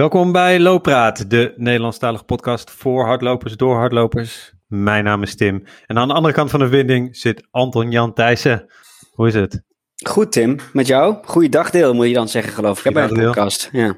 Welkom 0.00 0.32
bij 0.32 0.60
Loopraad, 0.60 1.30
de 1.30 1.54
Nederlandstalige 1.56 2.24
podcast 2.24 2.70
voor 2.70 3.04
hardlopers 3.04 3.56
door 3.56 3.76
hardlopers. 3.76 4.52
Mijn 4.66 5.04
naam 5.04 5.22
is 5.22 5.36
Tim 5.36 5.64
en 5.86 5.98
aan 5.98 6.08
de 6.08 6.14
andere 6.14 6.34
kant 6.34 6.50
van 6.50 6.60
de 6.60 6.68
verbinding 6.68 7.16
zit 7.16 7.46
Anton 7.50 7.90
Jan 7.90 8.14
Thijssen. 8.14 8.66
Hoe 9.12 9.26
is 9.26 9.34
het? 9.34 9.62
Goed 10.06 10.32
Tim, 10.32 10.56
met 10.72 10.86
jou? 10.86 11.16
Goeiedag 11.24 11.70
deel 11.70 11.94
moet 11.94 12.06
je 12.06 12.14
dan 12.14 12.28
zeggen 12.28 12.52
geloof 12.52 12.78
ik, 12.78 12.84
hè, 12.84 12.92
bij 12.92 13.06
de 13.06 13.14
podcast. 13.14 13.68
Ja. 13.72 13.96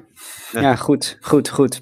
Ja. 0.51 0.61
Ja. 0.61 0.75
goed, 0.75 1.17
goed, 1.21 1.49
goed. 1.49 1.81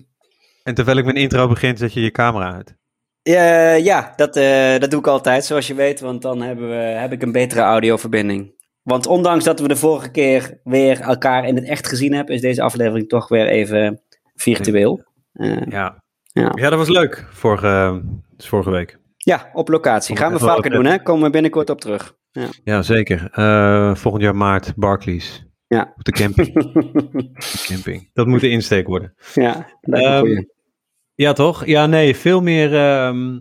En 0.63 0.73
terwijl 0.73 0.97
ik 0.97 1.05
mijn 1.05 1.17
intro 1.17 1.47
begin, 1.47 1.77
zet 1.77 1.93
je 1.93 2.01
je 2.01 2.11
camera 2.11 2.53
uit. 2.53 2.75
Ja, 3.21 3.73
ja 3.73 4.13
dat, 4.15 4.35
eh, 4.35 4.79
dat 4.79 4.91
doe 4.91 4.99
ik 4.99 5.07
altijd, 5.07 5.45
zoals 5.45 5.67
je 5.67 5.73
weet, 5.73 5.99
want 5.99 6.21
dan 6.21 6.41
hebben 6.41 6.69
we, 6.69 6.75
heb 6.75 7.11
ik 7.11 7.21
een 7.21 7.31
betere 7.31 7.61
audioverbinding. 7.61 8.53
Want 8.81 9.07
ondanks 9.07 9.43
dat 9.43 9.59
we 9.59 9.67
de 9.67 9.75
vorige 9.75 10.11
keer 10.11 10.59
weer 10.63 10.99
elkaar 10.99 11.47
in 11.47 11.55
het 11.55 11.65
echt 11.65 11.87
gezien 11.87 12.13
hebben, 12.13 12.35
is 12.35 12.41
deze 12.41 12.61
aflevering 12.61 13.09
toch 13.09 13.27
weer 13.27 13.47
even 13.47 14.01
virtueel. 14.41 15.03
Eh, 15.33 15.61
Ja, 15.69 16.03
ja. 16.33 16.51
ja 16.55 16.69
dat 16.69 16.79
was 16.79 16.89
leuk 16.89 17.25
vorige, 17.31 18.01
dus 18.35 18.47
vorige 18.47 18.69
week. 18.69 18.99
ja, 19.17 19.49
op 19.53 19.67
locatie. 19.69 20.17
Gaan 20.17 20.33
we 20.33 20.39
vaker 20.39 20.71
doen, 20.71 20.85
hè? 20.85 21.01
Komen 21.03 21.23
we 21.23 21.29
binnenkort 21.29 21.69
op 21.69 21.81
terug. 21.81 22.15
Ja. 22.31 22.47
Ja, 22.63 22.81
zeker. 22.81 23.29
Eh, 23.31 23.95
volgend 23.95 24.23
jaar 24.23 24.35
maart, 24.35 24.73
Barclays. 24.75 25.45
Ja. 25.67 25.93
Op 25.97 26.03
de 26.03 26.11
camping. 26.11 26.53
de 27.33 27.63
camping. 27.67 28.09
Dat 28.13 28.27
moet 28.27 28.39
de 28.41 28.49
insteek 28.49 28.87
worden. 28.87 29.13
ja, 29.33 29.67
Ehm. 29.81 30.43
Ja, 31.15 31.33
toch? 31.33 31.65
Ja, 31.65 31.85
nee, 31.85 32.15
veel 32.15 32.41
meer, 32.41 32.75
ehm, 32.75 33.39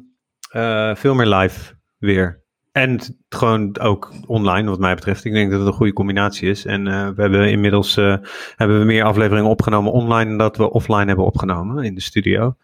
eh, 0.51 0.95
veel 0.95 1.15
meer 1.15 1.27
live 1.27 1.75
weer. 1.99 2.40
En 2.73 3.01
gewoon 3.29 3.79
ook 3.79 4.13
online, 4.27 4.69
wat 4.69 4.79
mij 4.79 4.95
betreft. 4.95 5.25
Ik 5.25 5.33
denk 5.33 5.51
dat 5.51 5.59
het 5.59 5.69
een 5.69 5.75
goede 5.75 5.93
combinatie 5.93 6.49
is. 6.51 6.65
En 6.65 6.87
eh, 6.87 7.09
we 7.09 7.21
hebben 7.23 7.51
inmiddels 7.51 7.97
eh, 7.97 8.17
hebben 8.57 8.79
we 8.79 8.85
meer 8.85 9.05
afleveringen 9.05 9.51
opgenomen 9.51 9.93
online 9.93 10.29
dan 10.29 10.39
dat 10.39 10.57
we 10.57 10.71
offline 10.71 11.05
hebben 11.05 11.25
opgenomen 11.25 11.85
in 11.85 11.95
de 11.95 12.01
studio. 12.01 12.57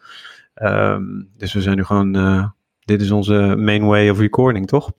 Ehm, 0.54 1.04
dus 1.36 1.52
we 1.52 1.62
zijn 1.62 1.76
nu 1.76 1.84
gewoon. 1.84 2.14
eh, 2.14 2.48
dit 2.80 3.00
is 3.00 3.10
onze 3.10 3.54
main 3.58 3.84
way 3.86 4.08
of 4.08 4.18
recording, 4.18 4.66
toch? 4.66 4.92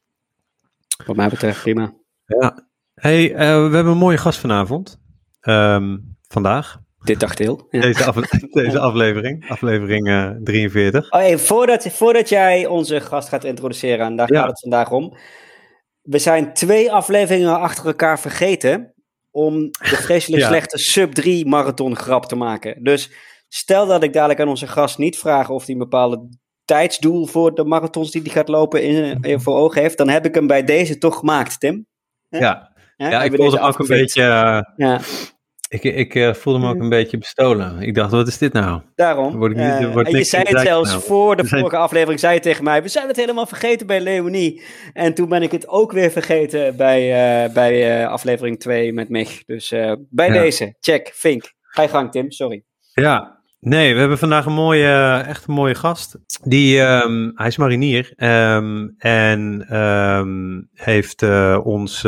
Wat 1.05 1.15
mij 1.15 1.29
betreft 1.29 1.61
prima. 1.61 1.93
Ja. 2.25 2.65
Hey, 2.93 3.33
we 3.35 3.75
hebben 3.75 3.87
een 3.87 3.97
mooie 3.97 4.17
gast 4.17 4.39
vanavond. 4.39 4.99
Ehm, 5.39 5.97
vandaag. 6.27 6.79
Dit 7.07 7.19
dagdeel. 7.19 7.67
Ja. 7.69 7.81
Deze, 7.81 8.05
af- 8.05 8.15
deze 8.61 8.79
aflevering. 8.79 9.49
Aflevering 9.49 10.07
eh, 10.07 10.29
43. 10.43 11.11
Oh, 11.11 11.19
hey, 11.19 11.37
voordat, 11.37 11.87
voordat 11.87 12.29
jij 12.29 12.65
onze 12.65 12.99
gast 13.01 13.29
gaat 13.29 13.43
introduceren, 13.43 14.05
en 14.05 14.15
daar 14.15 14.33
Ja. 14.33 14.39
gaat 14.39 14.49
het 14.49 14.59
vandaag 14.59 14.91
om. 14.91 15.17
We 16.01 16.19
zijn 16.19 16.53
twee 16.53 16.91
afleveringen 16.91 17.59
achter 17.59 17.85
elkaar 17.85 18.19
vergeten 18.19 18.93
om 19.31 19.59
de 19.71 19.95
vreselijk 20.05 20.41
Ja. 20.41 20.47
slechte 20.47 20.77
sub-3 20.77 21.47
marathon 21.47 21.95
grap 21.95 22.25
te 22.25 22.35
maken. 22.35 22.83
Dus 22.83 23.11
stel 23.47 23.85
dat 23.85 24.03
ik 24.03 24.13
dadelijk 24.13 24.39
aan 24.39 24.47
onze 24.47 24.67
gast 24.67 24.97
niet 24.97 25.17
vraag 25.17 25.49
of 25.49 25.65
hij 25.65 25.73
een 25.73 25.79
bepaalde 25.79 26.29
tijdsdoel 26.65 27.25
voor 27.25 27.55
de 27.55 27.63
marathons 27.65 28.11
die 28.11 28.21
hij 28.21 28.31
gaat 28.31 28.47
lopen 28.47 28.83
in, 28.83 29.17
in 29.21 29.41
voor 29.41 29.55
ogen 29.57 29.81
heeft, 29.81 29.97
dan 29.97 30.09
heb 30.09 30.25
ik 30.25 30.35
hem 30.35 30.47
bij 30.47 30.63
deze 30.63 30.97
toch 30.97 31.17
gemaakt, 31.17 31.59
Tim. 31.59 31.85
Ja, 32.29 32.75
ja 32.95 33.23
ik 33.23 33.31
me 33.37 33.59
ook 33.61 33.79
een 33.79 33.87
beetje. 33.87 34.21
eh, 34.21 34.59
Ja, 34.75 34.99
Ik, 35.69 35.83
ik 35.83 36.15
eh, 36.15 36.33
voelde 36.33 36.59
me 36.59 36.69
ook 36.69 36.79
een 36.79 36.89
beetje 36.89 37.17
bestolen. 37.17 37.81
Ik 37.81 37.95
dacht, 37.95 38.11
wat 38.11 38.27
is 38.27 38.37
dit 38.37 38.53
nou? 38.53 38.81
daarom. 38.95 39.37
Word 39.37 39.51
ik 39.51 39.57
niet- 39.57 39.65
Eh, 39.65 39.95
en 39.95 40.17
je 40.17 40.23
zei 40.23 40.43
het 40.47 40.59
zelfs 40.59 40.89
nou. 40.89 41.01
voor 41.01 41.35
de 41.35 41.47
zijn- 41.47 41.59
vorige 41.61 41.77
aflevering, 41.77 42.19
zei 42.19 42.33
je 42.33 42.39
tegen 42.39 42.63
mij, 42.63 42.81
we 42.81 42.87
zijn 42.87 43.07
het 43.07 43.15
helemaal 43.15 43.45
vergeten 43.45 43.87
bij 43.87 43.99
Leonie. 44.01 44.61
En 44.93 45.13
toen 45.13 45.29
ben 45.29 45.41
ik 45.41 45.51
het 45.51 45.67
ook 45.67 45.91
weer 45.91 46.11
vergeten 46.11 46.75
bij, 46.75 47.01
eh, 47.45 47.53
bij 47.53 48.07
aflevering 48.07 48.59
2 48.59 48.93
met 48.93 49.09
Mich. 49.09 49.43
Dus 49.45 49.69
bij 50.09 50.27
Ja. 50.27 50.33
deze, 50.33 50.75
check, 50.79 51.11
vink. 51.13 51.53
Ga 51.61 51.81
je 51.81 51.87
gang 51.87 52.11
Tim, 52.11 52.31
sorry. 52.31 52.63
Ja, 52.93 53.39
nee, 53.59 53.93
we 53.93 53.99
hebben 53.99 54.17
vandaag 54.17 54.45
een 54.45 54.53
mooie, 54.53 55.23
echt 55.27 55.47
een 55.47 55.53
mooie 55.53 55.75
gast. 55.75 56.17
Die, 56.43 56.81
ehm, 56.81 57.31
hij 57.35 57.47
is 57.47 57.57
marinier 57.57 58.13
ehm, 58.15 58.87
en 58.97 59.65
ehm, 59.69 60.61
heeft 60.73 61.21
eh, 61.21 61.59
ons 61.63 62.03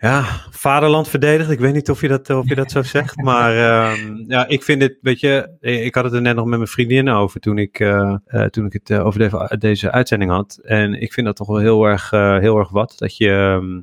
ja, 0.00 0.24
vaderland 0.50 1.08
verdedigd. 1.08 1.50
Ik 1.50 1.58
weet 1.58 1.72
niet 1.74 1.90
of 1.90 2.00
je 2.00 2.08
dat, 2.08 2.30
of 2.30 2.48
je 2.48 2.54
dat 2.54 2.70
zo 2.70 2.82
zegt, 2.82 3.16
maar 3.30 3.56
ehm, 3.56 4.24
ja, 4.26 4.46
ik 4.48 4.62
vind 4.62 4.82
het, 4.82 4.98
weet 5.00 5.20
je, 5.20 5.56
ik 5.60 5.94
had 5.94 6.04
het 6.04 6.12
er 6.12 6.20
net 6.22 6.34
nog 6.36 6.46
met 6.46 6.58
mijn 6.58 6.70
vriendin 6.70 7.08
over 7.08 7.40
toen 7.40 7.58
ik, 7.58 7.80
eh, 7.80 8.14
eh, 8.24 8.44
toen 8.44 8.66
ik 8.66 8.72
het 8.72 8.90
eh, 8.90 9.06
over 9.06 9.18
de- 9.30 9.56
deze 9.58 9.90
uitzending 9.90 10.30
had. 10.30 10.58
En 10.62 10.94
ik 11.02 11.12
vind 11.12 11.26
dat 11.26 11.36
toch 11.36 11.46
wel 11.46 11.58
heel 11.58 11.84
erg, 11.84 12.12
eh, 12.12 12.38
heel 12.38 12.58
erg 12.58 12.68
wat, 12.70 12.94
dat 12.98 13.16
je 13.16 13.28
ehm, 13.30 13.80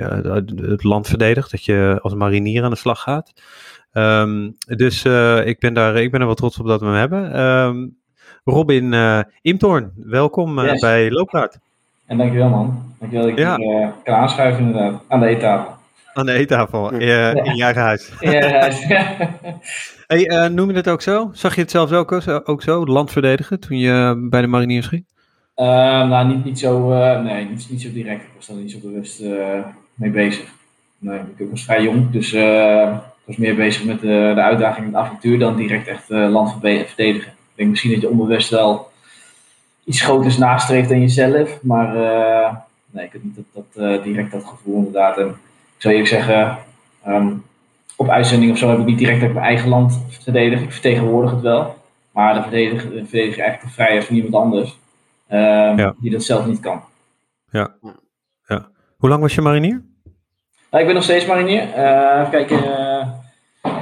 ja, 0.00 0.32
het- 0.34 0.82
land 0.84 1.06
verdedigt, 1.08 1.50
dat 1.50 1.64
je 1.64 1.98
als 2.02 2.14
marinier 2.14 2.64
aan 2.64 2.70
de 2.70 2.76
slag 2.76 3.00
gaat. 3.00 3.32
Ehm, 3.92 4.50
dus 4.66 5.04
eh, 5.04 5.46
ik, 5.46 5.58
ben 5.60 5.74
daar, 5.74 5.96
ik 5.96 6.10
ben 6.10 6.20
er 6.20 6.26
wel 6.26 6.34
trots 6.34 6.58
op 6.58 6.66
dat 6.66 6.80
we 6.80 6.86
hem 6.86 6.94
hebben. 6.94 7.32
Ehm, 7.32 7.86
Robin 8.44 8.92
eh 8.92 9.20
Imtorn, 9.42 9.92
welkom 9.96 10.58
eh, 10.58 10.64
Yes. 10.70 10.80
bij 10.80 11.10
Loopraad 11.10 11.58
En 12.06 12.18
dankjewel 12.18 12.48
man. 12.48 12.82
Dankjewel 12.98 13.26
dat 13.28 13.38
ik 13.38 13.44
Ja. 13.44 13.56
hier, 13.56 13.80
eh, 13.82 13.88
kan 14.04 14.14
aanschuiven 14.14 14.64
inderdaad. 14.64 15.02
Aan 15.08 15.20
de 15.20 15.26
eettafel. 15.26 15.72
aan 16.14 16.26
de 16.26 16.32
eettafel 16.32 16.90
eh, 16.92 17.34
in 17.34 17.56
je 17.56 17.62
eigen 17.64 17.82
huis. 17.82 18.12
ja, 18.20 18.68
Hey, 20.06 20.26
eh, 20.28 20.48
noem 20.50 20.70
je 20.70 20.76
het 20.76 20.88
ook 20.88 21.02
zo? 21.02 21.30
Zag 21.32 21.54
je 21.54 21.60
het 21.60 21.70
zelfs 21.70 21.92
ook, 21.92 22.22
zo- 22.22 22.40
ook 22.44 22.62
zo, 22.62 22.86
land 22.86 23.10
verdedigen, 23.12 23.60
toen 23.60 23.78
je 23.78 24.26
bij 24.30 24.40
de 24.40 24.46
mariniers 24.46 24.86
ging? 24.86 25.04
Eh, 25.54 25.66
nou, 26.08 26.26
niet, 26.26 26.44
niet 26.44 26.58
zo, 26.58 26.92
eh, 26.92 27.20
nee, 27.22 27.44
niet, 27.48 27.66
niet 27.70 27.82
zo 27.82 27.92
direct. 27.92 28.22
Ik 28.22 28.30
was 28.36 28.46
daar 28.46 28.56
niet 28.56 28.70
zo 28.70 28.78
bewust 28.82 29.20
eh, 29.20 29.58
mee 29.94 30.10
bezig. 30.10 30.48
Nee, 30.98 31.18
ik 31.36 31.50
was 31.50 31.64
vrij 31.64 31.82
jong, 31.82 32.10
dus 32.10 32.32
eh, 32.32 32.92
ik 32.92 33.22
was 33.26 33.36
meer 33.36 33.54
bezig 33.54 33.84
met 33.84 34.00
de, 34.00 34.32
de 34.34 34.40
uitdaging 34.42 34.86
en 34.86 34.92
het 34.92 35.02
avontuur 35.02 35.38
dan 35.38 35.56
direct 35.56 35.88
echt 35.88 36.10
eh, 36.10 36.28
land 36.30 36.50
verdedigen. 36.60 37.30
Ik 37.32 37.54
denk 37.54 37.70
misschien 37.70 37.92
dat 37.92 38.00
je 38.00 38.10
onbewust 38.10 38.50
wel 38.50 38.90
iets 39.84 40.00
groters 40.00 40.38
nastreeft 40.38 40.88
dan 40.88 41.00
jezelf, 41.00 41.62
maar 41.62 41.96
eh, 41.96 42.54
nee, 42.90 43.04
ik 43.04 43.12
heb 43.12 43.24
niet 43.24 43.36
dat, 43.36 43.44
dat, 43.74 43.84
eh, 43.84 44.02
direct 44.02 44.32
dat 44.32 44.44
gevoel 44.44 44.76
inderdaad. 44.76 45.18
En 45.18 45.26
ik 45.28 45.80
zou 45.82 45.94
eerlijk 45.94 46.12
zeggen, 46.12 46.58
ehm, 47.04 47.32
op 47.96 48.08
uitzending 48.08 48.52
of 48.52 48.58
zo 48.58 48.68
heb 48.70 48.78
ik 48.78 48.84
niet 48.84 48.98
direct 48.98 49.22
uit 49.22 49.32
mijn 49.32 49.44
eigen 49.46 49.68
land 49.68 50.00
verdedigd. 50.08 50.62
Ik 50.62 50.72
vertegenwoordig 50.72 51.30
het 51.30 51.40
wel, 51.40 51.76
maar 52.10 52.34
dan 52.34 52.42
verdedig, 52.42 52.82
dan 52.82 52.90
verdedig 53.06 53.36
je 53.36 53.42
eigenlijk 53.42 53.60
de 53.62 53.68
vrijheid 53.68 54.04
van 54.04 54.16
iemand 54.16 54.34
anders. 54.34 54.78
ehm, 55.28 55.78
Ja. 55.78 55.94
die 55.98 56.10
dat 56.10 56.22
zelf 56.22 56.46
niet 56.46 56.60
kan. 56.60 56.80
Hoe 58.98 59.08
lang 59.12 59.22
was 59.22 59.34
je 59.34 59.40
marinier? 59.40 59.82
Nou, 60.70 60.80
ik 60.82 60.84
ben 60.86 60.94
nog 60.94 61.02
steeds 61.04 61.26
marinier. 61.26 61.72
Eh 61.72 62.18
even 62.20 62.30
kijken. 62.30 62.56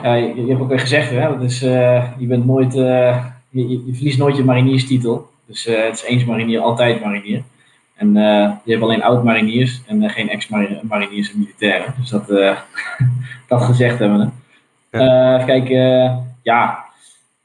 ja, 0.02 0.14
je, 0.14 0.34
je 0.34 0.46
hebt 0.48 0.60
ook 0.60 0.68
weer 0.68 0.80
gezegd, 0.80 1.10
hè, 1.10 1.28
dat 1.28 1.42
is, 1.42 1.62
eh, 1.62 2.10
je, 2.18 2.26
bent 2.26 2.46
nooit, 2.46 2.74
eh, 2.76 3.24
je, 3.48 3.68
je- 3.68 3.86
je 3.86 3.94
verliest 3.94 4.18
nooit 4.18 4.36
je 4.36 4.44
marinierstitel. 4.44 5.30
Dus 5.52 5.66
eh, 5.66 5.84
het 5.84 5.94
is 5.94 6.02
eens 6.02 6.24
marinier, 6.24 6.60
altijd 6.60 7.04
marinier. 7.04 7.42
En 7.94 8.16
eh, 8.16 8.52
je 8.64 8.70
hebt 8.70 8.82
alleen 8.82 9.02
oud-mariniers 9.02 9.82
en 9.86 10.02
eh, 10.02 10.12
geen 10.12 10.28
ex-mariniers 10.28 11.32
en 11.32 11.38
militairen. 11.38 11.94
Dus 11.98 12.08
dat, 12.08 12.26
dat 13.48 13.62
gezegd 13.62 13.98
hebben 13.98 14.18
we. 14.18 14.28
Eh, 14.98 15.34
even 15.34 15.46
kijken. 15.46 16.34
ja, 16.42 16.84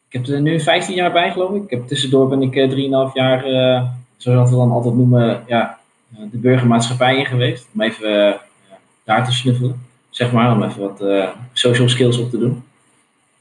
ik 0.09 0.13
heb 0.13 0.28
er 0.28 0.41
nu 0.41 0.59
15 0.59 0.95
jaar 0.95 1.12
bij, 1.12 1.31
geloof 1.31 1.56
ik. 1.56 1.63
ik 1.63 1.69
heb, 1.69 1.88
tussendoor 1.88 2.29
ben 2.29 2.41
ik 2.41 2.56
eh, 2.56 3.09
3,5 3.09 3.13
jaar, 3.13 3.44
zoals 4.18 4.50
we 4.50 4.56
dan 4.56 4.72
altijd 4.72 4.95
noemen, 4.95 5.44
ja, 5.47 5.78
de 6.07 6.38
burgermaatschappij 6.38 7.18
in 7.18 7.25
geweest. 7.25 7.68
Om 7.74 7.81
even 7.81 8.35
daar 9.03 9.25
te 9.25 9.34
snuffelen, 9.34 9.85
zeg 10.09 10.31
maar, 10.31 10.51
om 10.51 10.63
even 10.63 10.81
wat 10.81 11.03
social 11.53 11.89
skills 11.89 12.18
op 12.18 12.29
te 12.29 12.38
doen. 12.38 12.63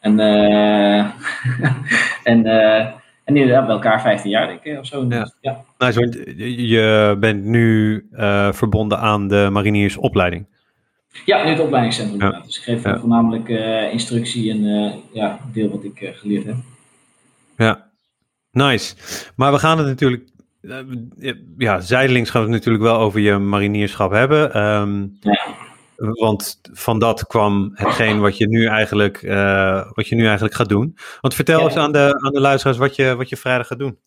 En, 0.00 0.21
en, 2.33 2.43
en 3.26 3.37
inderdaad 3.37 3.66
bij 3.66 3.75
elkaar 3.75 4.00
15 4.00 4.31
jaar, 4.31 4.47
denk 4.47 4.62
ik, 4.64 4.78
of 4.78 4.87
zo. 4.87 5.06
Ja. 5.09 5.32
Ja. 5.41 5.64
Nou, 5.78 5.92
zo, 5.92 6.00
je 6.47 7.16
bent 7.20 7.44
nu 7.44 8.06
eh, 8.12 8.53
verbonden 8.53 8.98
aan 8.98 9.28
de 9.28 9.48
mariniersopleiding. 9.53 10.47
Ja, 11.25 11.44
nu 11.44 11.50
het 11.50 11.60
opleidingscentrum. 11.60 12.20
Ja. 12.31 12.41
Dus 12.47 12.56
ik 12.56 12.62
geef 12.62 12.82
Ja. 12.84 12.98
voornamelijk 12.98 13.48
eh, 13.48 13.92
instructie 13.92 14.50
en 14.50 14.65
eh, 14.65 14.92
ja, 15.12 15.38
deel 15.53 15.70
wat 15.70 15.84
ik 15.84 16.10
geleerd 16.15 16.45
heb. 16.45 16.56
Ja, 17.56 17.91
nice. 18.50 18.95
Maar 19.36 19.53
we 19.53 19.59
gaan 19.59 19.78
het 19.78 19.86
natuurlijk, 19.86 20.28
ja, 21.59 21.80
zijdelings 21.80 22.30
gaan 22.30 22.41
we 22.41 22.47
het 22.48 22.56
natuurlijk 22.56 22.84
wel 22.84 22.98
over 22.98 23.21
je 23.21 23.36
marinierschap 23.39 24.10
hebben. 24.10 24.53
Ehm, 24.54 25.06
Ja. 25.21 25.47
Want 25.97 26.60
van 26.72 26.98
dat 26.98 27.27
kwam 27.27 27.71
hetgeen 27.75 28.21
wat 28.21 28.37
je 28.37 28.48
nu 28.48 28.66
eigenlijk, 28.66 29.22
eh, 29.22 29.83
wat 29.95 30.09
je 30.09 30.15
nu 30.15 30.25
eigenlijk 30.25 30.54
gaat 30.54 30.69
doen. 30.69 30.97
Want 31.21 31.34
vertel 31.34 31.59
Ja. 31.59 31.65
eens 31.65 31.77
aan 31.77 31.93
de, 31.93 32.21
aan 32.25 32.33
de 32.33 32.41
luisteraars 32.41 32.78
wat 32.78 32.97
je, 32.97 33.16
wat 33.16 33.28
je 33.28 33.37
vrijdag 33.37 33.66
gaat 33.66 33.78
doen. 33.78 33.98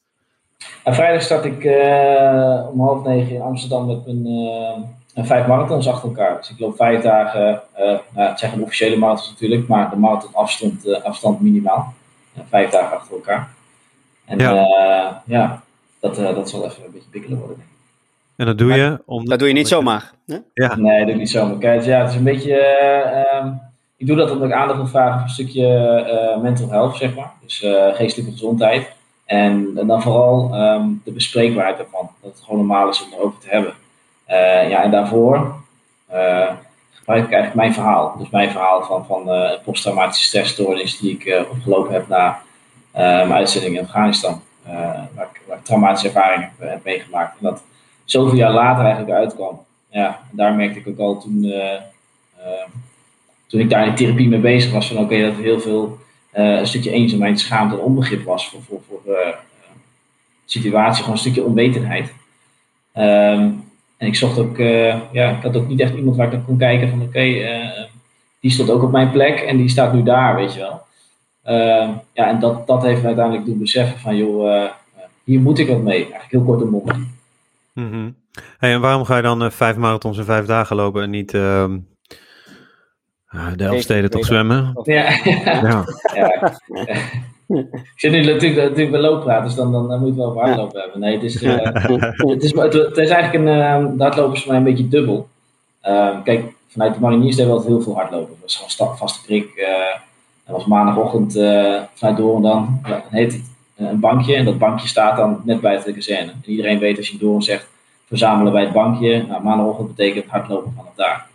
En 0.84 0.94
vrijdag 0.96 1.22
start 1.22 1.46
ik 1.46 1.64
eh, 1.64 2.68
om 2.72 2.80
half 2.82 3.04
negen 3.04 3.36
in 3.36 3.42
Amsterdam 3.42 3.88
met 3.88 4.00
een, 4.06 4.26
eh, 4.26 4.84
een 5.14 5.26
vijf 5.26 5.48
marathons 5.48 5.88
achter 5.88 6.10
elkaar. 6.10 6.38
Dus 6.38 6.50
ik 6.50 6.60
loop 6.60 6.76
vijf 6.76 7.02
dagen, 7.02 7.62
nou, 7.78 8.00
het 8.14 8.40
zijn 8.40 8.52
geen 8.52 8.64
officiële 8.64 8.98
marathons 8.98 9.30
natuurlijk, 9.30 9.68
maar 9.68 9.90
de 9.90 9.96
marathon 9.96 10.34
afstand, 10.34 11.04
afstand 11.04 11.42
minimaal. 11.42 11.94
Vijf 12.50 12.70
dagen 12.70 12.98
achter 12.98 13.14
elkaar. 13.16 13.50
En 14.26 14.40
Ja. 14.40 15.22
ja, 15.26 15.62
dat, 16.00 16.16
dat 16.16 16.50
zal 16.50 16.66
even 16.66 16.84
een 16.86 16.92
beetje 16.92 17.10
bikkelen 17.12 17.38
worden. 17.38 17.58
denk 17.58 17.70
ik. 17.70 17.78
En 18.40 18.46
dat 18.46 18.58
doe 18.58 18.68
Maar 18.68 18.78
je 18.78 19.02
om. 19.06 19.26
Dat 19.26 19.40
doe 19.40 19.48
je 19.48 19.54
niet 19.54 19.68
zomaar. 19.68 20.12
Hè? 20.26 20.38
Ja, 20.54 20.76
Nee, 20.76 20.98
dat 20.98 21.06
doe 21.06 21.14
ik 21.14 21.20
niet 21.20 21.30
zomaar. 21.30 21.58
Kijk, 21.58 21.84
ja, 21.84 22.00
het 22.02 22.10
is 22.10 22.16
een 22.16 22.24
beetje. 22.24 22.56
eh, 22.58 23.34
ehm, 23.34 23.48
ik 23.98 24.08
doe 24.08 24.16
dat 24.16 24.32
omdat 24.32 24.48
ik 24.48 24.54
aandacht 24.54 24.78
wil 24.80 24.88
vragen 24.88 25.14
voor 25.14 25.22
een 25.22 25.30
stukje 25.30 25.68
uh, 26.36 26.42
mental 26.42 26.70
health, 26.70 26.96
zeg 26.96 27.16
maar. 27.16 27.32
Dus 27.42 27.62
uh, 27.64 27.96
geestelijke 27.96 28.32
gezondheid. 28.32 28.92
En, 29.26 29.72
en 29.76 29.88
dan 29.88 30.02
vooral 30.02 30.62
um, 30.62 31.02
de 31.06 31.12
bespreekbaarheid 31.12 31.80
ervan. 31.80 32.10
Dat 32.22 32.32
het 32.32 32.42
gewoon 32.44 32.58
normaal 32.60 32.90
is 32.90 33.04
om 33.04 33.14
erover 33.14 33.40
te 33.40 33.48
hebben. 33.50 33.74
Uh, 34.30 34.70
ja, 34.70 34.84
en 34.84 34.92
daarvoor 34.92 35.56
gebruik 36.94 37.24
ik 37.26 37.32
eigenlijk 37.32 37.54
mijn 37.54 37.74
verhaal. 37.74 38.16
Dus 38.18 38.30
mijn 38.30 38.52
verhaal 38.52 38.84
van, 38.84 39.06
van 39.06 39.30
posttraumatische 39.64 40.28
stressstoornis 40.28 41.00
die 41.00 41.18
ik 41.20 41.46
opgelopen 41.52 41.94
heb 41.94 42.08
na 42.08 42.40
mijn 42.94 43.34
uitzending 43.34 43.78
in 43.78 43.84
Afghanistan. 43.84 44.42
waar, 45.16 45.30
ik, 45.34 45.42
waar 45.48 45.58
ik 45.58 45.64
traumatische 45.64 46.08
ervaringen 46.08 46.52
heb, 46.58 46.70
heb, 46.70 46.84
meegemaakt. 46.84 47.40
En 47.40 47.46
dat 47.46 47.62
zoveel 48.12 48.38
jaar 48.38 48.54
later 48.54 48.86
eigenlijk 48.86 49.18
uitkwam. 49.18 49.60
Ja, 49.90 50.20
daar 50.32 50.56
merkte 50.56 50.80
ik 50.80 50.88
ook 50.88 51.00
al 51.00 51.22
toen 51.22 51.54
toen 53.48 53.60
ik 53.60 53.70
daar 53.70 53.88
in 53.88 53.96
therapie 53.96 54.28
mee 54.28 54.40
bezig 54.40 54.72
was, 54.72 54.88
van 54.88 54.98
oké, 54.98 55.22
dat 55.22 55.38
er 55.38 55.44
heel 55.44 55.60
veel 55.60 55.98
uh, 56.34 56.60
een 56.60 56.68
stukje 56.68 56.92
eenzaamheid, 56.92 57.40
schaamte 57.40 57.76
en 57.76 57.82
onbegrip 57.82 58.24
was 58.24 58.50
voor, 58.50 58.62
voor, 58.62 58.82
voor 58.88 59.36
situatie, 60.46 61.00
gewoon 61.00 61.14
een 61.14 61.22
stukje 61.22 61.44
onwetendheid. 61.44 62.14
Um, 62.96 63.64
en 63.98 64.08
ik 64.08 64.16
zocht 64.16 64.40
ook, 64.40 64.58
ja, 65.12 65.30
ik 65.38 65.44
had 65.44 65.56
ook 65.56 65.68
niet 65.68 65.80
echt 65.80 65.96
iemand 65.96 66.16
waar 66.16 66.26
ik 66.26 66.32
naar 66.32 66.42
kon 66.42 66.58
kijken 66.58 66.90
van 66.90 67.02
oké, 67.02 67.52
die 68.40 68.52
stond 68.52 68.70
ook 68.70 68.84
op 68.84 68.92
mijn 68.92 69.12
plek 69.12 69.40
en 69.40 69.58
die 69.58 69.70
staat 69.70 69.94
nu 69.94 70.04
daar, 70.04 70.36
weet 70.36 70.54
je 70.54 70.60
wel. 70.60 70.82
Uh, 71.46 71.90
ja, 72.14 72.28
en 72.28 72.40
dat, 72.40 72.68
dat 72.68 72.84
heeft 72.84 73.06
uiteindelijk 73.06 73.46
doen 73.46 73.60
beseffen 73.60 74.00
van, 74.00 74.18
joh, 74.18 74.70
hier 75.24 75.40
moet 75.40 75.60
ik 75.60 75.68
wat 75.68 75.82
mee. 75.82 76.02
Eigenlijk 76.02 76.32
heel 76.32 76.44
kort 76.44 76.70
bondig. 76.70 76.98
Mm 77.80 77.92
-hmm. 77.92 78.16
hey, 78.58 78.74
en 78.74 78.82
waarom 78.82 79.06
ga 79.06 79.16
je 79.16 79.22
dan 79.22 79.52
vijf 79.52 79.76
marathons 79.76 80.18
in 80.18 80.24
vijf 80.24 80.46
dagen 80.46 80.76
lopen 80.76 81.04
en 81.04 81.10
niet 81.10 81.34
uh, 81.34 81.66
de 83.56 83.64
Elfsteden 83.64 84.10
toch 84.10 84.26
zwemmen? 84.26 84.80
Ja. 84.84 85.10
ja. 85.26 85.86
ja. 86.14 86.54
Ik 87.50 87.94
zit 87.96 88.12
nu 88.12 88.24
natuurlijk, 88.24 88.56
natuurlijk 88.56 88.92
bij 88.92 89.00
looppraat, 89.00 89.44
dus 89.44 89.56
dan, 89.56 89.72
dan, 89.72 89.88
dan 89.88 90.00
moet 90.00 90.10
je 90.10 90.16
wel 90.16 90.26
over 90.26 90.42
hardlopen 90.42 90.82
hebben. 90.82 91.00
Nee, 91.00 91.14
het 91.14 91.24
is, 91.24 91.42
uh, 91.42 91.58
het, 92.34 92.44
is, 92.44 92.52
het, 92.52 92.98
is 92.98 93.10
eigenlijk 93.10 93.34
een, 93.34 93.58
uh, 93.58 93.98
de 93.98 94.04
hardlopen 94.04 94.34
is 94.34 94.40
voor 94.40 94.52
mij 94.52 94.58
een 94.58 94.68
beetje 94.68 94.88
dubbel. 94.88 95.28
Uh, 95.84 96.24
kijk, 96.24 96.54
vanuit 96.68 96.94
de 96.94 97.00
mariniers 97.00 97.36
deden 97.36 97.52
we 97.52 97.58
altijd 97.58 97.74
heel 97.74 97.84
veel 97.84 97.96
hardlopen. 97.96 98.30
Dat 98.30 98.42
was 98.42 98.56
gewoon 98.56 98.70
stap, 98.70 98.98
vaste 98.98 99.26
prik. 99.26 99.68
dat 100.46 100.56
was 100.56 100.66
maandagochtend 100.66 101.34
vanuit 101.94 102.18
Doorn 102.18 102.42
dan, 102.42 102.80
dan 102.84 103.02
heet 103.10 103.34
het 103.34 103.44
een 103.76 104.00
bankje. 104.00 104.36
En 104.36 104.46
dat 104.46 104.58
bankje 104.58 104.88
staat 104.88 105.18
dan 105.18 105.42
net 105.44 105.62
buiten 105.62 105.88
de 105.88 105.94
kazerne. 105.94 106.32
En 106.32 106.42
iedereen 106.46 106.80
weet 106.80 106.98
als 106.98 107.10
je 107.10 107.18
Doorn 107.18 107.42
zegt, 107.42 107.69
verzamelen 108.10 108.52
bij 108.54 108.64
het 108.64 108.74
bankje. 108.74 109.26
Nou, 109.28 109.44
maandagochtend 109.44 109.96
betekent 109.96 110.26
hardlopen 110.28 110.74
vanaf 110.76 110.94
daar. 110.96 111.28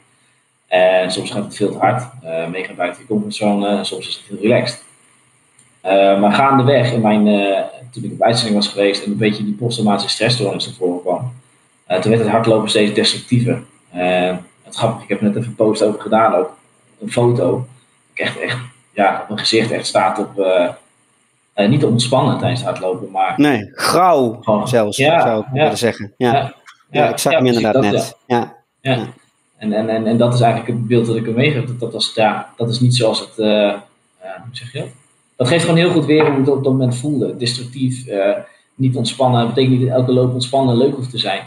En 0.67 1.12
soms 1.12 1.31
gaat 1.31 1.44
het 1.44 1.56
veel 1.56 1.71
te 1.71 1.79
hard, 1.79 2.05
uh, 2.25 2.47
mega 2.47 2.73
buiten 2.73 3.00
je 3.00 3.09
comfortzone, 3.09 3.69
en 3.69 3.87
soms 3.87 4.09
is 4.09 4.15
het 4.15 4.25
heel 4.29 4.49
relaxed. 4.49 4.82
Uh, 5.85 6.21
maar 6.21 6.32
gaandeweg, 6.32 6.93
in 6.93 7.00
mijn, 7.00 7.26
uh, 7.26 7.59
toen 7.91 8.05
ik 8.05 8.12
op 8.12 8.23
uitzending 8.23 8.56
was 8.56 8.69
geweest 8.69 9.05
en 9.05 9.11
een 9.11 9.17
beetje 9.17 9.44
die 9.44 9.55
posttraumatische 9.55 10.11
stressstoornis 10.11 10.67
naar 10.67 10.75
voren 10.75 11.00
kwam, 11.00 11.32
toen 11.87 12.11
werd 12.11 12.23
het 12.23 12.31
hardlopen 12.31 12.69
steeds 12.69 12.94
destructiever. 12.94 13.62
het 14.62 14.75
grappige, 14.75 15.03
ik 15.03 15.09
heb 15.09 15.20
net 15.20 15.37
even 15.37 15.49
een 15.49 15.55
post 15.55 15.82
over 15.82 16.00
gedaan 16.00 16.35
ook, 16.35 16.56
een 17.00 17.12
foto. 17.12 17.67
Ik 18.12 18.19
echt, 18.19 18.38
echt, 18.38 18.59
ja, 18.93 19.19
op 19.23 19.29
mijn 19.29 19.41
gezicht 19.41 19.70
echt 19.70 19.87
staat 19.87 20.19
op, 20.19 20.47
niet 21.55 21.85
ontspannen 21.85 22.38
tijdens 22.38 22.61
het 22.61 22.69
hardlopen, 22.69 23.11
maar... 23.11 23.35
Nee, 23.37 23.70
grauw 23.73 24.38
gewoon, 24.41 24.69
zelfs, 24.69 24.97
ja, 24.97 25.20
zou 25.20 25.41
ik 25.41 25.47
ja, 25.53 25.62
willen 25.62 25.79
zeggen. 25.79 26.15
Ja, 26.17 26.55
ja, 26.90 27.08
ik 27.08 27.19
zag 27.19 27.32
hem 27.32 27.46
inderdaad 27.46 27.81
net. 27.81 28.16
ja. 28.26 28.56
ja. 28.81 29.06
En, 29.56 29.72
en, 29.72 29.88
en, 29.88 30.06
en 30.06 30.16
dat 30.16 30.34
is 30.34 30.40
eigenlijk 30.40 30.72
het 30.72 30.86
beeld 30.86 31.06
dat 31.06 31.16
ik 31.16 31.25
hem 31.25 31.34
meegeef. 31.34 31.64
Dat, 31.64 31.81
dat, 31.81 31.92
was, 31.92 32.12
ja, 32.14 32.52
dat 32.56 32.69
is 32.69 32.81
niet 32.81 32.96
zoals 32.96 33.20
het. 33.20 33.38
Uh, 33.38 33.72
hoe 34.20 34.52
zeg 34.52 34.72
je 34.72 34.78
dat? 34.78 34.88
Dat 35.36 35.48
geeft 35.48 35.64
gewoon 35.64 35.78
heel 35.78 35.90
goed 35.90 36.04
weer 36.04 36.26
hoe 36.26 36.38
het 36.38 36.48
op 36.48 36.64
dat 36.64 36.72
moment 36.72 36.96
voelde. 36.96 37.36
Destructief, 37.36 38.06
uh, 38.06 38.36
niet 38.75 38.96
ontspannen. 38.96 39.40
Dat 39.40 39.54
betekent 39.54 39.78
niet 39.78 39.88
dat 39.88 39.98
elke 39.98 40.12
loop 40.12 40.32
ontspannen 40.32 40.76
leuk 40.76 40.94
hoeft 40.94 41.10
te 41.10 41.19
zijn. 41.19 41.42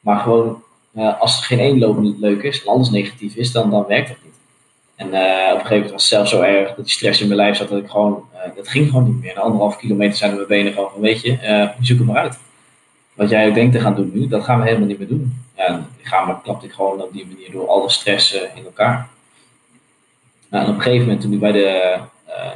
Maar 0.00 0.20
gewoon, 0.20 0.62
uh, 0.96 1.20
als 1.20 1.38
er 1.38 1.44
geen 1.44 1.58
één 1.58 1.78
loop 1.78 2.14
leuk 2.18 2.42
is 2.42 2.62
en 2.62 2.72
alles 2.72 2.90
negatief 2.90 3.34
is, 3.34 3.52
dan, 3.52 3.70
dan 3.70 3.84
werkt 3.86 4.08
dat 4.08 4.16
niet. 4.24 4.34
En 4.96 5.06
op 5.06 5.14
een 5.14 5.20
gegeven 5.50 5.74
moment 5.74 5.90
was 5.90 6.02
het 6.02 6.10
zelfs 6.10 6.30
zo 6.30 6.40
erg 6.40 6.68
dat 6.68 6.84
die 6.84 6.94
stress 6.94 7.20
in 7.20 7.28
mijn 7.28 7.40
lijf 7.40 7.56
zat 7.56 7.68
dat 7.68 7.78
ik 7.78 7.90
gewoon, 7.90 8.24
dat 8.56 8.68
ging 8.68 8.88
gewoon 8.88 9.04
niet 9.04 9.20
meer. 9.20 9.34
Na 9.34 9.40
anderhalf 9.40 9.76
kilometer 9.76 10.16
zijn 10.16 10.34
mijn 10.34 10.46
benen 10.46 10.72
gewoon 10.72 10.90
van, 10.90 11.00
weet 11.00 11.20
je, 11.20 11.70
zoek 11.80 11.98
het 11.98 12.06
maar 12.06 12.16
uit. 12.16 12.38
Wat 13.20 13.30
jij 13.30 13.52
denkt 13.52 13.72
te 13.72 13.80
gaan 13.80 13.94
doen 13.94 14.10
nu, 14.14 14.28
dat 14.28 14.44
gaan 14.44 14.58
we 14.58 14.66
helemaal 14.66 14.86
niet 14.86 14.98
meer 14.98 15.08
doen. 15.08 15.44
En 15.54 15.86
lichaam 15.98 16.42
klapte 16.42 16.66
ik 16.66 16.72
gewoon 16.72 17.02
op 17.02 17.12
die 17.12 17.26
manier 17.26 17.50
door 17.52 17.68
alle 17.68 17.90
stress 17.90 18.32
in 18.32 18.64
elkaar. 18.64 19.08
Nou, 20.50 20.64
en 20.64 20.70
op 20.70 20.76
een 20.76 20.82
gegeven 20.82 21.04
moment 21.06 21.20
toen 21.20 21.32
ik 21.32 21.40
bij 21.40 21.52
de, 21.52 21.98
uh, 22.28 22.50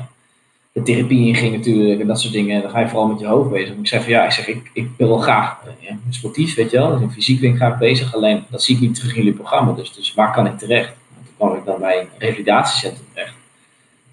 de 0.72 0.82
therapie 0.82 1.26
inging 1.26 1.56
natuurlijk 1.56 2.00
en 2.00 2.06
dat 2.06 2.20
soort 2.20 2.32
dingen, 2.32 2.62
dan 2.62 2.70
ga 2.70 2.80
je 2.80 2.88
vooral 2.88 3.06
met 3.06 3.20
je 3.20 3.26
hoofd 3.26 3.50
bezig. 3.50 3.74
Ik 3.76 3.86
zeg 3.86 4.02
van 4.02 4.12
ja, 4.12 4.24
ik 4.24 4.30
zeg 4.30 4.46
ik, 4.46 4.70
ik 4.72 4.88
wil 4.96 5.08
wel 5.08 5.18
graag 5.18 5.56
uh, 5.64 5.88
ja, 5.88 5.96
sportief, 6.10 6.54
weet 6.54 6.70
je 6.70 6.78
wel, 6.78 6.98
dus 6.98 7.12
fysiek 7.12 7.40
ben 7.40 7.70
ik 7.70 7.78
bezig, 7.78 8.14
alleen 8.14 8.44
dat 8.50 8.62
zie 8.62 8.74
ik 8.74 8.80
niet 8.80 8.94
terug 8.94 9.10
in 9.10 9.16
jullie 9.16 9.32
programma, 9.32 9.72
dus, 9.72 9.92
dus 9.92 10.14
waar 10.14 10.32
kan 10.32 10.46
ik 10.46 10.58
terecht? 10.58 10.92
Nou, 11.08 11.24
toen 11.24 11.34
kwam 11.36 11.56
ik 11.56 11.64
dan 11.64 11.80
bij 11.80 12.00
een 12.00 12.08
revalidatiecentrum 12.18 13.06
terecht. 13.12 13.34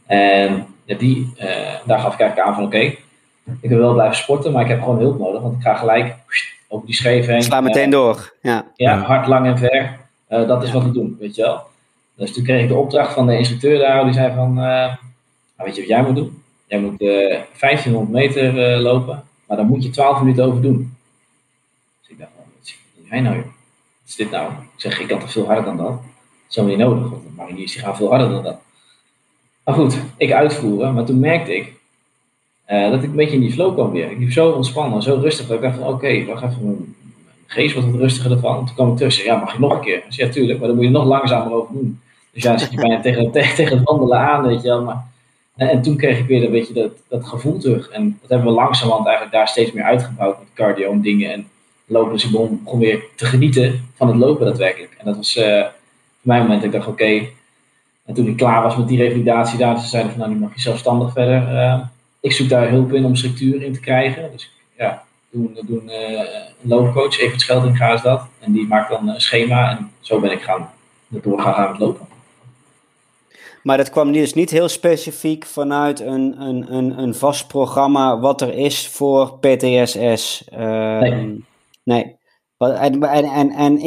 En 0.06 0.68
die, 0.98 1.34
daar 1.86 2.00
gaf 2.00 2.14
ik 2.14 2.20
eigenlijk 2.20 2.40
aan 2.40 2.56
van 2.56 2.64
oké, 2.64 2.96
ik 3.62 3.70
wil 3.70 3.78
wel 3.78 3.94
blijven 3.94 4.18
sporten, 4.18 4.52
maar 4.52 4.62
ik 4.62 4.68
heb 4.68 4.82
gewoon 4.82 5.00
hulp 5.00 5.20
nodig, 5.20 5.42
want 5.42 5.56
ik 5.56 5.62
ga 5.62 5.76
gelijk 5.76 6.16
over 6.68 6.86
die 6.86 6.96
scheef 6.96 7.26
heen. 7.26 7.44
Sla 7.44 7.62
meteen 7.62 7.86
uh, 7.86 7.92
door. 7.92 8.34
Ja. 8.42 8.66
ja, 8.76 8.98
hard, 8.98 9.28
lang 9.28 9.46
en 9.46 9.58
ver. 9.58 10.00
Uh, 10.30 10.48
dat 10.48 10.64
is 10.64 10.72
wat 10.72 10.84
we 10.84 10.92
doen, 10.92 11.18
weet 11.20 11.36
je 11.36 11.42
wel. 11.42 11.62
Dus 12.16 12.34
toen 12.34 12.44
kreeg 12.44 12.62
ik 12.62 12.68
de 12.68 12.76
opdracht 12.76 13.14
van 13.14 13.28
de 13.28 13.38
instructeur 13.38 13.80
daar, 13.80 14.04
die 14.04 14.14
zei 14.14 14.34
van, 14.36 14.50
uh, 14.50 14.64
nou, 14.64 14.96
weet 15.58 15.76
je 15.76 15.82
wat 15.82 15.90
jij 15.90 16.04
moet 16.04 16.16
doen? 16.16 16.44
Jij 16.68 16.80
moet 16.80 16.98
1500 17.00 18.10
meter 18.10 18.54
lopen, 18.80 19.24
maar 19.48 19.58
dan 19.58 19.66
moet 19.66 19.84
je 19.84 19.90
12 19.90 20.20
minuten 20.20 20.46
over 20.46 20.62
doen. 20.62 20.98
Dus 22.02 22.10
ik 22.10 22.20
dacht, 22.20 22.32
wat 22.36 22.74
doe 22.96 23.08
jij 23.10 23.20
nou 23.20 23.36
joh? 23.36 23.46
Wat 23.46 23.54
is 24.08 24.16
dit 24.16 24.32
nou? 24.32 24.52
Ik 24.52 24.68
zeg, 24.76 25.00
ik 25.00 25.08
kan 25.08 25.20
toch 25.20 25.32
veel 25.32 25.46
harder 25.46 25.66
dan 25.66 25.78
dat? 25.78 25.88
Dat 25.88 26.00
is 26.50 26.56
helemaal 26.56 26.78
niet 26.78 26.88
nodig, 26.88 27.10
want 27.10 27.24
de 27.24 27.30
mariniers 27.36 27.72
die 27.74 27.82
gaan 27.82 27.96
veel 27.96 28.10
harder 28.10 28.30
dan 28.30 28.44
dat. 28.44 28.60
Maar 29.64 29.76
goed, 29.76 29.98
ik 30.18 30.32
uitvoeren, 30.32 30.94
maar 30.94 31.06
toen 31.06 31.20
merkte 31.20 31.56
ik, 31.56 31.74
uh, 32.72 32.90
dat 32.90 33.04
ik 33.04 33.10
een 33.10 33.16
beetje 33.16 33.36
in 33.36 33.42
die 33.42 33.52
flow 33.52 33.74
kwam 33.74 33.92
weer. 33.92 34.12
Ik 34.12 34.20
liep 34.20 34.32
zo 34.32 34.50
ontspannen, 34.50 35.04
zo 35.04 35.20
rustig, 35.22 35.48
dat 35.48 35.56
ik 35.56 35.62
dacht 35.62 35.76
van 35.78 35.84
oké, 35.84 35.94
okay, 35.94 36.26
wacht 36.26 36.44
even, 36.44 36.64
mijn 36.64 36.96
geest 37.48 37.76
wat 37.76 37.84
rustiger 37.96 38.32
ervan. 38.32 38.66
Toen 38.66 38.76
kwam 38.76 38.92
ik 38.92 38.98
tussen, 38.98 39.26
ja, 39.26 39.36
mag 39.36 39.54
je 39.54 39.60
nog 39.60 39.74
een 39.74 39.82
keer? 39.82 40.04
Dus 40.08 40.16
ja, 40.16 40.30
tuurlijk, 40.30 40.60
maar 40.60 40.68
dan 40.68 40.78
moet 40.78 40.86
je 40.86 40.92
nog 40.92 41.06
langzamer 41.06 41.54
over 41.54 41.74
doen. 41.74 42.00
Dus 42.34 42.44
ja, 42.44 42.50
dan 42.50 42.60
zit 42.60 42.72
je 42.72 42.78
bijna 42.78 43.02
tegen, 43.08 43.32
tegen, 43.32 43.56
tegen 43.56 43.78
het 43.78 43.88
wandelen 43.88 44.20
aan, 44.20 44.48
weet 44.48 44.62
je 44.62 44.68
wel. 44.68 44.84
Maar, 44.84 45.04
en, 45.56 45.70
en, 45.70 45.82
toen 45.82 45.98
kreeg 45.98 46.20
ik 46.20 46.26
weer 46.26 46.44
een 46.44 46.52
beetje 46.52 46.74
dat, 46.74 46.92
dat 47.08 47.26
gevoel 47.26 47.58
terug. 47.58 47.90
En 47.90 48.18
dat 48.22 48.30
hebben 48.30 48.48
we 48.48 48.54
langzamerhand 48.54 49.06
eigenlijk 49.06 49.36
daar 49.36 49.48
steeds 49.48 49.72
meer 49.72 49.84
uitgebouwd 49.84 50.40
met 50.40 50.48
cardio 50.54 50.92
en 50.92 51.02
dingen. 51.02 51.32
En 51.32 51.48
lopen, 51.86 52.14
dus 52.14 52.26
ik 52.26 52.32
begon, 52.32 52.62
begon 52.64 52.80
weer 52.80 53.04
te 53.16 53.26
genieten 53.26 53.90
van 53.96 54.08
het 54.08 54.18
lopen 54.18 54.46
daadwerkelijk. 54.46 54.96
En 54.98 55.06
dat 55.06 55.16
was 55.16 55.38
uh, 55.38 55.44
voor 55.44 55.70
mij 56.22 56.38
een 56.38 56.44
moment 56.44 56.62
dat 56.62 56.74
ik 56.74 56.80
dacht, 56.80 56.92
oké, 56.92 57.28
en 58.06 58.14
toen 58.14 58.28
ik 58.28 58.38
klaar 58.38 58.62
was 58.62 58.78
met 58.78 58.88
die 58.88 58.98
revalidatie 58.98 59.58
daar, 59.58 59.80
ze 59.80 59.88
zeiden 59.88 60.12
van 60.12 60.20
nou, 60.20 60.32
nu 60.32 60.40
mag 60.40 60.54
je 60.54 60.62
zelfstandig 60.62 61.12
verder. 61.14 61.54
Uh, 61.54 61.80
ik 62.22 62.32
zoek 62.32 62.50
daar 62.50 62.70
hulp 62.70 62.94
in 62.94 63.06
om 63.06 63.16
structuur 63.16 63.62
in 63.62 63.74
te 63.74 63.80
krijgen. 63.80 64.32
Dus 64.32 64.52
ja, 64.78 65.04
doen, 65.30 65.58
doen 65.66 65.84
uh, 65.86 66.20
een 66.62 66.70
loopcoach, 66.70 67.20
even 67.20 67.40
Scheldinga 67.40 67.94
is 67.94 68.02
dat. 68.02 68.22
En 68.40 68.52
die 68.52 68.68
maakt 68.68 68.90
dan 68.90 69.08
een 69.08 69.22
schema 69.22 69.78
en 69.78 69.92
zo 70.00 70.20
ben 70.20 70.32
ik 70.32 70.42
gaan, 70.42 70.72
doorgaan 71.08 71.54
gaan 71.54 71.72
met 71.72 71.80
lopen. 71.80 72.08
Maar 73.64 73.78
dat 73.78 73.90
kwam 73.90 74.12
dus 74.12 74.34
niet 74.34 74.50
heel 74.50 74.70
specifiek 74.70 75.46
vanuit 75.46 76.00
een, 76.00 76.42
een, 76.42 76.74
een, 76.74 77.00
een 77.00 77.16
vast 77.16 77.48
programma 77.48 78.20
wat 78.20 78.42
er 78.42 78.54
is 78.54 78.88
voor 78.88 79.40
PTSS. 79.40 80.44
Uh, 80.54 81.00
nee. 81.00 81.44
nee. 81.84 82.20
En, 82.58 83.04
en, 83.04 83.26
en, 83.26 83.52
en 83.52 83.80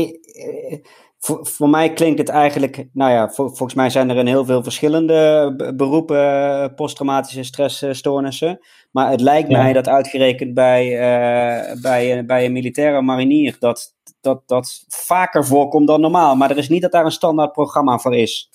voor, 1.25 1.47
voor 1.47 1.69
mij 1.69 1.93
klinkt 1.93 2.19
het 2.19 2.29
eigenlijk, 2.29 2.87
nou 2.93 3.13
ja, 3.13 3.29
volgens 3.31 3.75
mij 3.75 3.91
zijn 3.91 4.11
er 4.11 4.17
in 4.17 4.27
heel 4.27 4.45
veel 4.45 4.63
verschillende 4.63 5.73
beroepen 5.77 6.19
eh, 6.19 6.75
posttraumatische 6.75 7.43
stressstoornissen. 7.43 8.59
Maar 8.91 9.11
het 9.11 9.21
lijkt 9.21 9.49
mij 9.49 9.73
dat 9.73 9.89
uitgerekend 9.89 10.55
bij, 10.55 10.87
uh, 10.87 11.83
bij, 11.83 12.25
bij 12.25 12.45
een 12.45 12.53
militaire 12.53 13.03
marinier 13.03 13.57
dat, 13.59 13.95
dat 14.21 14.43
dat 14.47 14.85
vaker 14.89 15.45
voorkomt 15.47 15.87
dan 15.87 16.01
normaal. 16.01 16.37
Maar 16.37 16.51
er 16.51 16.59
is 16.59 16.69
niet 16.69 16.83
dat 16.83 16.93
daar 16.93 17.05
een 17.05 17.11
standaard 17.11 17.53
programma 17.53 17.99
voor 17.99 18.15
is. 18.15 18.51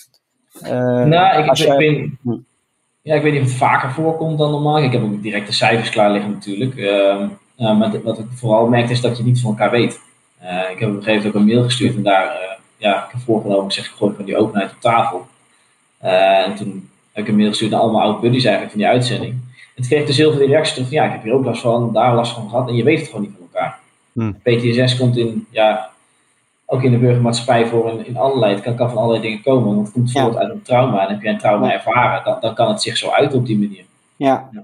Uh, 0.64 0.70
nou, 1.04 1.44
ik, 1.44 1.58
ik, 1.58 1.74
weet, 1.78 2.10
hm. 2.22 2.38
ja, 3.02 3.16
ik 3.16 3.22
weet 3.22 3.34
niet 3.34 3.42
of 3.42 3.48
het 3.48 3.58
vaker 3.58 3.92
voorkomt 3.92 4.38
dan 4.38 4.52
normaal. 4.52 4.80
Ik 4.80 4.92
heb 4.92 5.04
ook 5.04 5.22
direct 5.22 5.48
de 5.48 5.54
cijfers 5.54 5.90
klaar 5.90 6.12
liggen 6.12 6.32
natuurlijk. 6.32 6.76
Uh, 6.76 7.30
maar 7.58 8.02
wat 8.04 8.20
ik 8.20 8.26
vooral 8.36 8.68
merk 8.68 8.90
is 8.90 9.02
dat 9.02 9.18
je 9.18 9.24
niet 9.24 9.42
van 9.42 9.50
elkaar 9.50 9.72
weet. 9.72 10.00
Ik 10.72 10.80
heb 10.80 10.90
op 10.90 10.96
een 10.96 11.04
gegeven 11.04 11.14
moment 11.14 11.26
ook 11.26 11.36
een 11.36 11.46
mail 11.46 11.64
gestuurd 11.64 11.96
en 11.96 12.04
daar 12.04 12.50
ja, 12.80 13.06
ik 13.06 13.12
heb 13.12 13.22
voorgenomen, 13.22 13.72
zeg 13.72 13.86
ik 13.86 13.92
gooi 13.92 14.16
van 14.16 14.26
die 14.26 14.38
openheid 14.38 14.72
op 14.72 14.80
tafel. 14.80 15.28
Uh, 16.04 16.48
en 16.48 16.56
toen 16.56 16.90
heb 17.12 17.24
ik 17.24 17.30
een 17.30 17.38
mail 17.38 17.50
gestuurd 17.50 17.72
naar 17.72 17.80
allemaal 17.80 18.02
oude 18.02 18.20
buddies 18.20 18.44
eigenlijk 18.44 18.74
van 18.74 18.82
die 18.82 18.90
uitzending. 18.90 19.32
En 19.32 19.76
toen 19.76 19.86
kreeg 19.86 20.00
ik 20.00 20.08
dus 20.08 20.18
heel 20.18 20.32
veel 20.32 20.48
reacties 20.48 20.84
van, 20.84 20.86
ja, 20.90 21.06
ik 21.06 21.12
heb 21.12 21.24
hier 21.24 21.34
ook 21.34 21.46
last 21.46 21.62
van, 21.62 21.94
daar 21.94 22.16
last 22.16 22.34
van 22.34 22.50
gehad. 22.50 22.68
En 22.68 22.76
je 22.76 22.84
weet 22.84 23.00
het 23.00 23.08
gewoon 23.08 23.22
niet 23.22 23.32
van 23.38 23.48
elkaar. 23.52 23.80
Hmm. 24.14 24.40
PTSS 24.44 24.98
komt 24.98 25.18
in, 25.18 25.48
ja, 25.50 25.90
ook 26.66 26.84
in 26.84 26.92
de 26.92 26.98
burgermaatschappij 26.98 27.66
voor 27.66 27.90
in, 27.90 28.06
in 28.06 28.18
allerlei, 28.18 28.54
het 28.54 28.64
kan, 28.64 28.76
kan 28.76 28.90
van 28.90 28.98
allerlei 28.98 29.22
dingen 29.22 29.42
komen, 29.42 29.76
want 29.76 29.86
het 29.86 29.92
komt 29.92 30.12
voort 30.12 30.38
uit 30.38 30.50
een 30.50 30.62
trauma 30.62 31.02
en 31.02 31.14
heb 31.14 31.22
je 31.22 31.30
een 31.30 31.38
trauma 31.38 31.74
ervaren, 31.74 32.24
dan, 32.24 32.38
dan 32.40 32.56
kan 32.56 32.68
het 32.68 32.82
zich 32.82 32.98
zo 32.98 33.10
uit 33.10 33.34
op 33.34 33.46
die 33.46 33.60
manier. 33.60 33.84
Ja. 34.16 34.50
Ja. 34.52 34.64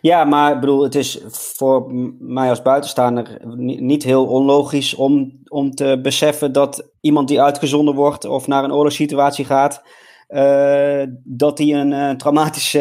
Ja, 0.00 0.24
maar 0.24 0.52
ik 0.52 0.60
bedoel, 0.60 0.82
het 0.82 0.94
is 0.94 1.20
voor 1.30 1.92
mij 2.18 2.48
als 2.48 2.62
buitenstaander 2.62 3.40
niet 3.80 4.02
heel 4.02 4.26
onlogisch 4.26 4.94
om, 4.94 5.40
om 5.48 5.70
te 5.70 5.98
beseffen 6.02 6.52
dat 6.52 6.90
iemand 7.00 7.28
die 7.28 7.42
uitgezonden 7.42 7.94
wordt 7.94 8.24
of 8.24 8.46
naar 8.46 8.64
een 8.64 8.72
oorlogssituatie 8.72 9.44
gaat, 9.44 9.82
uh, 10.28 11.02
dat 11.24 11.58
hij 11.58 11.74
een 11.74 11.90
uh, 11.90 12.10
traumatische 12.10 12.78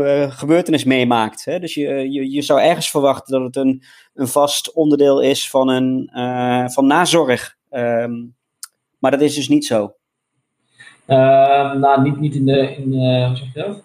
uh, 0.00 0.30
gebeurtenis 0.36 0.84
meemaakt. 0.84 1.44
Hè? 1.44 1.58
Dus 1.58 1.74
je, 1.74 2.10
je, 2.30 2.42
zou 2.42 2.60
ergens 2.60 2.90
verwachten 2.90 3.32
dat 3.32 3.42
het 3.42 3.56
een, 3.56 3.82
een 4.14 4.28
vast 4.28 4.72
onderdeel 4.72 5.20
is 5.20 5.50
van, 5.50 5.68
een, 5.68 6.10
van 6.72 6.86
nazorg. 6.86 7.56
Um, 7.70 8.34
maar 8.98 9.10
dat 9.10 9.20
is 9.20 9.34
dus 9.34 9.48
niet 9.48 9.64
zo. 9.64 9.94
Ehm, 11.06 11.78
nou, 11.80 12.02
niet, 12.02 12.20
niet 12.20 12.34
in 12.34 12.46
de, 12.46 12.76
in, 12.76 12.92
hoe 13.26 13.36
zeg 13.36 13.54
je 13.54 13.60
dat? 13.60 13.82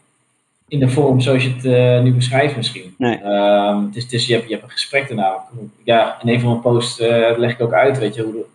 In 0.67 0.79
de 0.79 0.89
vorm 0.89 1.21
zoals 1.21 1.43
je 1.43 1.53
het 1.57 2.03
nu 2.03 2.13
beschrijft 2.13 2.55
misschien. 2.55 2.95
Nee. 2.97 3.23
Um, 3.23 3.85
het 3.85 3.95
is, 3.95 4.03
het 4.03 4.13
is, 4.13 4.27
je, 4.27 4.33
hebt, 4.33 4.47
je 4.47 4.51
hebt 4.51 4.63
een 4.63 4.71
gesprek 4.71 5.07
daarna. 5.07 5.43
Ja, 5.83 6.17
in 6.21 6.29
een 6.29 6.39
van 6.39 6.49
mijn 6.49 6.61
posts 6.61 6.99
leg 7.37 7.51
ik 7.51 7.61
ook 7.61 7.73
uit, 7.73 7.99
weet 7.99 8.15
je, 8.15 8.23
hoe 8.23 8.31
de, 8.31 8.45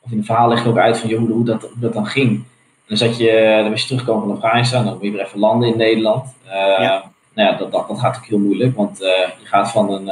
of 0.00 0.10
in 0.10 0.18
een 0.18 0.24
verhaal 0.24 0.48
leg 0.48 0.60
ik 0.60 0.66
ook 0.66 0.78
uit 0.78 0.98
van 0.98 1.08
joh, 1.08 1.30
hoe, 1.30 1.44
dat, 1.44 1.62
hoe 1.62 1.80
dat 1.80 1.92
dan 1.92 2.06
ging 2.06 2.44
dan, 2.86 2.96
zat 2.96 3.16
je, 3.16 3.60
dan 3.62 3.70
was 3.70 3.80
je 3.80 3.86
teruggekomen 3.86 4.26
van 4.26 4.36
Afghanistan, 4.36 4.84
dan 4.84 4.94
moet 4.94 5.02
je 5.02 5.10
weer 5.10 5.24
even 5.24 5.38
landen 5.38 5.68
in 5.68 5.76
Nederland. 5.76 6.34
Uh, 6.46 6.52
ja. 6.52 7.10
Nou 7.34 7.48
ja, 7.50 7.56
dat, 7.56 7.72
dat, 7.72 7.88
dat, 7.88 8.00
gaat 8.00 8.16
ook 8.16 8.26
heel 8.26 8.38
moeilijk, 8.38 8.76
want 8.76 9.02
uh, 9.02 9.08
je 9.40 9.44
gaat 9.44 9.70
van 9.70 9.92
een 9.92 10.10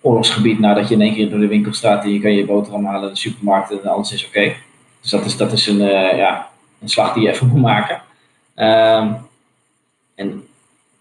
oorlogsgebied 0.00 0.58
naar 0.58 0.74
dat 0.74 0.88
je 0.88 0.94
in 0.94 1.00
één 1.00 1.14
keer 1.14 1.30
door 1.30 1.38
de 1.38 1.46
winkelstraat 1.46 2.04
en 2.04 2.12
je 2.12 2.20
kan 2.20 2.32
je 2.32 2.44
boterham 2.44 2.84
halen 2.84 3.02
in 3.02 3.14
de 3.14 3.20
supermarkt 3.20 3.70
en 3.70 3.90
alles 3.90 4.12
is 4.12 4.26
oké. 4.26 4.38
Okay. 4.38 4.56
Dus 5.00 5.10
dat 5.10 5.24
is, 5.24 5.36
dat 5.36 5.52
is 5.52 5.66
een, 5.66 5.78
ja, 6.16 6.48
een 6.80 6.88
slag 6.88 7.12
die 7.12 7.22
je 7.22 7.30
even 7.30 7.46
moet 7.46 7.60
maken. 7.60 8.02
Um, 8.56 9.16
en, 10.14 10.46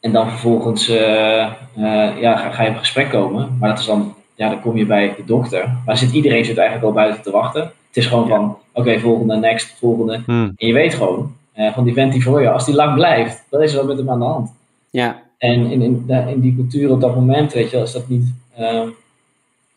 en 0.03 0.11
dan 0.11 0.29
vervolgens 0.29 0.87
ja, 0.87 2.37
ga, 2.37 2.51
ga, 2.51 2.63
je 2.63 2.69
op 2.69 2.77
gesprek 2.77 3.09
komen, 3.09 3.57
maar 3.59 3.69
dat 3.69 3.79
is 3.79 3.85
dan, 3.85 4.13
ja, 4.35 4.49
dan 4.49 4.61
kom 4.61 4.77
je 4.77 4.85
bij 4.85 5.13
de 5.17 5.25
dokter. 5.25 5.77
Maar 5.85 5.97
zit, 5.97 6.11
iedereen 6.11 6.45
zit 6.45 6.57
eigenlijk 6.57 6.87
al 6.87 6.93
buiten 6.93 7.23
te 7.23 7.31
wachten. 7.31 7.61
Het 7.61 7.97
is 7.97 8.05
gewoon 8.05 8.27
van, 8.27 8.43
oké, 8.43 8.59
okay, 8.73 8.99
volgende, 8.99 9.35
next, 9.35 9.75
volgende. 9.79 10.21
Hmm. 10.25 10.53
En 10.55 10.67
je 10.67 10.73
weet 10.73 10.93
gewoon, 10.93 11.35
uh, 11.55 11.73
van 11.73 11.83
die 11.83 11.93
vent 11.93 12.11
die 12.11 12.23
voor 12.23 12.41
je, 12.41 12.49
als 12.49 12.65
die 12.65 12.75
lang 12.75 12.93
blijft, 12.93 13.43
dan 13.49 13.61
is 13.61 13.71
er 13.71 13.77
wat 13.77 13.87
met 13.87 13.97
hem 13.97 14.09
aan 14.09 14.19
de 14.19 14.25
hand. 14.25 14.51
Ja. 14.89 15.21
En 15.37 15.71
in, 15.71 15.81
in, 15.81 16.05
in 16.27 16.39
die 16.39 16.55
cultuur 16.55 16.91
op 16.91 17.01
dat 17.01 17.15
moment, 17.15 17.53
weet 17.53 17.69
je 17.69 17.75
wel, 17.75 17.85
is 17.85 17.91
dat 17.91 18.07
niet, 18.07 18.33
uh, 18.59 18.81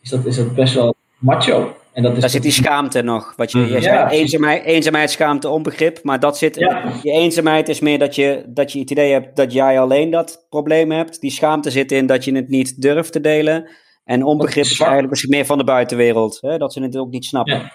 is, 0.01 0.09
dat, 0.09 0.25
is 0.25 0.35
dat 0.35 0.55
best 0.55 0.73
wel 0.73 0.95
macho. 1.17 1.76
En 1.97 2.03
dat 2.03 2.13
is 2.13 2.19
Daar 2.19 2.29
zit 2.29 2.41
die 2.41 2.51
schaamte 2.51 3.01
nog. 3.01 3.33
Wat 3.35 3.51
je, 3.51 3.59
je 3.59 3.67
ja. 3.67 3.81
zei, 3.81 4.09
eenzaamheid, 4.09 4.63
eenzaamheid, 4.63 5.11
schaamte, 5.11 5.49
onbegrip. 5.49 5.99
Maar 6.03 6.19
dat 6.19 6.37
zit, 6.37 6.55
ja. 6.55 6.93
je 7.03 7.11
eenzaamheid 7.11 7.69
is 7.69 7.79
meer 7.79 7.99
dat 7.99 8.15
je, 8.15 8.43
dat 8.47 8.71
je 8.71 8.79
het 8.79 8.91
idee 8.91 9.11
hebt 9.11 9.35
dat 9.35 9.53
jij 9.53 9.79
alleen 9.79 10.09
dat 10.09 10.45
probleem 10.49 10.91
hebt. 10.91 11.21
Die 11.21 11.31
schaamte 11.31 11.71
zit 11.71 11.91
in 11.91 12.05
dat 12.05 12.25
je 12.25 12.35
het 12.35 12.49
niet 12.49 12.81
durft 12.81 13.11
te 13.11 13.21
delen. 13.21 13.69
En 14.03 14.23
onbegrip 14.23 14.63
is, 14.63 14.71
is 14.71 14.79
eigenlijk 14.79 15.09
misschien 15.09 15.31
meer 15.31 15.45
van 15.45 15.57
de 15.57 15.63
buitenwereld. 15.63 16.37
Hè? 16.41 16.57
Dat 16.57 16.73
ze 16.73 16.81
het 16.81 16.97
ook 16.97 17.11
niet 17.11 17.25
snappen. 17.25 17.55
Ja. 17.55 17.71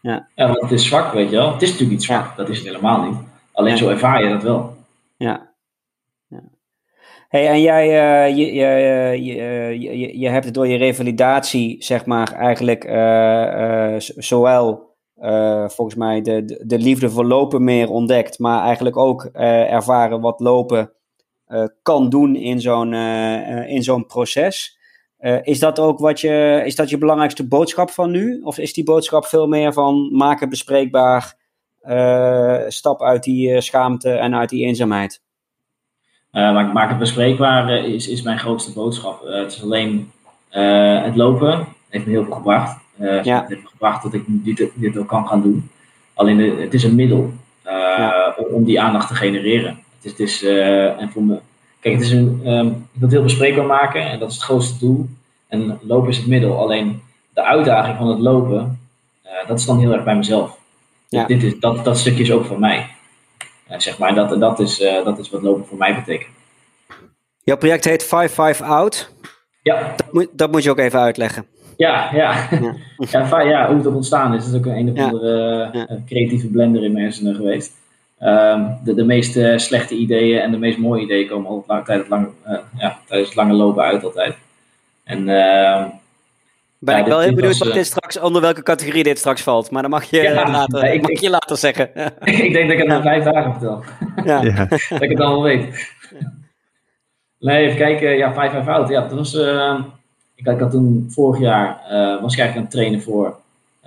Ja. 0.00 0.28
ja, 0.34 0.46
want 0.46 0.60
het 0.60 0.70
is 0.70 0.86
zwak, 0.86 1.12
weet 1.12 1.30
je 1.30 1.36
wel. 1.36 1.52
Het 1.52 1.62
is 1.62 1.70
natuurlijk 1.70 1.98
niet 1.98 2.06
zwak, 2.06 2.36
dat 2.36 2.48
is 2.48 2.58
het 2.58 2.66
helemaal 2.66 3.02
niet. 3.10 3.18
Alleen 3.52 3.72
Ja. 3.72 3.76
zo 3.76 3.88
ervaar 3.88 4.22
je 4.24 4.28
dat 4.30 4.42
wel. 4.42 4.76
Ja. 5.16 5.50
En 7.44 7.60
jij, 7.60 7.86
uh, 7.86 8.36
je, 8.36 8.54
je, 8.54 8.66
je, 9.22 9.98
je, 9.98 10.18
je 10.18 10.28
hebt 10.28 10.54
door 10.54 10.68
je 10.68 10.76
revalidatie, 10.76 11.76
zeg 11.78 12.06
maar, 12.06 12.32
eigenlijk 12.32 12.84
zowel 14.16 14.94
volgens 15.66 15.94
mij 15.94 16.20
de, 16.22 16.44
de, 16.44 16.62
de, 16.66 16.78
liefde 16.78 17.10
voor 17.10 17.24
lopen 17.24 17.64
meer 17.64 17.90
ontdekt, 17.90 18.38
maar 18.38 18.62
eigenlijk 18.62 18.96
ook 18.96 19.24
ervaren 19.24 20.20
wat 20.20 20.40
lopen 20.40 20.92
kan 21.82 22.08
doen 22.08 22.36
in 22.36 22.60
zo'n 22.60 22.94
in 23.66 23.82
zo'n 23.82 24.06
proces. 24.06 24.78
Is 25.42 25.58
dat 25.58 25.78
ook 25.78 25.98
wat 25.98 26.20
je, 26.20 26.62
is 26.64 26.76
dat 26.76 26.90
je 26.90 26.98
belangrijkste 26.98 27.48
boodschap 27.48 27.90
van 27.90 28.10
nu? 28.10 28.40
Of 28.42 28.58
is 28.58 28.72
die 28.72 28.84
boodschap 28.84 29.24
veel 29.24 29.46
meer 29.46 29.72
van 29.72 30.16
maken 30.16 30.48
bespreekbaar, 30.48 31.36
stap 32.68 33.02
uit 33.02 33.22
die 33.22 33.60
schaamte 33.60 34.10
en 34.10 34.34
uit 34.34 34.48
die 34.48 34.64
eenzaamheid? 34.64 35.24
Maar 36.42 36.66
maak 36.66 36.88
het 36.88 36.98
bespreekbaar 36.98 37.84
is, 37.84 38.08
is 38.08 38.22
mijn 38.22 38.38
grootste 38.38 38.72
boodschap. 38.72 39.22
het 39.24 39.52
is 39.52 39.62
alleen 39.62 40.10
het 40.50 41.16
lopen 41.16 41.66
heeft 41.88 42.06
me 42.06 42.12
heel 42.12 42.24
veel 42.24 42.34
gebracht. 42.34 42.78
ja. 42.98 43.40
Het 43.40 43.48
heeft 43.48 43.62
me 43.62 43.68
gebracht 43.68 44.02
dat 44.02 44.14
ik 44.14 44.22
dit, 44.26 44.70
dit 44.74 44.96
ook 44.96 45.08
kan 45.08 45.28
gaan 45.28 45.42
doen. 45.42 45.70
Alleen 46.14 46.36
de, 46.36 46.56
het 46.60 46.74
is 46.74 46.84
een 46.84 46.94
middel 46.94 47.32
ja. 47.64 48.34
om 48.50 48.64
die 48.64 48.80
aandacht 48.80 49.08
te 49.08 49.14
genereren. 49.14 49.78
Het 50.00 50.04
is, 50.04 50.10
het 50.10 50.20
is 50.20 50.42
en 50.98 51.10
voor 51.10 51.22
me, 51.22 51.38
Kijk, 51.86 51.98
het 51.98 52.06
is 52.06 52.12
een, 52.12 52.42
um, 52.46 52.66
ik 52.66 52.72
wil 52.92 53.02
het 53.02 53.10
heel 53.10 53.22
bespreekbaar 53.22 53.66
maken 53.66 54.10
en 54.10 54.18
dat 54.18 54.28
is 54.28 54.34
het 54.34 54.44
grootste 54.44 54.78
doel. 54.78 55.08
En 55.48 55.78
lopen 55.82 56.08
is 56.08 56.16
het 56.16 56.26
middel. 56.26 56.58
Alleen 56.58 57.02
de 57.34 57.42
uitdaging 57.42 57.96
van 57.96 58.08
het 58.08 58.18
lopen, 58.18 58.80
uh, 59.24 59.30
dat 59.48 59.58
is 59.58 59.64
dan 59.64 59.78
heel 59.78 59.92
erg 59.92 60.04
bij 60.04 60.16
mezelf. 60.16 60.58
Ja. 61.08 61.24
Dit 61.24 61.42
is, 61.42 61.58
dat, 61.60 61.84
dat 61.84 61.98
stukje 61.98 62.22
is 62.22 62.32
ook 62.32 62.44
van 62.44 62.60
mij. 62.60 62.86
Uh, 63.70 63.78
zeg 63.78 63.98
maar, 63.98 64.14
dat, 64.14 64.40
dat, 64.40 64.60
is, 64.60 64.80
uh, 64.80 65.04
dat 65.04 65.18
is 65.18 65.30
wat 65.30 65.42
lopen 65.42 65.66
voor 65.66 65.78
mij 65.78 65.94
betekent. 65.94 66.34
Jouw 67.42 67.56
project 67.56 67.84
heet 67.84 68.04
5-5 68.04 68.62
Out. 68.62 69.12
Ja. 69.62 69.94
Dat 69.96 70.12
moet, 70.12 70.28
dat 70.32 70.50
moet 70.50 70.62
je 70.62 70.70
ook 70.70 70.78
even 70.78 71.00
uitleggen. 71.00 71.46
Ja, 71.76 72.10
ja. 72.14 72.48
ja. 72.50 72.74
ja, 73.28 73.40
ja 73.40 73.66
hoe 73.66 73.76
het 73.76 73.86
ontstaan 73.86 74.34
is. 74.34 74.44
Het 74.44 74.52
is 74.52 74.58
ook 74.58 74.66
een, 74.66 74.76
een 74.76 74.90
of 74.90 74.98
andere 74.98 75.68
ja. 75.72 75.86
creatieve 76.06 76.46
blender 76.46 76.84
in 76.84 76.92
mijn 76.92 77.04
hersenen 77.04 77.34
geweest. 77.34 77.72
Um, 78.20 78.78
de, 78.84 78.94
de 78.94 79.04
meest 79.04 79.36
uh, 79.36 79.58
slechte 79.58 79.94
ideeën 79.94 80.40
en 80.40 80.50
de 80.50 80.58
meest 80.58 80.78
mooie 80.78 81.02
ideeën 81.02 81.28
komen 81.28 81.50
altijd 81.50 81.68
lang, 81.68 81.84
tijdens, 81.84 82.08
lang, 82.08 82.28
uh, 82.46 82.58
ja, 82.78 82.98
tijdens 83.06 83.28
het 83.28 83.38
lange 83.38 83.52
lopen 83.52 83.82
uit 83.82 84.04
altijd. 84.04 84.36
En, 85.04 85.28
uh, 85.28 85.84
ben 86.78 86.94
ja, 86.94 87.00
ik 87.00 87.06
wel 87.06 87.20
heel 87.20 87.34
benieuwd 87.34 87.58
wat 87.58 87.72
dit 87.72 87.86
straks, 87.86 88.18
onder 88.18 88.42
welke 88.42 88.62
categorie 88.62 89.02
dit 89.02 89.18
straks 89.18 89.42
valt. 89.42 89.70
Maar 89.70 89.82
dan 89.82 89.90
mag 89.90 90.04
je, 90.04 90.22
ja, 90.22 90.50
later, 90.50 90.92
ik, 90.92 91.02
mag 91.02 91.20
je 91.20 91.30
later 91.30 91.56
zeggen. 91.56 91.90
ik 92.20 92.52
denk 92.52 92.68
dat 92.68 92.72
ik 92.72 92.78
het 92.78 92.86
na 92.86 93.02
vijf 93.02 93.24
dagen 93.24 93.52
vertel. 93.52 93.84
Ja. 94.24 94.42
ja. 94.42 94.64
dat 94.88 95.02
ik 95.02 95.10
het 95.10 95.20
allemaal 95.20 95.42
weet. 95.42 95.94
Nee, 97.38 97.64
even 97.64 97.76
kijken. 97.76 98.16
Ja, 98.16 98.34
vijf 98.34 98.52
jaar 98.52 98.70
oud. 98.70 98.88
Ja, 98.88 99.00
dat 99.00 99.12
was, 99.12 99.34
uh, 99.34 99.80
ik, 100.34 100.46
ik 100.46 100.60
had 100.60 100.70
toen 100.70 101.06
vorig 101.10 101.40
jaar, 101.40 101.80
uh, 101.90 102.20
was 102.22 102.32
ik 102.32 102.38
eigenlijk 102.40 102.56
aan 102.56 102.62
het 102.62 102.70
trainen 102.70 103.02
voor 103.02 103.36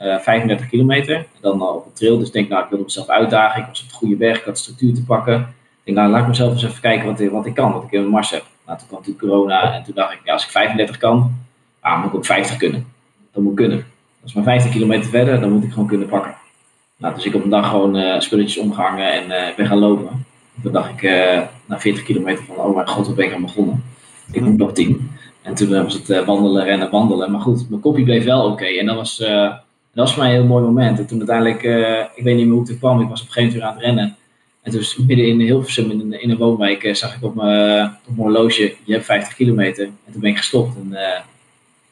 uh, 0.01 0.19
35 0.19 0.69
kilometer. 0.69 1.15
En 1.15 1.25
dan 1.41 1.62
op 1.62 1.86
een 1.86 1.93
trail. 1.93 2.17
Dus 2.17 2.27
ik 2.27 2.34
denk, 2.34 2.50
nou, 2.50 2.63
ik 2.63 2.69
wilde 2.69 2.84
mezelf 2.84 3.08
uitdagen. 3.08 3.62
Ik 3.62 3.67
was 3.67 3.84
op 3.84 3.89
de 3.89 3.96
goede 3.96 4.17
weg. 4.17 4.38
Ik 4.38 4.46
had 4.46 4.58
structuur 4.58 4.93
te 4.93 5.03
pakken. 5.03 5.36
Ik 5.39 5.46
denk, 5.84 5.98
nou, 5.98 6.10
laat 6.10 6.22
ik 6.22 6.27
mezelf 6.27 6.51
eens 6.51 6.63
even 6.63 6.81
kijken 6.81 7.05
wat, 7.08 7.31
wat 7.31 7.46
ik 7.46 7.53
kan. 7.53 7.74
Wat 7.74 7.84
ik 7.84 7.91
in 7.91 8.00
mijn 8.00 8.12
mars 8.12 8.31
heb. 8.31 8.43
Nou, 8.65 8.77
toen 8.77 8.88
kwam 8.88 9.00
natuurlijk 9.00 9.27
corona. 9.27 9.74
En 9.74 9.84
toen 9.84 9.96
dacht 9.96 10.13
ik, 10.13 10.19
ja, 10.24 10.34
als 10.34 10.43
ik 10.43 10.50
35 10.50 10.98
kan, 10.98 11.36
ah, 11.80 11.98
moet 11.98 12.10
ik 12.10 12.16
ook 12.16 12.26
50 12.26 12.58
kunnen. 12.58 12.86
Dat 13.32 13.44
moet 13.44 13.56
kunnen. 13.56 13.86
Is 14.26 14.34
maar 14.34 14.44
15 14.44 14.72
kilometer 14.72 15.10
verder. 15.10 15.40
Dan 15.40 15.52
moet 15.52 15.64
ik 15.64 15.72
gewoon 15.72 15.88
kunnen 15.88 16.08
pakken. 16.08 16.36
Nou, 17.00 17.16
dus 17.16 17.26
ik 17.26 17.36
op 17.36 17.44
een 17.44 17.50
dag 17.50 17.70
gewoon 17.70 17.98
uh, 17.98 18.20
spulletjes 18.20 18.58
omgehangen 18.58 19.12
en 19.12 19.26
uh, 19.26 19.56
ben 19.56 19.68
gaan 19.68 19.78
lopen. 19.78 20.26
Toen 20.64 20.72
dacht 20.72 20.90
ik 20.90 21.02
uh, 21.02 21.42
na 21.66 21.80
40 21.80 22.04
kilometer 22.04 22.44
van, 22.44 22.56
oh 22.56 22.76
mijn 22.76 22.88
god, 22.88 23.08
wat 23.08 23.16
ben 23.16 23.26
ik 23.26 23.34
aan 23.34 23.42
begonnen. 23.42 23.84
Ik 24.32 24.42
moet 24.42 24.58
nog 24.58 24.74
10. 24.74 25.12
En 25.42 25.54
toen 25.56 25.84
was 25.84 25.94
het 25.94 26.26
wandelen, 26.26 26.64
rennen, 26.64 26.92
wandelen. 26.92 27.32
Maar 27.32 27.42
goed, 27.42 27.70
mijn 27.70 27.82
kopje 27.82 28.04
bleef 28.04 28.24
wel 28.24 28.52
oké. 28.52 28.66
En 28.66 28.86
dat 28.86 28.96
was, 28.96 29.18
dat 29.18 29.62
was 29.94 30.14
voor 30.14 30.24
mij 30.24 30.32
een 30.32 30.40
heel 30.40 30.48
mooi 30.48 30.64
moment. 30.64 31.00
En 31.00 31.06
toen 31.06 31.18
uiteindelijk, 31.18 31.64
ik 32.16 32.24
weet 32.24 32.36
niet 32.36 32.46
meer 32.46 32.54
hoe 32.54 32.62
het 32.62 32.70
er 32.70 32.78
kwam, 32.78 33.02
ik 33.02 33.10
was 33.10 33.22
op 33.22 33.28
een 33.28 33.34
gegeven 33.34 33.58
moment 33.58 33.72
aan 33.72 33.78
het 33.78 33.86
rennen. 33.86 34.16
En 34.62 34.72
toen 34.72 35.06
midden 35.08 35.28
in 35.28 35.40
Hilversum, 35.40 35.92
in 35.92 36.22
in 36.22 36.30
een 36.30 36.38
woonwijk, 36.38 36.90
zag 36.96 37.16
ik 37.16 37.24
op 37.24 37.36
mijn, 37.36 37.86
op 37.86 38.16
mijn 38.16 38.28
horloge, 38.28 38.76
je 38.84 38.94
hebt 38.94 39.06
50 39.06 39.36
kilometer. 39.36 39.84
En 39.84 40.12
toen 40.12 40.22
ben 40.22 40.30
ik 40.30 40.38
gestopt. 40.38 40.76
En 40.76 40.98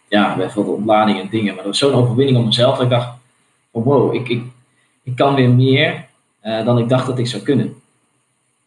ja, 0.08 0.50
veel 0.50 0.64
ontlading 0.64 1.20
en 1.20 1.30
dingen. 1.30 1.56
Maar 1.56 1.64
dat 1.64 1.66
was 1.66 1.78
zo'n 1.78 2.02
overwinning 2.02 2.38
op 2.38 2.46
mezelf 2.46 2.76
dat 2.76 2.84
ik 2.84 2.90
dacht, 2.90 3.10
oh 3.72 3.86
wow, 3.86 4.14
ik, 4.14 4.30
ik, 4.30 4.44
ik 5.04 5.16
kan 5.16 5.36
weer 5.36 5.50
meer 5.50 6.06
uh, 6.44 6.66
dan 6.66 6.78
ik 6.78 6.90
dacht 6.90 7.08
dat 7.08 7.20
ik 7.20 7.28
zou 7.28 7.44
kunnen. 7.44 7.82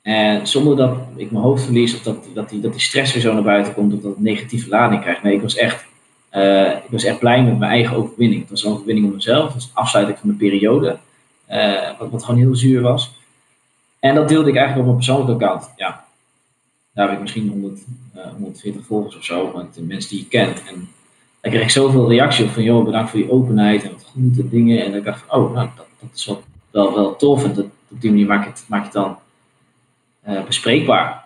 En 0.03 0.47
zonder 0.47 0.77
dat 0.77 0.97
ik 1.17 1.31
mijn 1.31 1.45
hoofd 1.45 1.63
verlies 1.63 1.95
of 1.95 2.03
dat, 2.03 2.27
dat, 2.35 2.49
die, 2.49 2.61
dat 2.61 2.73
die 2.73 2.81
stress 2.81 3.13
weer 3.13 3.23
zo 3.23 3.33
naar 3.33 3.43
buiten 3.43 3.75
komt 3.75 3.95
of 3.95 4.01
dat 4.01 4.13
ik 4.13 4.19
negatieve 4.19 4.69
lading 4.69 5.01
krijg. 5.01 5.23
Nee, 5.23 5.35
ik 5.35 5.43
was 5.43 5.57
echt, 5.57 5.85
uh, 6.33 6.71
ik 6.71 6.91
was 6.91 7.05
echt 7.05 7.19
blij 7.19 7.43
met 7.43 7.59
mijn 7.59 7.71
eigen 7.71 7.97
overwinning. 7.97 8.41
Het 8.41 8.51
was 8.51 8.65
een 8.65 8.73
overwinning 8.73 9.07
op 9.07 9.15
mezelf, 9.15 9.45
het 9.45 9.55
was 9.55 9.65
een 9.65 9.75
afsluiting 9.75 10.19
van 10.19 10.29
de 10.29 10.35
periode, 10.35 10.99
wat, 11.99 12.11
wat 12.11 12.25
gewoon 12.25 12.41
heel 12.41 12.57
zuur 12.57 12.81
was. 12.81 13.13
En 13.99 14.15
dat 14.15 14.29
deelde 14.29 14.49
ik 14.49 14.57
eigenlijk 14.57 14.89
op 14.89 14.95
mijn 14.95 15.07
persoonlijke 15.07 15.45
account. 15.45 15.73
Ja, 15.77 16.05
daar 16.95 17.07
heb 17.07 17.15
ik 17.15 17.23
misschien 17.23 17.49
100, 17.49 17.81
140 18.33 18.87
volgers 18.87 19.17
of 19.17 19.25
zo, 19.25 19.51
want 19.53 19.75
de 19.75 19.83
mensen 19.83 20.11
die 20.11 20.19
je 20.19 20.29
kent. 20.29 20.63
En 20.69 20.89
daar 21.41 21.53
kreeg 21.53 21.63
ik 21.63 21.71
zoveel 21.71 22.09
reactie 22.09 22.45
op 22.45 22.51
van, 22.51 22.63
joh, 22.63 22.85
bedankt 22.85 23.11
voor 23.11 23.21
die 23.21 23.31
openheid 23.31 23.83
en 23.83 23.91
wat 23.91 24.13
en 24.15 24.49
dingen. 24.51 24.85
En 24.85 24.95
ik 24.95 25.05
dacht 25.05 25.25
oh, 25.29 25.55
nou, 25.55 25.69
dat, 25.77 25.87
dat 26.01 26.11
is 26.15 26.27
wel, 26.27 26.43
wel, 26.71 26.95
wel 26.95 27.17
tof. 27.17 27.45
En 27.45 27.55
dat, 27.55 27.65
op 27.89 28.01
die 28.01 28.11
manier 28.11 28.27
maak 28.27 28.45
je 28.45 28.51
het, 28.51 28.65
maak 28.69 28.79
je 28.81 28.85
het 28.85 28.95
dan 28.95 29.17
uh, 30.29 30.45
bespreekbaar. 30.45 31.25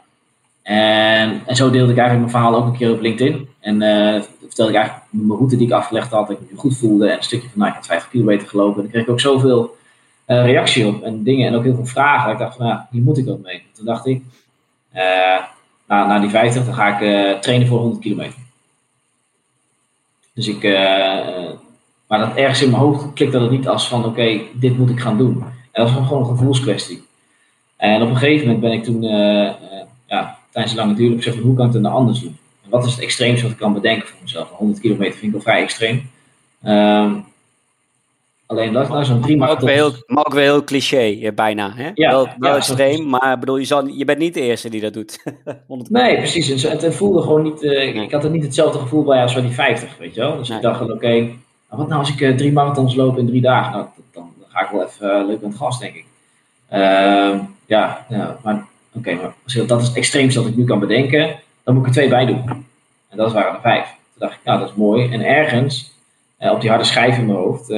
En, 0.62 1.42
en 1.46 1.56
zo 1.56 1.70
deelde 1.70 1.92
ik 1.92 1.98
eigenlijk 1.98 2.30
mijn 2.30 2.42
verhaal 2.42 2.60
ook 2.60 2.66
een 2.66 2.78
keer 2.78 2.92
op 2.92 3.00
LinkedIn. 3.00 3.48
En 3.60 3.82
uh, 3.82 4.22
vertelde 4.40 4.70
ik 4.72 4.76
eigenlijk 4.76 5.06
mijn 5.10 5.38
route 5.38 5.56
die 5.56 5.66
ik 5.66 5.72
afgelegd 5.72 6.10
had, 6.10 6.28
dat 6.28 6.40
ik 6.40 6.50
me 6.50 6.58
goed 6.58 6.76
voelde. 6.76 7.08
En 7.08 7.16
een 7.16 7.22
stukje 7.22 7.48
van, 7.48 7.58
nou, 7.58 7.70
ik 7.70 7.76
had 7.76 7.86
50 7.86 8.10
kilometer 8.10 8.48
gelopen. 8.48 8.76
En 8.76 8.82
dan 8.82 8.90
kreeg 8.90 9.02
ik 9.02 9.10
ook 9.10 9.20
zoveel 9.20 9.76
uh, 10.26 10.44
reactie 10.44 10.86
op 10.86 11.02
en 11.02 11.22
dingen 11.22 11.46
en 11.46 11.54
ook 11.54 11.64
heel 11.64 11.74
veel 11.74 11.86
vragen. 11.86 12.32
Ik 12.32 12.38
dacht 12.38 12.56
van, 12.56 12.66
nou, 12.66 12.80
hier 12.90 13.02
moet 13.02 13.18
ik 13.18 13.28
ook 13.28 13.42
mee. 13.42 13.62
Toen 13.72 13.84
dacht 13.84 14.06
ik, 14.06 14.22
na, 15.86 16.06
na 16.06 16.18
die 16.18 16.30
50, 16.30 16.64
dan 16.64 16.74
ga 16.74 16.98
ik 16.98 17.42
trainen 17.42 17.66
voor 17.66 17.78
100 17.78 18.02
kilometer. 18.02 18.43
Dus 20.34 20.48
ik, 20.48 20.62
maar 22.06 22.18
dat 22.18 22.36
ergens 22.36 22.62
in 22.62 22.70
mijn 22.70 22.82
hoofd 22.82 23.12
klikte 23.12 23.38
dat 23.38 23.50
niet 23.50 23.68
als 23.68 23.88
van, 23.88 24.04
oké, 24.04 24.40
dit 24.52 24.78
moet 24.78 24.90
ik 24.90 25.00
gaan 25.00 25.18
doen. 25.18 25.42
En 25.72 25.84
dat 25.84 25.92
was 25.92 26.06
gewoon 26.06 26.22
een 26.22 26.36
gevoelskwestie. 26.36 27.02
En 27.76 28.02
op 28.02 28.08
een 28.08 28.16
gegeven 28.16 28.46
moment 28.46 28.62
ben 28.62 28.72
ik 28.72 28.84
toen, 28.84 29.02
ja, 30.06 30.38
tijdens 30.50 30.74
een 30.74 30.80
lange 30.80 30.94
duur, 30.94 31.16
gezegd, 31.16 31.38
hoe 31.38 31.54
kan 31.54 31.66
ik 31.66 31.72
het 31.72 31.82
dan 31.82 31.92
anders 31.92 32.20
doen? 32.20 32.36
En 32.64 32.70
wat 32.70 32.84
is 32.86 32.92
het 32.92 33.00
extreemste 33.00 33.42
wat 33.42 33.52
ik 33.52 33.58
kan 33.58 33.72
bedenken 33.72 34.08
voor 34.08 34.18
mezelf? 34.22 34.48
100 34.50 34.80
kilometer 34.80 35.12
vind 35.12 35.24
ik 35.24 35.32
wel 35.32 35.40
vrij 35.40 35.62
extreem. 35.62 36.10
Um, 36.64 37.24
alleen 38.54 38.72
dat 38.72 38.88
nou 38.88 39.04
zo'n 39.04 39.20
drie 39.20 39.36
maar 39.36 39.50
ook, 39.50 39.60
weer 39.60 39.74
heel, 39.74 39.92
maar 40.06 40.26
ook 40.26 40.34
weer 40.34 40.42
heel 40.42 40.64
cliché, 40.64 41.32
bijna. 41.34 41.72
Hè? 41.74 41.90
Ja, 41.94 42.10
wel, 42.10 42.28
wel 42.38 42.50
ja, 42.50 42.56
extreem, 42.56 43.08
maar 43.08 43.38
bedoel, 43.38 43.56
je, 43.56 43.64
zal, 43.64 43.86
je 43.86 44.04
bent 44.04 44.18
niet 44.18 44.34
de 44.34 44.40
eerste 44.40 44.68
die 44.68 44.80
dat 44.80 44.92
doet. 44.92 45.24
nee, 45.88 46.16
precies. 46.16 46.62
Het, 46.62 46.82
het 46.82 46.94
voelde 46.94 47.22
gewoon 47.22 47.42
niet, 47.42 47.62
uh, 47.62 48.02
ik 48.02 48.12
had 48.12 48.24
er 48.24 48.30
niet 48.30 48.42
hetzelfde 48.42 48.78
gevoel 48.78 49.04
bij 49.04 49.22
als 49.22 49.32
bij 49.32 49.42
die 49.42 49.50
50, 49.50 49.96
weet 49.98 50.14
je 50.14 50.20
wel. 50.20 50.36
Dus 50.36 50.50
ik 50.50 50.62
dacht, 50.62 50.80
oké, 50.80 50.92
okay, 50.92 51.18
nou, 51.20 51.36
wat 51.68 51.88
nou 51.88 52.00
als 52.00 52.10
ik 52.10 52.20
uh, 52.20 52.36
drie 52.36 52.52
marathons 52.52 52.94
loop 52.94 53.18
in 53.18 53.26
drie 53.26 53.40
dagen? 53.40 53.72
Nou, 53.72 53.86
dan, 54.12 54.32
dan 54.38 54.48
ga 54.48 54.64
ik 54.64 54.70
wel 54.70 54.84
even 54.84 55.20
uh, 55.20 55.26
leuk 55.26 55.40
het 55.42 55.56
gas, 55.56 55.78
denk 55.78 55.94
ik. 55.94 56.04
Uh, 56.72 57.38
ja, 57.66 58.06
ja, 58.08 58.38
maar 58.42 58.66
oké, 58.94 59.14
maar 59.14 59.34
als 59.44 59.54
dat 59.66 59.80
is 59.80 59.86
het 59.86 59.96
extreemste 59.96 60.40
dat 60.40 60.48
ik 60.48 60.56
nu 60.56 60.64
kan 60.64 60.78
bedenken, 60.78 61.40
dan 61.62 61.74
moet 61.74 61.82
ik 61.82 61.88
er 61.88 61.94
twee 61.94 62.08
bij 62.08 62.26
doen. 62.26 62.66
En 63.08 63.16
dat 63.16 63.32
waren 63.32 63.52
er 63.52 63.60
vijf. 63.60 63.84
Toen 63.84 64.28
dacht 64.28 64.34
ik, 64.34 64.40
nou, 64.44 64.58
dat 64.58 64.68
is 64.68 64.74
mooi. 64.74 65.12
En 65.12 65.20
ergens, 65.20 65.92
eh, 66.36 66.52
op 66.52 66.60
die 66.60 66.70
harde 66.70 66.84
schijf 66.84 67.18
in 67.18 67.26
mijn 67.26 67.38
hoofd, 67.38 67.70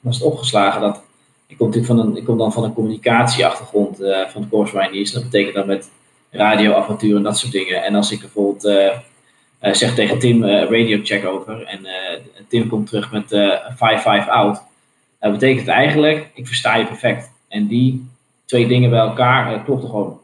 was 0.00 0.14
het 0.14 0.24
opgeslagen 0.24 0.80
dat. 0.80 1.02
Ik 1.46 1.56
kom, 1.56 1.66
natuurlijk 1.66 1.92
van 1.94 2.08
een, 2.08 2.16
ik 2.16 2.24
kom 2.24 2.38
dan 2.38 2.52
van 2.52 2.64
een 2.64 2.72
communicatieachtergrond 2.72 4.00
uh, 4.00 4.28
van 4.28 4.48
het. 4.50 5.12
Dat 5.12 5.22
betekent 5.22 5.54
dan 5.54 5.66
met 5.66 5.90
radioapparatuur 6.30 7.16
en 7.16 7.22
dat 7.22 7.38
soort 7.38 7.52
dingen. 7.52 7.82
En 7.82 7.94
als 7.94 8.12
ik 8.12 8.20
bijvoorbeeld 8.20 8.62
zeg 9.60 9.94
tegen 9.94 10.18
Tim 10.18 10.44
radio 10.44 11.00
check 11.02 11.26
over 11.26 11.64
en 11.64 11.86
Tim 12.48 12.68
komt 12.68 12.86
terug 12.86 13.12
met 13.12 13.34
5-5 14.24 14.28
out, 14.28 14.62
dat 15.20 15.32
betekent 15.32 15.68
eigenlijk, 15.68 16.30
ik 16.34 16.46
versta 16.46 16.76
je 16.76 16.86
perfect. 16.86 17.30
En 17.48 17.66
die 17.66 18.08
twee 18.44 18.66
dingen 18.66 18.90
bij 18.90 18.98
elkaar 18.98 19.54
uh, 19.54 19.64
klopte 19.64 19.86
gewoon. 19.86 20.20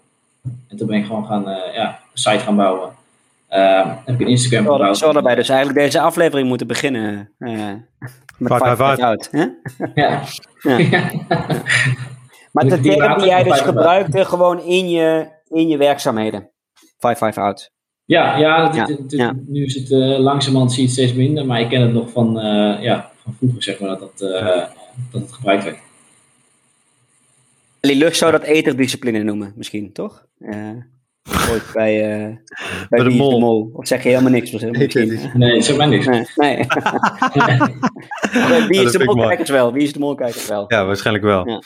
En 0.69 0.77
toen 0.77 0.87
ben 0.87 0.99
ik 0.99 1.07
gewoon 1.07 1.27
gaan, 1.27 1.43
ja, 1.75 1.89
een 2.13 2.19
site 2.19 2.39
gaan 2.39 2.57
bouwen. 2.57 2.91
Uh, 3.51 3.93
heb 4.05 4.15
ik 4.15 4.21
een 4.21 4.33
Instagram 4.33 4.67
gebouwd. 4.67 4.99
Zo 4.99 5.13
daarbij 5.13 5.35
dus 5.35 5.49
eigenlijk 5.49 5.79
deze 5.79 6.01
aflevering 6.01 6.49
moeten 6.49 6.67
beginnen. 6.67 7.31
Met 8.39 8.53
5 8.57 8.81
out. 8.81 9.29
Ja. 9.33 9.55
ja. 9.95 10.23
maar 12.53 12.69
de 12.69 12.81
term 12.81 13.19
die 13.19 13.27
jij 13.27 13.43
dus 13.43 13.61
gebruikte 13.61 14.25
gewoon 14.25 14.61
in 14.63 14.89
je, 14.89 15.29
in 15.49 15.69
je 15.69 15.77
werkzaamheden. 15.77 16.51
5 16.99 17.39
out. 17.39 17.71
Ja, 18.05 18.37
ja, 18.37 18.69
dit, 18.69 18.87
dit, 18.87 19.11
dit, 19.11 19.19
ja, 19.21 19.35
nu 19.47 19.65
is 19.65 19.75
het 19.75 19.91
uh, 19.91 20.19
langzamerhand 20.19 20.73
zie 20.73 20.83
je 20.83 20.89
het 20.89 20.97
steeds 20.97 21.15
minder, 21.15 21.47
maar 21.47 21.61
ik 21.61 21.69
ken 21.69 21.81
het 21.81 21.93
nog 21.93 22.11
van, 22.11 22.39
uh, 22.39 22.83
ja, 22.83 23.11
van 23.23 23.35
vroeger, 23.39 23.63
zeg 23.63 23.81
maar, 23.81 23.89
dat, 23.89 24.01
dat, 24.01 24.31
uh, 24.31 24.65
dat 25.11 25.21
het 25.21 25.33
gebruikt 25.33 25.65
werd. 25.65 25.79
Lucht 27.81 28.17
zou 28.17 28.33
dat 28.33 28.43
eterdiscipline 28.43 29.23
noemen, 29.23 29.53
misschien, 29.57 29.93
toch? 29.93 30.27
Ooit 31.51 31.73
bij, 31.73 32.27
uh, 32.29 32.37
bij, 32.89 33.05
de, 33.05 33.11
mol. 33.11 33.31
de, 33.31 33.39
mol. 33.39 33.71
Of 33.73 33.87
zeg 33.87 34.03
je 34.03 34.09
helemaal 34.09 34.31
niks? 34.31 34.51
Misschien, 34.51 35.31
nee, 35.35 35.63
zeg 35.63 35.77
maar 35.77 35.89
niks. 35.89 36.07
Nee. 36.07 36.27
nee. 36.37 36.67
Wie 38.69 38.83
is 38.83 38.93
de 38.93 39.05
mol? 39.05 39.27
Kijk 39.27 39.39
het 39.39 39.49
wel. 39.49 39.73
Wie 39.73 39.83
is 39.83 39.93
de 39.93 39.99
mol? 39.99 40.15
Kijk 40.15 40.35
het 40.35 40.49
wel. 40.49 40.65
Ja, 40.69 40.87
waarschijnlijk 40.87 41.25
wel. 41.25 41.49
Ja. 41.49 41.63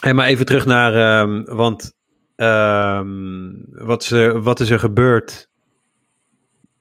Hey, 0.00 0.14
maar 0.14 0.26
even 0.26 0.46
terug 0.46 0.66
naar, 0.66 1.20
um, 1.20 1.44
want 1.44 1.92
um, 2.36 3.64
wat, 3.70 4.02
is 4.02 4.10
er, 4.10 4.42
wat 4.42 4.60
is 4.60 4.70
er 4.70 4.78
gebeurd 4.78 5.48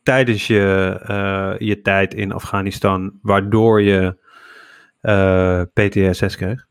tijdens 0.03 0.47
je, 0.47 0.99
uh, 1.09 1.67
je 1.67 1.81
tijd 1.81 2.13
in 2.13 2.31
Afghanistan, 2.31 3.19
waardoor 3.21 3.81
je 3.81 4.17
uh, 5.01 5.61
PTSS 5.73 6.35
kreeg? 6.35 6.65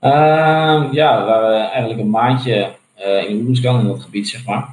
Uh, 0.00 0.88
ja, 0.92 1.18
we 1.18 1.24
waren 1.24 1.70
eigenlijk 1.70 2.00
een 2.00 2.10
maandje 2.10 2.78
uh, 3.06 3.28
in 3.28 3.40
Oeruzgan, 3.40 3.80
in 3.80 3.86
dat 3.86 4.02
gebied, 4.02 4.28
zeg 4.28 4.44
maar. 4.44 4.68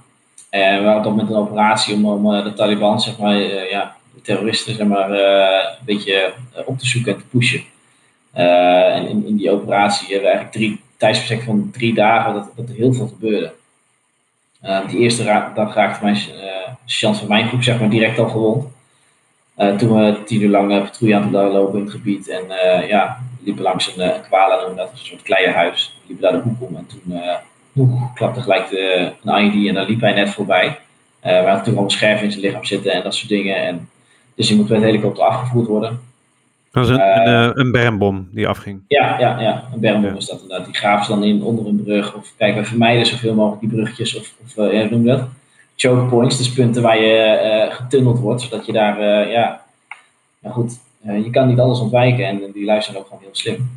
En 0.49 0.77
we 0.77 0.83
waren 0.83 1.01
toch 1.01 1.15
met 1.15 1.29
een 1.29 1.35
operatie 1.35 1.95
om, 1.95 2.05
om 2.05 2.33
uh, 2.33 2.43
de 2.43 2.53
Taliban, 2.53 3.01
zeg 3.01 3.17
maar, 3.17 3.35
uh, 3.37 3.69
ja, 3.69 3.95
de 4.13 4.21
terroristen, 4.21 4.75
zeg 4.75 4.87
maar, 4.87 5.11
een 5.11 5.85
beetje 5.85 6.33
op 6.65 6.79
te 6.79 6.87
zoeken 6.87 7.13
en 7.13 7.19
te 7.19 7.25
pushen. 7.25 7.63
en 8.33 9.07
in, 9.07 9.27
in, 9.27 9.37
die 9.37 9.51
operatie 9.51 10.07
hebben 10.07 10.29
we 10.29 10.35
eigenlijk 10.35 10.55
drie 10.55 10.81
tijdsbestek 10.97 11.43
van 11.43 11.69
drie 11.71 11.93
dagen 11.93 12.33
dat, 12.33 12.49
dat 12.55 12.69
er 12.69 12.75
heel 12.75 12.93
veel 12.93 13.07
gebeurde. 13.07 13.51
die 14.87 14.99
eerste 14.99 15.23
dag 15.55 15.75
raakte 15.75 16.03
mijn 16.03 16.17
chance 16.85 17.19
van 17.19 17.27
mijn 17.27 17.47
groep, 17.47 17.63
zeg 17.63 17.79
maar, 17.79 17.89
direct 17.89 18.19
al 18.19 18.29
gewond. 18.29 18.67
toen 19.55 19.93
we 19.93 20.23
tien 20.25 20.41
uur 20.41 20.49
lang 20.49 20.67
patrouille 20.67 21.15
aan 21.15 21.35
het 21.35 21.53
lopen 21.53 21.79
in 21.79 21.85
het 21.85 21.93
gebied 21.93 22.27
en 22.29 22.43
ja, 22.87 23.19
liepen 23.43 23.63
langs 23.63 23.97
een, 23.97 24.21
kwala, 24.21 24.73
dat 24.75 24.91
een 24.91 24.97
soort 24.97 25.21
kleienhuis. 25.21 25.99
We 26.01 26.07
liepen 26.07 26.31
daar 26.31 26.43
de 26.43 26.49
hoek 26.49 26.69
om 26.69 26.75
en 26.75 26.87
toen 26.87 27.21
Oeh, 27.77 28.13
klapte 28.13 28.41
gelijk 28.41 28.69
de, 28.69 29.11
een 29.23 29.43
IED 29.43 29.67
en 29.67 29.73
dan 29.73 29.85
liep 29.85 30.01
hij 30.01 30.13
net 30.13 30.29
voorbij. 30.29 30.65
Uh, 30.67 31.23
waar 31.23 31.43
natuurlijk 31.43 31.67
allemaal 31.67 31.89
scherven 31.89 32.25
in 32.25 32.31
zijn 32.31 32.43
lichaam 32.43 32.65
zitten 32.65 32.91
en 32.91 33.03
dat 33.03 33.15
soort 33.15 33.29
dingen. 33.29 33.55
En, 33.55 33.89
dus 34.35 34.47
die 34.47 34.57
moet 34.57 34.69
met 34.69 34.81
helikopter 34.81 35.23
afgevoerd 35.23 35.67
worden. 35.67 35.99
Dat 36.71 36.87
was 36.87 36.89
een, 36.89 36.99
uh, 36.99 37.43
een, 37.43 37.59
een 37.59 37.71
bermbom 37.71 38.27
die 38.31 38.47
afging. 38.47 38.81
Ja, 38.87 39.19
ja, 39.19 39.39
ja 39.39 39.63
een 39.73 39.79
bermbom 39.79 40.15
is 40.15 40.25
dat 40.25 40.41
inderdaad. 40.41 40.65
Die 40.65 40.75
graven 40.75 41.05
ze 41.05 41.11
dan 41.11 41.23
in 41.23 41.41
onder 41.41 41.67
een 41.67 41.83
brug. 41.83 42.15
Of 42.15 42.33
kijk, 42.37 42.55
we 42.55 42.65
vermijden 42.65 43.05
zoveel 43.05 43.33
mogelijk 43.33 43.61
die 43.61 43.69
bruggetjes. 43.69 44.17
Of, 44.17 44.33
of 44.45 44.57
uh, 44.57 44.73
ja, 44.73 44.89
noem 44.89 45.05
dat? 45.05 45.27
Choke 45.75 46.09
points, 46.09 46.37
dus 46.37 46.53
punten 46.53 46.81
waar 46.81 47.01
je 47.01 47.67
getunneld 47.71 48.19
wordt. 48.19 48.41
Zodat 48.41 48.65
je 48.65 48.71
daar, 48.71 49.29
ja, 49.29 49.61
nou 50.39 50.53
goed, 50.55 50.79
je 51.01 51.29
kan 51.31 51.47
niet 51.47 51.59
alles 51.59 51.79
ontwijken. 51.79 52.25
En 52.25 52.51
die 52.53 52.65
luisteren 52.65 52.99
ook 52.99 53.07
gewoon 53.07 53.21
heel 53.23 53.35
slim. 53.35 53.69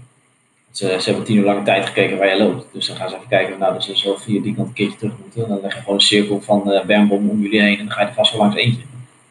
Ze, 0.71 0.97
ze, 1.01 1.09
hebben 1.09 1.25
tien 1.25 1.37
uur 1.37 1.45
lang 1.45 1.65
tijd 1.65 1.87
gekeken 1.87 2.19
waar 2.19 2.37
je 2.37 2.43
loopt. 2.43 2.67
Dus 2.73 2.87
dan 2.87 2.97
gaan 2.97 3.09
ze 3.09 3.17
even 3.17 3.29
kijken, 3.29 3.59
nou, 3.59 3.75
dus 3.75 4.05
wel 4.05 4.17
via 4.17 4.43
die 4.43 4.55
kant 4.55 4.69
een 4.69 4.75
keertje 4.75 4.99
terug 4.99 5.15
moeten. 5.19 5.49
Dan 5.49 5.61
leg 5.61 5.75
je 5.75 5.81
gewoon 5.81 5.95
een 5.95 6.01
cirkel 6.01 6.41
van 6.41 6.73
uh, 6.73 6.85
bermbom 6.85 7.31
om 7.31 7.41
jullie 7.41 7.61
heen 7.61 7.79
en 7.79 7.85
dan 7.85 7.95
ga 7.95 8.01
je 8.01 8.07
er 8.07 8.15
vast 8.15 8.33
wel 8.33 8.41
langs 8.41 8.57
eentje. 8.57 8.83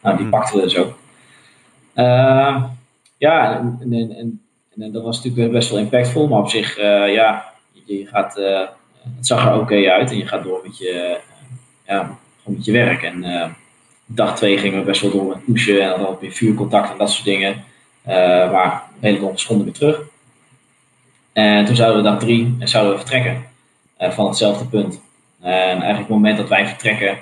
Nou, 0.02 0.16
die 0.16 0.24
mm. 0.24 0.30
pakten 0.30 0.56
we 0.56 0.62
dus 0.62 0.76
ook. 0.76 0.98
Uh, 1.94 2.64
ja, 3.16 3.58
en, 3.58 3.78
en, 3.80 4.16
en, 4.16 4.42
en, 4.78 4.92
dat 4.92 5.02
was 5.02 5.22
natuurlijk 5.22 5.52
best 5.52 5.70
wel 5.70 5.78
impactvol, 5.78 6.28
maar 6.28 6.38
op 6.38 6.48
zich, 6.48 6.78
uh, 6.78 7.14
ja, 7.14 7.52
je, 7.72 7.98
je 7.98 8.06
gaat, 8.06 8.38
uh, 8.38 8.60
het 9.16 9.26
zag 9.26 9.46
er 9.46 9.52
oké 9.52 9.60
okay 9.62 9.88
uit 9.88 10.10
en 10.10 10.16
je 10.16 10.26
gaat 10.26 10.42
door 10.44 10.60
met 10.64 10.78
je, 10.78 11.18
ja, 11.86 12.18
gewoon 12.42 12.56
met 12.56 12.64
je 12.64 12.72
werk. 12.72 13.02
En 13.02 13.24
dag 14.06 14.36
twee 14.36 14.58
gingen 14.58 14.78
we 14.78 14.84
best 14.84 15.00
wel 15.00 15.10
door 15.10 15.26
met 15.26 15.44
pushen 15.44 15.82
en 15.82 16.00
dan 16.00 16.16
weer 16.20 16.32
vuurcontact 16.32 16.90
en 16.90 16.98
dat 16.98 17.10
soort 17.10 17.24
dingen. 17.24 17.64
maar 18.52 18.82
redelijk 19.00 19.26
ongeschonden 19.26 19.64
weer 19.64 19.74
terug. 19.74 20.00
En 21.32 21.64
toen 21.64 21.76
zouden 21.76 22.02
we 22.02 22.08
dag 22.08 22.18
drie 22.18 22.56
zouden 22.58 22.92
we 22.92 22.98
vertrekken 22.98 23.44
uh, 24.00 24.10
van 24.10 24.26
hetzelfde 24.26 24.64
punt. 24.64 25.00
En 25.40 25.52
eigenlijk 25.52 25.98
het 25.98 26.08
moment 26.08 26.36
dat 26.36 26.48
wij 26.48 26.66
vertrekken, 26.66 27.18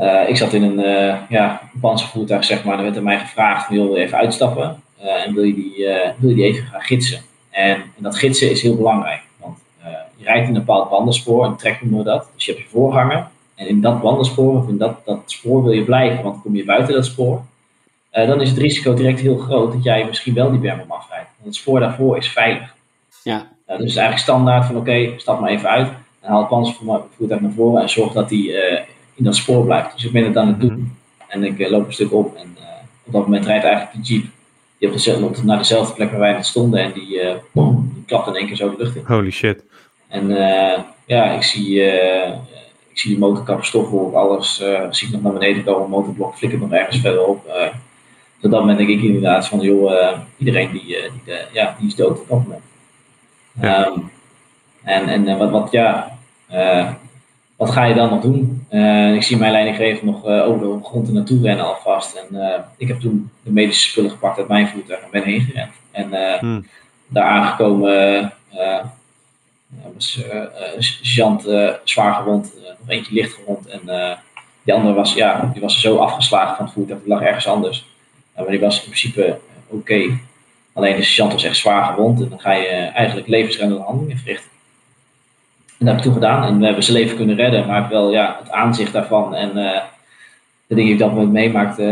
uh, 0.00 0.28
ik 0.28 0.36
zat 0.36 0.52
in 0.52 0.62
een 0.62 0.78
uh, 0.78 1.16
ja, 1.28 1.60
panzervoertuig, 1.80 2.44
zeg 2.44 2.64
maar. 2.64 2.76
Er 2.76 2.82
werd 2.82 2.96
er 2.96 3.02
mij 3.02 3.18
gevraagd: 3.18 3.68
wil 3.68 3.94
je 3.94 4.02
even 4.02 4.18
uitstappen? 4.18 4.82
en 5.24 5.34
wil 5.34 5.42
je, 5.42 5.54
die, 5.54 5.74
wil 6.18 6.28
je 6.28 6.34
die 6.34 6.44
even 6.44 6.66
gaan 6.66 6.80
gidsen? 6.80 7.20
En, 7.50 7.74
en, 7.74 8.02
dat 8.02 8.16
gidsen 8.16 8.50
is 8.50 8.62
heel 8.62 8.76
belangrijk. 8.76 9.22
Want 9.36 9.58
je 10.16 10.24
rijdt 10.24 10.48
in 10.48 10.54
een 10.54 10.64
bepaald 10.64 10.90
bandenspoor, 10.90 11.44
een 11.44 11.56
trek 11.56 11.82
noemen 11.82 11.98
we 11.98 12.04
dat. 12.04 12.28
Dus 12.34 12.44
je 12.44 12.52
hebt 12.52 12.64
je 12.64 12.70
voorganger. 12.70 13.26
En 13.54 13.68
in 13.68 13.80
dat 13.80 14.00
bandenspoor, 14.02 14.56
of 14.56 14.68
in 14.68 14.78
dat, 14.78 15.04
dat 15.04 15.22
spoor 15.26 15.62
wil 15.62 15.72
je 15.72 15.84
blijven. 15.84 16.22
Want 16.22 16.42
kom 16.42 16.56
je 16.56 16.64
buiten 16.64 16.94
dat 16.94 17.04
spoor, 17.04 17.42
dan 18.10 18.40
is 18.40 18.48
het 18.48 18.58
risico 18.58 18.94
direct 18.94 19.20
heel 19.20 19.36
groot 19.36 19.72
dat 19.72 19.82
jij 19.82 20.04
misschien 20.04 20.34
wel 20.34 20.50
die 20.50 20.60
berm 20.60 20.80
afrijdt. 20.88 21.28
Want 21.36 21.44
het 21.44 21.54
spoor 21.54 21.80
daarvoor 21.80 22.16
is 22.16 22.28
veilig. 22.28 22.73
Ja. 23.24 23.38
dus 23.66 23.76
het 23.76 23.86
is 23.86 23.96
eigenlijk 23.96 24.18
standaard 24.18 24.66
van 24.66 24.76
oké, 24.76 25.12
stap 25.16 25.40
maar 25.40 25.50
even 25.50 25.68
uit. 25.68 25.88
En 26.20 26.30
haal 26.30 26.38
het 26.38 26.48
panzervoertuig 26.48 27.40
naar 27.40 27.52
voren 27.52 27.82
en 27.82 27.88
zorg 27.88 28.12
dat 28.12 28.30
hij 28.30 28.38
uh, 28.38 28.80
in 29.14 29.24
dat 29.24 29.36
spoor 29.36 29.64
blijft. 29.64 29.94
Dus 29.94 30.04
ik 30.04 30.12
ben 30.12 30.24
het 30.24 30.36
aan 30.36 30.48
het 30.48 30.60
doen. 30.60 30.72
Mhm. 30.72 30.88
En 31.28 31.44
ik 31.44 31.58
uh, 31.58 31.70
loop 31.70 31.86
een 31.86 31.92
stuk 31.92 32.12
op 32.12 32.36
en 32.36 32.56
uh, 32.58 32.64
op 33.04 33.12
dat 33.12 33.22
moment 33.22 33.46
rijdt 33.46 33.64
eigenlijk 33.64 33.96
de 33.96 34.12
jeep. 34.14 34.24
Die 34.78 35.24
op 35.24 35.34
de, 35.34 35.44
naar 35.44 35.58
dezelfde 35.58 35.94
plek 35.94 36.10
waar 36.10 36.20
wij 36.20 36.32
net 36.32 36.46
stonden 36.46 36.80
en 36.80 36.92
die, 36.92 37.20
boom, 37.52 37.90
die 37.94 38.04
klapt 38.06 38.26
in 38.26 38.34
één 38.34 38.46
keer 38.46 38.56
zo 38.56 38.70
de 38.70 38.76
lucht 38.76 38.96
in. 38.96 39.02
Holy 39.06 39.30
shit. 39.30 39.64
En 40.08 40.28
ja, 41.06 41.30
ik 41.30 41.42
zie, 41.42 41.80
ik 42.88 42.98
zie 42.98 43.10
die 43.10 43.18
motorkap 43.18 43.64
stofwolk, 43.64 44.14
alles. 44.14 44.62
zie 44.90 45.06
ik 45.06 45.12
nog 45.12 45.22
naar 45.22 45.32
beneden 45.32 45.64
komen, 45.64 45.88
motorblok 45.88 46.36
flikkert 46.36 46.60
nog 46.60 46.72
ergens 46.72 47.00
verder 47.00 47.26
op. 47.26 47.46
op 48.42 48.50
dat 48.50 48.60
moment 48.60 48.78
denk 48.78 48.90
ik 48.90 49.02
inderdaad 49.02 49.48
van, 49.48 49.60
joh, 49.60 50.12
iedereen 50.38 50.72
die, 50.72 50.84
die, 50.84 51.34
ja, 51.52 51.76
die 51.78 51.88
is 51.88 51.94
dood 51.94 52.20
op 52.20 52.28
dat 52.28 52.42
moment. 52.42 52.62
Ja. 53.60 53.86
Um, 53.86 54.10
en 54.82 55.08
en 55.08 55.38
wat, 55.38 55.50
wat, 55.50 55.70
ja, 55.70 56.16
uh, 56.52 56.90
wat 57.56 57.70
ga 57.70 57.84
je 57.84 57.94
dan 57.94 58.10
nog 58.10 58.20
doen? 58.20 58.66
ik 59.14 59.22
zie 59.22 59.36
mijn 59.36 59.52
leidinggever 59.52 60.04
nog 60.04 60.24
over 60.24 60.60
de 60.60 60.84
grond 60.84 61.08
er 61.08 61.14
naartoe 61.14 61.42
rennen 61.42 61.64
alvast. 61.66 62.14
En 62.14 62.64
ik 62.76 62.88
heb 62.88 63.00
toen 63.00 63.30
de 63.42 63.52
medische 63.52 63.90
spullen 63.90 64.10
gepakt 64.10 64.38
uit 64.38 64.48
mijn 64.48 64.68
voertuig 64.68 65.00
en 65.00 65.08
ben 65.10 65.22
heen 65.22 65.40
gerend. 65.40 65.72
En 65.90 66.38
hmm. 66.38 66.66
daar 67.06 67.24
aangekomen 67.24 68.32
was 69.94 70.24
sergeant 70.78 71.42
zwaar 71.84 72.14
gewond, 72.14 72.52
nog 72.78 72.88
eentje 72.88 73.14
licht 73.14 73.34
gewond. 73.34 73.66
En 73.66 73.80
die 74.62 74.74
andere 74.74 74.94
was, 74.94 75.14
ja, 75.14 75.50
die 75.52 75.62
was 75.62 75.80
zo 75.80 75.96
afgeslagen 75.96 76.56
van 76.56 76.64
het 76.64 76.74
voertuig, 76.74 77.00
die 77.00 77.08
lag 77.08 77.22
ergens 77.22 77.46
anders. 77.46 77.86
maar 78.34 78.50
die 78.50 78.60
was 78.60 78.76
in 78.76 78.82
principe 78.82 79.38
oké. 79.66 80.18
Alleen 80.74 81.04
sergeant 81.04 81.32
was 81.32 81.44
echt 81.44 81.56
zwaar 81.56 81.84
gewond 81.84 82.20
en 82.20 82.28
dan 82.28 82.40
ga 82.40 82.52
je 82.52 82.68
eigenlijk 82.68 83.28
levensreddende 83.28 83.82
handelingen 83.82 84.18
verrichten. 84.18 84.50
En 85.78 85.86
dat 85.86 85.88
heb 85.88 85.96
ik 85.96 86.02
toen 86.02 86.12
gedaan 86.12 86.44
en 86.44 86.58
we 86.58 86.64
hebben 86.64 86.84
zijn 86.84 86.96
leven 86.96 87.16
kunnen 87.16 87.36
redden, 87.36 87.66
maar 87.66 87.88
wel 87.88 88.12
ja, 88.12 88.36
het 88.40 88.50
aanzicht 88.50 88.92
daarvan 88.92 89.34
en 89.34 89.48
uh, 89.48 89.80
de 90.66 90.74
dingen 90.74 90.84
die 90.84 90.92
ik 90.92 90.98
dat 90.98 91.10
moment 91.10 91.32
meemaakte, 91.32 91.82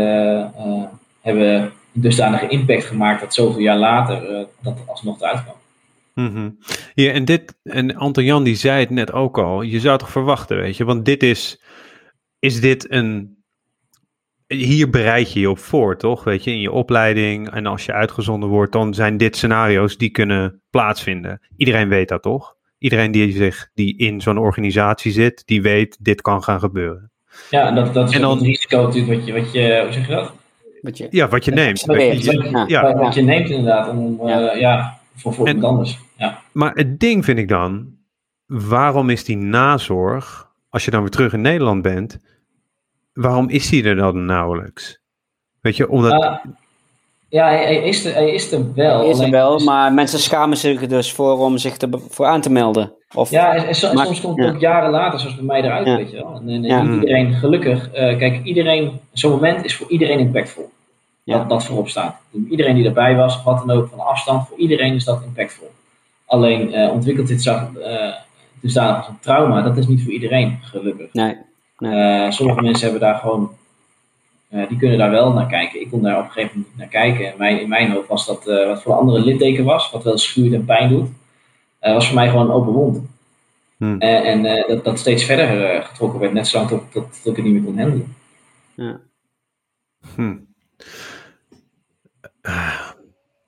uh, 0.57 0.83
hebben 1.21 1.71
dusdanige 1.91 2.47
impact 2.47 2.85
gemaakt 2.85 3.21
dat 3.21 3.33
zoveel 3.33 3.61
jaar 3.61 3.77
later 3.77 4.47
dat 4.61 4.77
alsnog 4.85 5.21
eruit 5.21 5.43
kwam. 5.43 5.55
Mm 6.13 6.57
ja, 6.93 7.11
en 7.11 7.25
dit, 7.25 7.55
en 7.63 7.95
Anton 7.95 8.23
Jan 8.23 8.43
die 8.43 8.55
zei 8.55 8.79
het 8.79 8.89
net 8.89 9.11
ook 9.11 9.37
al, 9.37 9.61
je 9.61 9.79
zou 9.79 9.97
toch 9.97 10.09
verwachten, 10.09 10.57
weet 10.57 10.77
je, 10.77 10.85
want 10.85 11.05
dit 11.05 11.23
is, 11.23 11.61
is 12.39 12.61
dit 12.61 12.91
een 12.91 13.42
hier 14.55 14.89
bereid 14.89 15.33
je 15.33 15.39
je 15.39 15.49
op 15.49 15.59
voor, 15.59 15.97
toch? 15.97 16.23
Weet 16.23 16.43
je, 16.43 16.51
in 16.51 16.59
je 16.59 16.71
opleiding 16.71 17.49
en 17.49 17.65
als 17.65 17.85
je 17.85 17.93
uitgezonden 17.93 18.49
wordt, 18.49 18.71
dan 18.71 18.93
zijn 18.93 19.17
dit 19.17 19.35
scenario's 19.35 19.97
die 19.97 20.09
kunnen 20.09 20.61
plaatsvinden. 20.69 21.41
Iedereen 21.57 21.89
weet 21.89 22.07
dat, 22.07 22.21
toch? 22.21 22.55
Iedereen 22.77 23.11
die, 23.11 23.31
zich, 23.31 23.69
die 23.73 23.97
in 23.97 24.21
zo'n 24.21 24.37
organisatie 24.37 25.11
zit, 25.11 25.43
die 25.45 25.61
weet, 25.61 25.97
dit 25.99 26.21
kan 26.21 26.43
gaan 26.43 26.59
gebeuren. 26.59 27.11
Ja, 27.49 27.71
dat, 27.71 27.93
dat 27.93 28.09
is 28.09 28.15
en 28.15 28.21
dan, 28.21 28.37
het 28.37 28.45
risico 28.45 28.81
natuurlijk 28.81 29.13
wat 29.13 29.25
je, 29.25 29.33
wat 29.33 29.51
je, 29.51 29.81
hoe 29.83 29.93
zeg 29.93 30.07
je 30.07 30.13
dat? 30.13 30.33
Wat 30.81 30.97
je, 30.97 31.07
ja, 31.09 31.27
wat 31.27 31.45
je 31.45 31.51
neemt. 31.51 31.83
ja, 31.87 32.65
ja, 32.67 32.95
wat 32.95 33.13
je 33.13 33.21
neemt 33.21 33.49
inderdaad, 33.49 33.89
om, 33.89 34.27
ja. 34.27 34.53
Uh, 34.53 34.59
ja 34.59 34.99
voor, 35.15 35.33
voor 35.33 35.47
en, 35.47 35.63
anders. 35.63 35.99
Ja. 36.17 36.41
Maar 36.51 36.73
het 36.73 36.99
ding 36.99 37.25
vind 37.25 37.39
ik 37.39 37.47
dan, 37.47 37.97
waarom 38.45 39.09
is 39.09 39.23
die 39.23 39.37
nazorg, 39.37 40.51
als 40.69 40.85
je 40.85 40.91
dan 40.91 41.01
weer 41.01 41.09
terug 41.09 41.33
in 41.33 41.41
Nederland 41.41 41.81
bent, 41.81 42.19
waarom 43.13 43.49
is 43.49 43.69
hij 43.69 43.83
er 43.83 43.95
dan 43.95 44.25
nauwelijks? 44.25 44.99
Weet 45.61 45.75
je, 45.75 45.89
omdat... 45.89 46.23
Uh, 46.23 46.35
ja, 47.29 47.47
hij, 47.47 47.75
is 47.75 48.05
er, 48.05 48.13
hij 48.13 48.31
is 48.31 48.51
er 48.51 48.73
wel. 48.73 48.99
Hij 48.99 49.09
is 49.09 49.19
er 49.19 49.29
wel, 49.29 49.59
maar 49.59 49.93
mensen 49.93 50.19
schamen 50.19 50.57
zich 50.57 50.81
er 50.81 50.89
dus 50.89 51.11
voor 51.11 51.37
om 51.39 51.57
zich 51.57 51.77
er 51.77 51.89
voor 52.09 52.25
aan 52.25 52.41
te 52.41 52.49
melden. 52.49 52.93
Of, 53.13 53.29
ja, 53.29 53.55
en, 53.55 53.75
soms 53.75 54.21
komt 54.21 54.37
het 54.39 54.53
ook 54.55 54.59
jaren 54.59 54.91
later, 54.91 55.19
zoals 55.19 55.35
bij 55.35 55.45
mij 55.45 55.61
eruit, 55.61 55.85
weet 55.85 56.11
je 56.11 56.15
wel. 56.15 56.35
En, 56.35 56.49
en 56.49 56.91
niet 56.91 57.01
iedereen, 57.01 57.33
gelukkig, 57.33 57.87
uh, 57.87 57.93
kijk, 57.93 58.43
iedereen, 58.43 58.99
zo'n 59.13 59.31
moment 59.31 59.65
is 59.65 59.75
voor 59.75 59.89
iedereen 59.89 60.19
impactvol. 60.19 60.69
Dat, 61.25 61.49
dat 61.49 61.65
voorop 61.65 61.89
staat. 61.89 62.15
Iedereen 62.49 62.75
die 62.75 62.85
erbij 62.85 63.15
was, 63.15 63.43
wat 63.43 63.57
dan 63.65 63.77
ook, 63.77 63.89
van 63.89 63.99
afstand, 63.99 64.47
voor 64.47 64.57
iedereen 64.57 64.93
is 64.93 65.03
dat 65.03 65.23
impactvol. 65.25 65.71
Alleen 66.25 66.73
uh, 66.73 66.91
ontwikkelt 66.91 67.27
dit 67.27 67.41
zo, 67.41 67.69
uh, 67.77 68.83
als 68.83 69.07
een 69.07 69.19
trauma, 69.19 69.61
dat 69.61 69.77
is 69.77 69.87
niet 69.87 70.03
voor 70.03 70.11
iedereen, 70.11 70.59
gelukkig. 70.61 71.13
Nee. 71.13 71.37
Uh, 71.83 72.31
sommige 72.31 72.61
mensen 72.61 72.83
hebben 72.83 73.01
daar 73.01 73.15
gewoon, 73.15 73.51
uh, 74.49 74.67
die 74.67 74.77
kunnen 74.77 74.97
daar 74.97 75.11
wel 75.11 75.33
naar 75.33 75.47
kijken. 75.47 75.81
Ik 75.81 75.89
kon 75.89 76.01
daar 76.01 76.17
op 76.17 76.25
een 76.25 76.31
gegeven 76.31 76.57
moment 76.57 76.77
naar 76.77 76.87
kijken. 76.87 77.31
En 77.31 77.37
mijn, 77.37 77.61
in 77.61 77.69
mijn 77.69 77.91
hoofd 77.91 78.07
was 78.07 78.25
dat 78.25 78.47
uh, 78.47 78.67
wat 78.67 78.81
voor 78.81 78.93
andere 78.93 79.19
litteken 79.19 79.63
was, 79.63 79.91
wat 79.91 80.03
wel 80.03 80.17
schuurt 80.17 80.53
en 80.53 80.65
pijn 80.65 80.89
doet, 80.89 81.09
was 81.79 82.05
voor 82.05 82.15
mij 82.15 82.29
gewoon 82.29 82.45
een 82.45 82.55
open 82.55 82.73
wond. 82.73 83.11
Hmm. 83.77 83.99
en 83.99 84.67
dat, 84.67 84.83
dat 84.83 84.99
steeds 84.99 85.23
verder 85.23 85.83
getrokken 85.83 86.19
werd, 86.19 86.33
net 86.33 86.47
zolang 86.47 86.69
tot, 86.69 86.91
tot, 86.91 87.23
tot, 87.23 87.25
ik 87.25 87.35
het 87.35 87.45
niet 87.45 87.53
meer 87.53 87.63
kon 87.63 87.79
handelen. 87.79 88.15
Ja. 88.75 89.01
Hmm. 90.15 90.47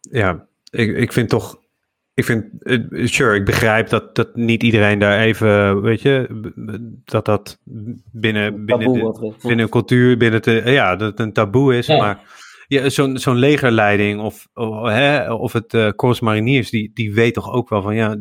Ja, 0.01 0.47
ik, 0.69 0.97
ik 0.97 1.13
vind 1.13 1.29
toch 1.29 1.59
ik 2.15 2.25
vind, 2.25 2.45
uh, 2.59 3.07
sure, 3.07 3.35
ik 3.35 3.45
begrijp 3.45 3.89
dat, 3.89 4.15
dat 4.15 4.35
niet 4.35 4.63
iedereen 4.63 4.99
daar 4.99 5.19
even, 5.19 5.81
weet 5.81 6.01
je, 6.01 6.27
dat 7.05 7.25
dat 7.25 7.59
binnen, 8.11 8.65
binnen, 8.65 8.93
de, 8.93 9.33
binnen 9.41 9.69
cultuur, 9.69 10.17
binnen 10.17 10.41
de, 10.41 10.61
ja, 10.65 10.95
dat 10.95 11.09
het 11.09 11.19
een 11.19 11.33
taboe 11.33 11.77
is. 11.77 11.87
Maar 11.87 12.19
ja, 12.67 12.89
zo'n 12.89 13.17
zo'n 13.17 13.35
legerleiding 13.35 14.21
of, 14.21 14.47
of, 14.53 14.89
hè, 14.89 15.33
of 15.33 15.53
het 15.53 15.73
uh, 15.73 15.89
Corps 15.89 16.19
Mariniers, 16.19 16.69
die, 16.69 16.91
die 16.93 17.13
weet 17.13 17.33
toch 17.33 17.51
ook 17.51 17.69
wel 17.69 17.81
van, 17.81 17.95
ja, 17.95 18.15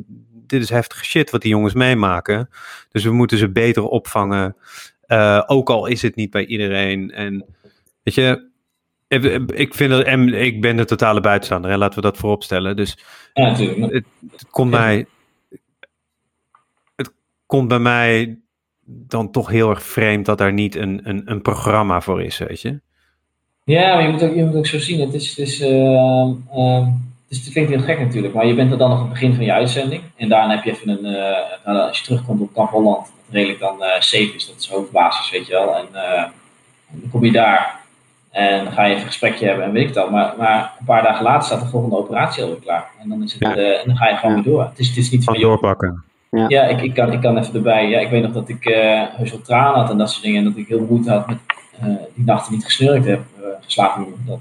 dit 0.46 0.62
is 0.62 0.70
heftige 0.70 1.04
shit 1.04 1.30
wat 1.30 1.42
die 1.42 1.50
jongens 1.50 1.74
meemaken. 1.74 2.48
Dus 2.90 3.04
we 3.04 3.12
moeten 3.12 3.38
ze 3.38 3.50
beter 3.50 3.82
opvangen. 3.82 4.56
Uh, 5.08 5.42
ook 5.46 5.70
al 5.70 5.86
is 5.86 6.02
het 6.02 6.16
niet 6.16 6.30
bij 6.30 6.46
iedereen. 6.46 7.10
En 7.10 7.44
weet 8.02 8.14
je, 8.14 8.48
ik, 9.54 9.74
vind 9.74 9.90
dat, 9.90 10.02
en 10.02 10.34
ik 10.34 10.60
ben 10.60 10.76
de 10.76 10.84
totale 10.84 11.20
buitenstaander, 11.20 11.70
hè, 11.70 11.76
laten 11.76 11.94
we 11.94 12.00
dat 12.00 12.16
vooropstellen. 12.16 12.76
Dus 12.76 12.98
ja, 13.32 13.50
natuurlijk. 13.50 13.92
Het, 13.92 14.04
het, 14.30 14.46
komt 14.50 14.70
mij, 14.70 15.06
het 16.96 17.12
komt 17.46 17.68
bij 17.68 17.78
mij 17.78 18.38
dan 18.86 19.30
toch 19.30 19.48
heel 19.48 19.70
erg 19.70 19.82
vreemd 19.82 20.26
dat 20.26 20.38
daar 20.38 20.52
niet 20.52 20.76
een, 20.76 21.00
een, 21.04 21.22
een 21.24 21.42
programma 21.42 22.00
voor 22.00 22.22
is, 22.22 22.38
weet 22.38 22.60
je. 22.60 22.80
Ja, 23.64 23.94
maar 23.94 24.02
je 24.02 24.08
moet 24.08 24.22
ook, 24.22 24.34
je 24.34 24.44
moet 24.44 24.56
ook 24.56 24.66
zo 24.66 24.78
zien. 24.78 25.00
Het 25.00 25.14
is, 25.14 25.28
het 25.28 25.38
is, 25.38 25.60
uh, 25.60 25.68
uh, 26.54 26.86
het, 27.28 27.50
klinkt 27.52 27.70
heel 27.70 27.80
gek 27.80 27.98
natuurlijk, 27.98 28.34
maar 28.34 28.46
je 28.46 28.54
bent 28.54 28.72
er 28.72 28.78
dan 28.78 28.88
nog 28.88 28.98
aan 28.98 29.04
het 29.04 29.12
begin 29.12 29.34
van 29.34 29.44
je 29.44 29.52
uitzending. 29.52 30.02
En 30.16 30.28
daarna 30.28 30.54
heb 30.54 30.64
je 30.64 30.70
even 30.70 30.88
een, 30.88 31.04
uh, 31.66 31.86
als 31.86 31.98
je 31.98 32.04
terugkomt 32.04 32.40
op 32.40 32.54
Kamp 32.54 32.70
Holland, 32.70 32.98
wat 32.98 33.10
redelijk 33.30 33.60
dan 33.60 33.76
uh, 33.80 34.00
safe 34.00 34.34
is, 34.34 34.46
dat 34.46 34.56
is 34.58 34.68
hoofdbasis, 34.68 35.30
weet 35.30 35.46
je 35.46 35.52
wel. 35.52 35.76
En 35.76 35.86
dan 36.90 37.10
kom 37.10 37.24
je 37.24 37.32
daar. 37.32 37.83
En 38.34 38.72
ga 38.72 38.84
je 38.84 38.90
even 38.90 39.00
een 39.00 39.06
gesprekje 39.06 39.46
hebben 39.46 39.64
en 39.64 39.72
weet 39.72 39.88
ik 39.88 39.94
dat. 39.94 40.10
Maar, 40.10 40.34
maar 40.38 40.72
een 40.78 40.84
paar 40.84 41.02
dagen 41.02 41.24
later 41.24 41.42
staat 41.42 41.60
de 41.60 41.66
volgende 41.66 41.96
operatie 41.96 42.42
alweer 42.42 42.58
klaar. 42.58 42.90
En 43.00 43.08
dan, 43.08 43.22
is 43.22 43.32
het, 43.32 43.42
ja. 43.42 43.56
uh, 43.56 43.80
en 43.80 43.82
dan 43.86 43.96
ga 43.96 44.08
je 44.08 44.16
gewoon 44.16 44.34
weer 44.34 44.44
door. 44.44 44.62
Het 44.62 44.78
is, 44.78 44.88
het 44.88 44.96
is 44.96 45.10
niet 45.10 45.24
van 45.24 45.40
doorpakken. 45.40 46.04
Ja, 46.30 46.44
ja 46.48 46.62
ik, 46.62 46.80
ik, 46.80 46.94
kan, 46.94 47.12
ik 47.12 47.20
kan 47.20 47.38
even 47.38 47.54
erbij. 47.54 47.88
Ja, 47.88 47.98
ik 47.98 48.10
weet 48.10 48.22
nog 48.22 48.32
dat 48.32 48.48
ik 48.48 48.66
uh, 48.66 49.02
heus 49.10 49.30
wel 49.30 49.40
tranen 49.40 49.80
had 49.80 49.90
en 49.90 49.98
dat 49.98 50.10
soort 50.10 50.22
dingen. 50.22 50.38
En 50.38 50.44
dat 50.44 50.56
ik 50.56 50.68
heel 50.68 50.86
moeite 50.88 51.10
had 51.10 51.26
met 51.26 51.38
uh, 51.82 51.96
die 52.14 52.24
nachten 52.24 52.52
niet 52.52 52.64
gesnurkt 52.64 53.06
heb. 53.06 53.20
geslapen 53.60 54.06
dat. 54.26 54.38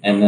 En 0.00 0.18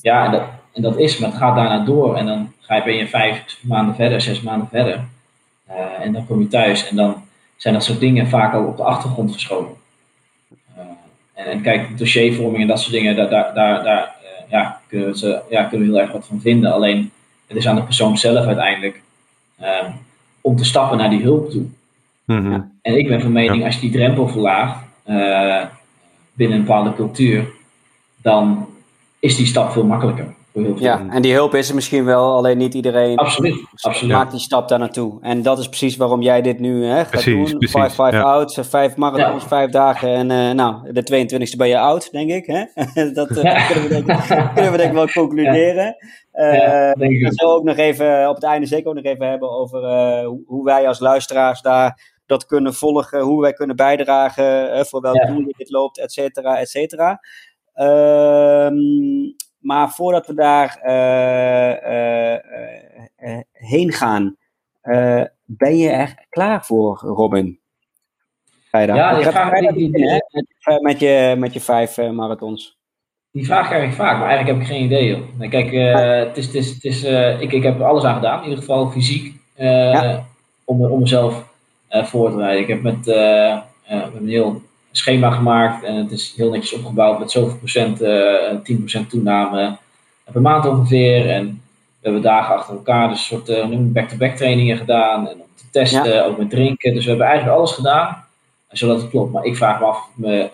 ja, 0.00 0.24
en 0.24 0.30
dat, 0.30 0.42
en 0.72 0.82
dat 0.82 0.98
is, 0.98 1.18
maar 1.18 1.28
het 1.28 1.38
gaat 1.38 1.56
daarna 1.56 1.84
door. 1.84 2.16
En 2.16 2.26
dan 2.26 2.52
ga 2.60 2.74
je, 2.74 2.82
ben 2.82 2.94
je 2.94 3.08
vijf 3.08 3.58
maanden 3.62 3.94
verder, 3.94 4.20
zes 4.20 4.40
maanden 4.40 4.68
verder. 4.68 5.00
en 6.00 6.12
dan 6.12 6.26
kom 6.26 6.40
je 6.40 6.48
thuis 6.48 6.88
en 6.88 6.96
dan 6.96 7.22
zijn 7.56 7.74
dat 7.74 7.84
soort 7.84 8.00
dingen 8.00 8.28
vaak 8.28 8.54
al 8.54 8.64
op 8.64 8.76
de 8.76 8.82
achtergrond 8.82 9.32
geschoven. 9.32 9.75
En, 11.36 11.46
en 11.46 11.60
kijk, 11.62 11.98
dossiervorming 11.98 12.62
en 12.62 12.68
dat 12.68 12.80
soort 12.80 12.92
dingen, 12.92 13.16
daar, 13.16 13.28
daar, 13.28 13.54
daar, 13.54 13.84
daar 13.84 14.14
uh, 14.22 14.50
ja, 14.50 14.80
kunnen, 14.86 15.08
we 15.08 15.18
ze, 15.18 15.40
ja, 15.50 15.62
kunnen 15.62 15.86
we 15.86 15.92
heel 15.92 16.02
erg 16.02 16.12
wat 16.12 16.26
van 16.26 16.40
vinden. 16.40 16.72
Alleen 16.72 17.10
het 17.46 17.56
is 17.56 17.68
aan 17.68 17.76
de 17.76 17.82
persoon 17.82 18.18
zelf 18.18 18.46
uiteindelijk 18.46 19.02
um, 19.60 19.92
om 20.40 20.56
te 20.56 20.64
stappen 20.64 20.98
naar 20.98 21.10
die 21.10 21.22
hulp 21.22 21.50
toe. 21.50 21.64
Mm 22.24 22.44
-hmm. 22.44 22.72
En 22.82 22.98
ik 22.98 23.08
ben 23.08 23.20
van 23.20 23.32
mening, 23.32 23.64
als 23.64 23.74
je 23.74 23.80
die 23.80 23.90
drempel 23.90 24.28
verlaagt 24.28 24.84
uh, 25.06 25.62
binnen 26.32 26.58
een 26.58 26.64
bepaalde 26.64 26.94
cultuur, 26.94 27.46
dan 28.22 28.68
is 29.18 29.36
die 29.36 29.46
stap 29.46 29.72
veel 29.72 29.84
makkelijker. 29.84 30.34
Ja, 30.76 31.06
en 31.10 31.22
die 31.22 31.34
hulp 31.34 31.54
is 31.54 31.68
er 31.68 31.74
misschien 31.74 32.04
wel, 32.04 32.36
alleen 32.36 32.58
niet 32.58 32.74
iedereen 32.74 33.16
absoluut, 33.16 33.66
absoluut. 33.80 34.12
maakt 34.12 34.30
die 34.30 34.40
stap 34.40 34.68
daar 34.68 34.78
naartoe. 34.78 35.18
En 35.20 35.42
dat 35.42 35.58
is 35.58 35.68
precies 35.68 35.96
waarom 35.96 36.22
jij 36.22 36.42
dit 36.42 36.58
nu 36.58 36.84
hè, 36.84 36.98
gaat 36.98 37.10
precies, 37.10 37.50
doen. 37.50 37.58
Precies, 37.58 37.70
vijf, 37.70 37.94
vijf 37.94 38.14
ja. 38.14 38.22
oud, 38.22 38.58
vijf 38.60 38.96
marathons, 38.96 39.42
ja. 39.42 39.48
vijf 39.48 39.70
dagen 39.70 40.08
en 40.08 40.30
uh, 40.30 40.50
nou, 40.50 40.92
de 40.92 41.26
22e 41.52 41.56
ben 41.56 41.68
je 41.68 41.78
oud, 41.78 42.10
denk 42.10 42.30
ik. 42.30 42.46
Hè? 42.46 42.64
dat 43.12 43.30
uh, 43.30 43.42
ja. 43.42 43.66
kunnen, 43.66 43.88
we 43.88 43.88
denk, 43.88 44.22
kunnen 44.54 44.72
we 44.72 44.76
denk 44.76 44.88
ik 44.88 44.92
wel 44.92 45.08
concluderen. 45.08 45.96
Uh, 46.34 46.92
we 46.92 47.32
zullen 47.34 47.54
ook 47.54 47.64
nog 47.64 47.76
even 47.76 48.28
op 48.28 48.34
het 48.34 48.44
einde 48.44 48.66
zeker 48.66 48.88
ook 48.88 48.94
nog 48.94 49.04
even 49.04 49.28
hebben 49.28 49.50
over 49.50 49.80
hoe 50.46 50.64
wij 50.64 50.88
als 50.88 50.98
luisteraars 50.98 51.60
daar 51.60 52.14
dat 52.26 52.46
kunnen 52.46 52.74
volgen, 52.74 53.20
hoe 53.20 53.40
wij 53.40 53.52
kunnen 53.52 53.76
bijdragen, 53.76 54.86
voor 54.86 55.00
welk 55.00 55.26
doel 55.26 55.44
dit 55.56 55.70
loopt, 55.70 55.98
et 55.98 56.12
cetera, 56.12 56.58
et 56.58 56.68
cetera. 56.68 57.20
Ehm, 57.72 58.74
maar 59.66 59.90
voordat 59.90 60.26
we 60.26 60.34
daar 60.34 60.80
uh, 60.84 61.70
uh, 63.28 63.38
heen 63.52 63.92
gaan, 63.92 64.36
ben 65.44 65.76
je 65.76 65.88
er 65.88 66.26
klaar 66.28 66.64
voor, 66.64 66.98
Robin? 66.98 67.60
Ja, 68.70 69.14
die 69.14 69.24
vraag, 69.24 69.60
die, 69.60 69.92
die, 69.92 70.22
met, 70.64 70.82
met, 70.82 71.00
je, 71.00 71.34
met 71.38 71.52
je 71.52 71.60
vijf 71.60 71.96
marathons. 71.96 72.78
Die 73.30 73.44
vraag 73.44 73.66
krijg 73.68 73.90
ik 73.90 73.96
vaak, 73.96 74.18
maar 74.18 74.28
eigenlijk 74.28 74.58
heb 74.58 74.68
ik 74.68 74.74
geen 74.74 74.84
idee. 74.84 75.08
Joh. 75.08 75.50
Kijk, 75.50 75.70
het 76.26 76.36
is, 76.36 76.46
het 76.46 76.54
is, 76.54 76.74
het 76.74 76.84
is, 76.84 77.02
ik, 77.40 77.52
ik 77.52 77.62
heb 77.62 77.80
alles 77.80 78.04
aan 78.04 78.14
gedaan, 78.14 78.38
in 78.38 78.44
ieder 78.48 78.58
geval 78.58 78.90
fysiek, 78.90 79.34
ja. 79.54 80.26
om, 80.64 80.84
om 80.84 81.00
mezelf 81.00 81.54
voor 81.88 82.30
te 82.30 82.36
rijden. 82.36 82.62
Ik 82.62 82.68
heb 82.68 82.82
met, 82.82 83.06
met 83.86 84.14
een 84.14 84.28
heel 84.28 84.62
schema 84.96 85.30
gemaakt 85.30 85.84
en 85.84 85.94
het 85.96 86.10
is 86.10 86.34
heel 86.36 86.50
netjes 86.50 86.72
opgebouwd 86.72 87.18
met 87.18 87.30
zoveel 87.30 87.56
procent, 87.56 88.02
uh, 88.02 88.50
eh, 88.50 88.58
10% 88.62 89.10
toename 89.10 89.76
per 90.32 90.40
maand 90.40 90.66
ongeveer. 90.66 91.30
En 91.30 91.44
we 91.46 92.02
hebben 92.02 92.22
dagen 92.22 92.54
achter 92.54 92.74
elkaar 92.74 93.08
dus 93.08 93.30
een 93.30 93.44
soort 93.46 93.92
back-to-back 93.92 94.36
trainingen 94.36 94.76
gedaan. 94.76 95.28
En 95.28 95.34
om 95.34 95.46
te 95.54 95.64
testen, 95.70 96.26
ook 96.26 96.38
met 96.38 96.50
drinken. 96.50 96.94
Dus 96.94 97.04
we 97.04 97.08
hebben 97.10 97.26
eigenlijk 97.26 97.58
alles 97.58 97.72
gedaan, 97.72 98.24
zodat 98.68 99.00
het 99.00 99.10
klopt. 99.10 99.32
Maar 99.32 99.44
ik 99.44 99.56
vraag 99.56 99.80
me 99.80 99.86
af 99.86 100.08
me, 100.14 100.50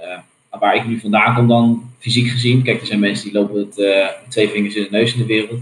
waar 0.51 0.77
ik 0.77 0.87
nu 0.87 1.01
vandaan 1.01 1.35
kom 1.35 1.49
dan, 1.49 1.91
fysiek 1.99 2.29
gezien. 2.29 2.63
Kijk, 2.63 2.81
er 2.81 2.87
zijn 2.87 3.01
mensen 3.01 3.25
die 3.25 3.41
lopen 3.41 3.55
met 3.55 3.75
twee 4.29 4.49
vingers 4.49 4.75
in 4.75 4.83
de 4.83 4.91
neus 4.91 5.13
in 5.13 5.19
de 5.19 5.27
wereld. 5.27 5.61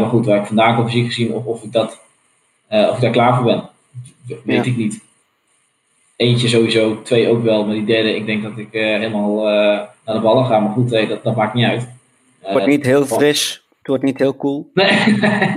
maar 0.00 0.08
goed, 0.08 0.26
waar 0.26 0.40
ik 0.40 0.46
vandaan 0.46 0.74
kom 0.74 0.84
fysiek 0.88 1.06
gezien, 1.06 1.32
of, 1.32 1.44
of, 1.44 1.62
ik, 1.62 1.72
dat, 1.72 2.00
of 2.70 2.94
ik 2.94 3.00
daar 3.00 3.10
klaar 3.10 3.34
voor 3.36 3.44
ben, 3.44 3.68
weet 4.44 4.66
ik 4.66 4.76
niet. 4.76 5.00
Eentje 6.20 6.48
sowieso, 6.48 7.02
twee 7.02 7.28
ook 7.28 7.42
wel. 7.42 7.64
Maar 7.64 7.74
die 7.74 7.84
derde, 7.84 8.16
ik 8.16 8.26
denk 8.26 8.42
dat 8.42 8.52
ik 8.56 8.68
uh, 8.70 8.82
helemaal 8.82 9.36
uh, 9.36 9.52
naar 10.04 10.14
de 10.14 10.20
ballen 10.20 10.46
ga. 10.46 10.58
Maar 10.58 10.72
goed, 10.72 10.90
hey, 10.90 11.06
dat, 11.06 11.24
dat 11.24 11.36
maakt 11.36 11.54
niet 11.54 11.64
uit. 11.64 11.88
Het 12.40 12.52
wordt 12.52 12.66
niet 12.66 12.84
heel 12.84 13.04
fris. 13.04 13.64
Het 13.78 13.86
wordt 13.86 14.02
niet 14.02 14.18
heel 14.18 14.36
cool. 14.36 14.70
Nee. 14.74 14.90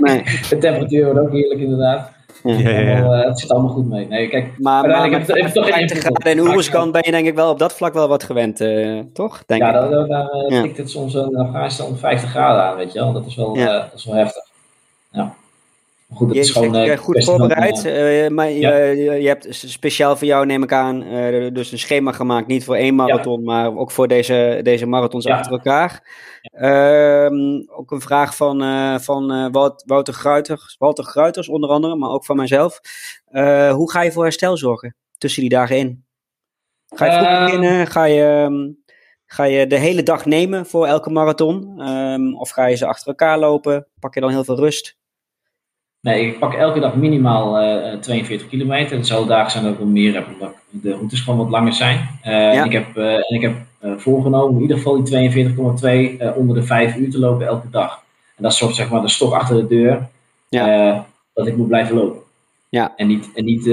nee. 0.00 0.22
de 0.48 0.58
temperatuur 0.58 1.04
wordt 1.04 1.20
ook 1.20 1.32
heerlijk 1.32 1.60
inderdaad. 1.60 2.12
Ja. 2.42 2.58
Ja, 2.58 2.70
ja, 2.70 2.92
allemaal, 2.92 3.18
uh, 3.18 3.26
het 3.26 3.40
zit 3.40 3.50
allemaal 3.50 3.72
goed 3.72 3.88
mee. 3.88 4.06
Nee, 4.06 4.28
kijk, 4.28 4.58
maar, 4.58 4.88
maar 4.88 5.10
met, 5.10 5.26
heb, 5.26 5.36
heb 5.36 5.52
toch 5.52 5.68
in 6.24 6.40
Oeruzkan 6.40 6.90
ben 6.90 7.02
je 7.04 7.10
denk 7.10 7.26
ik 7.26 7.34
wel 7.34 7.50
op 7.50 7.58
dat 7.58 7.74
vlak 7.74 7.94
wel 7.94 8.08
wat 8.08 8.22
gewend, 8.22 8.60
uh, 8.60 9.00
toch? 9.12 9.44
Denk 9.46 9.62
ja, 9.62 9.72
daar, 9.72 10.06
daar 10.06 10.28
uh, 10.48 10.62
tikt 10.62 10.76
het 10.76 10.90
soms 10.90 11.14
in 11.14 11.36
Afghanistan 11.36 11.96
50 11.96 12.30
graden 12.30 12.62
aan, 12.62 12.76
weet 12.76 12.92
je 12.92 12.98
wel. 12.98 13.12
Dat 13.12 13.26
is 13.26 13.34
wel, 13.34 13.54
dat 13.54 13.92
is 13.94 14.04
wel 14.04 14.14
heftig. 14.14 14.42
Ja 15.10 15.34
goed, 16.14 16.34
je 16.34 16.38
is 16.38 16.50
gewoon, 16.50 16.96
goed 16.96 17.24
voorbereid, 17.24 17.82
maar 18.30 18.50
ja. 18.50 18.76
je, 18.76 18.96
je, 19.20 19.28
hebt 19.28 19.46
speciaal 19.50 20.16
voor 20.16 20.26
jou, 20.26 20.46
neem 20.46 20.62
ik 20.62 20.72
aan, 20.72 21.02
uh, 21.02 21.52
dus 21.52 21.72
een 21.72 21.78
schema 21.78 22.12
gemaakt, 22.12 22.46
niet 22.46 22.64
voor 22.64 22.76
één 22.76 22.94
marathon, 22.94 23.38
ja. 23.38 23.44
maar 23.44 23.76
ook 23.76 23.90
voor 23.90 24.08
deze, 24.08 24.60
deze 24.62 24.86
marathons 24.86 25.24
ja. 25.24 25.36
achter 25.36 25.52
elkaar. 25.52 26.02
Ehm, 26.42 27.62
ook 27.66 27.90
een 27.90 28.00
vraag 28.00 28.36
van, 28.36 28.60
van 29.00 29.52
Wouter, 29.86 30.14
Gruiters, 30.14 30.76
Walter 30.78 31.04
Gruiters 31.04 31.48
onder 31.48 31.70
andere, 31.70 31.96
maar 31.96 32.10
ook 32.10 32.24
van 32.24 32.36
mijzelf. 32.36 32.80
hoe 33.70 33.90
ga 33.90 34.02
je 34.02 34.12
voor 34.12 34.22
herstel 34.22 34.56
zorgen 34.56 34.96
tussen 35.18 35.40
die 35.40 35.50
dagen 35.50 35.78
in? 35.78 36.04
Ga 36.86 37.04
je 37.04 37.12
vroeg 37.12 37.26
ehm. 37.26 37.44
beginnen? 37.44 37.86
Ga 37.86 38.04
je, 38.04 38.46
um, 38.48 38.82
ga 39.26 39.44
je 39.44 39.66
de 39.66 39.78
hele 39.78 40.02
dag 40.02 40.24
nemen 40.24 40.66
voor 40.66 40.86
elke 40.86 41.10
marathon? 41.10 41.82
of 42.38 42.50
ga 42.50 42.66
je 42.66 42.76
ze 42.76 42.86
achter 42.86 43.08
elkaar 43.08 43.38
lopen? 43.38 43.86
Pak 44.00 44.14
je 44.14 44.20
dan 44.20 44.30
heel 44.30 44.44
veel 44.44 44.58
rust? 44.58 45.02
Nee, 46.04 46.26
ik 46.26 46.38
pak 46.38 46.54
elke 46.54 46.80
dag 46.80 46.94
minimaal 46.94 47.60
uh, 47.60 47.92
eh, 47.92 48.00
42 48.00 48.48
kilometer. 48.48 48.96
Het 48.96 49.06
zal 49.06 49.26
dagen 49.26 49.50
zijn 49.50 49.64
dat 49.64 49.72
ik 49.72 49.78
wel 49.78 49.88
meer 49.88 50.14
heb, 50.14 50.26
omdat 50.32 50.54
de 50.70 50.90
routes 50.90 51.20
gewoon 51.20 51.38
wat 51.38 51.48
langer 51.48 51.72
zijn. 51.72 52.08
Uh, 52.24 52.32
ja. 52.32 52.64
Ik 52.64 52.72
heb, 52.72 52.96
uh, 52.96 53.14
en 53.14 53.34
ik 53.34 53.40
heb 53.40 53.54
voorgenomen 54.00 54.54
in 54.54 54.60
ieder 54.60 54.76
geval 54.76 55.04
die 55.04 55.44
42,2 56.20 56.36
onder 56.36 56.56
de 56.56 56.62
5 56.62 56.96
uur 56.96 57.10
te 57.10 57.18
lopen 57.18 57.46
elke 57.46 57.70
dag. 57.70 58.02
En 58.36 58.42
dat 58.42 58.52
is 58.52 58.58
soort 58.58 58.74
zeg 58.74 58.90
maar 58.90 59.00
de 59.00 59.08
stok 59.08 59.32
achter 59.32 59.56
de 59.56 59.66
deur, 59.66 60.08
ja. 60.48 61.06
dat 61.34 61.46
ik 61.46 61.56
moet 61.56 61.68
blijven 61.68 61.96
lopen. 61.96 62.20
Ja. 62.68 62.92
En 62.96 63.06
niet, 63.06 63.30
en 63.34 63.44
niet 63.44 63.64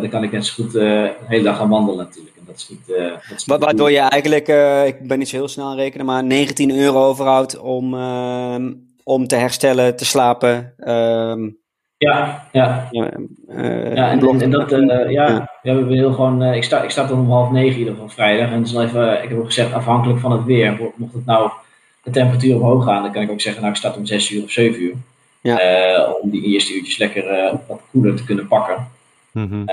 dan 0.00 0.08
kan 0.08 0.22
ik 0.22 0.32
net 0.32 0.46
zo 0.46 0.62
goed 0.62 0.72
de 0.72 1.12
hele 1.26 1.42
dag 1.42 1.56
gaan 1.56 1.68
wandelen 1.68 2.04
natuurlijk. 2.04 2.36
En 2.36 2.42
dat 2.46 2.56
is 2.56 2.68
niet, 2.68 2.86
dat 2.86 3.36
is 3.36 3.44
niet 3.46 3.60
Waardoor 3.60 3.90
je 3.90 3.98
eigenlijk, 3.98 4.48
ik 4.86 5.08
ben 5.08 5.18
niet 5.18 5.28
zo 5.28 5.36
heel 5.36 5.48
snel 5.48 5.66
aan 5.66 5.76
rekenen, 5.76 6.06
maar 6.06 6.24
19 6.24 6.78
euro 6.78 7.04
overhoudt 7.04 7.58
om 7.58 7.94
ehm, 7.94 8.72
om 9.06 9.26
te 9.26 9.36
herstellen, 9.36 9.96
te 9.96 10.04
slapen. 10.04 10.74
Um, 10.78 11.58
ja, 11.96 12.46
ja. 12.52 12.88
Ja, 12.90 13.10
uh, 13.48 13.94
ja 13.94 14.10
en, 14.10 14.40
en, 14.40 14.50
dat, 14.50 14.72
uh, 14.72 15.10
ja, 15.10 15.28
ja. 15.28 15.50
we 15.62 15.68
hebben 15.70 15.92
heel 15.92 16.12
gewoon, 16.12 16.42
uh, 16.42 16.54
ik, 16.54 16.64
sta, 16.64 16.82
ik 16.82 16.90
sta 16.90 17.06
dan 17.06 17.18
om 17.18 17.30
half 17.30 17.50
negen 17.50 17.78
ieder 17.78 17.92
geval 17.92 18.08
vrijdag. 18.08 18.50
En 18.50 18.62
dus 18.62 18.74
even, 18.74 19.22
ik 19.22 19.28
heb 19.28 19.38
ook 19.38 19.46
gezegd, 19.46 19.72
afhankelijk 19.72 20.20
van 20.20 20.32
het 20.32 20.44
weer, 20.44 20.92
mocht 20.96 21.12
het 21.12 21.26
nou 21.26 21.50
de 22.02 22.10
temperatuur 22.10 22.54
omhoog 22.54 22.84
gaan, 22.84 23.02
dan 23.02 23.12
kan 23.12 23.22
ik 23.22 23.30
ook 23.30 23.40
zeggen, 23.40 23.60
nou 23.60 23.72
ik 23.72 23.78
start 23.78 23.96
om 23.96 24.06
zes 24.06 24.30
uur 24.30 24.42
of 24.42 24.50
zeven 24.50 24.82
uur. 24.82 24.94
Ja. 25.40 26.12
om 26.22 26.30
die 26.30 26.42
eerste 26.42 26.74
uurtjes 26.74 26.98
lekker 26.98 27.52
wat 27.66 27.80
koeler 27.90 28.16
te 28.16 28.24
kunnen 28.24 28.46
pakken. 28.46 28.88
Mm 29.32 29.48
-hmm. 29.48 29.64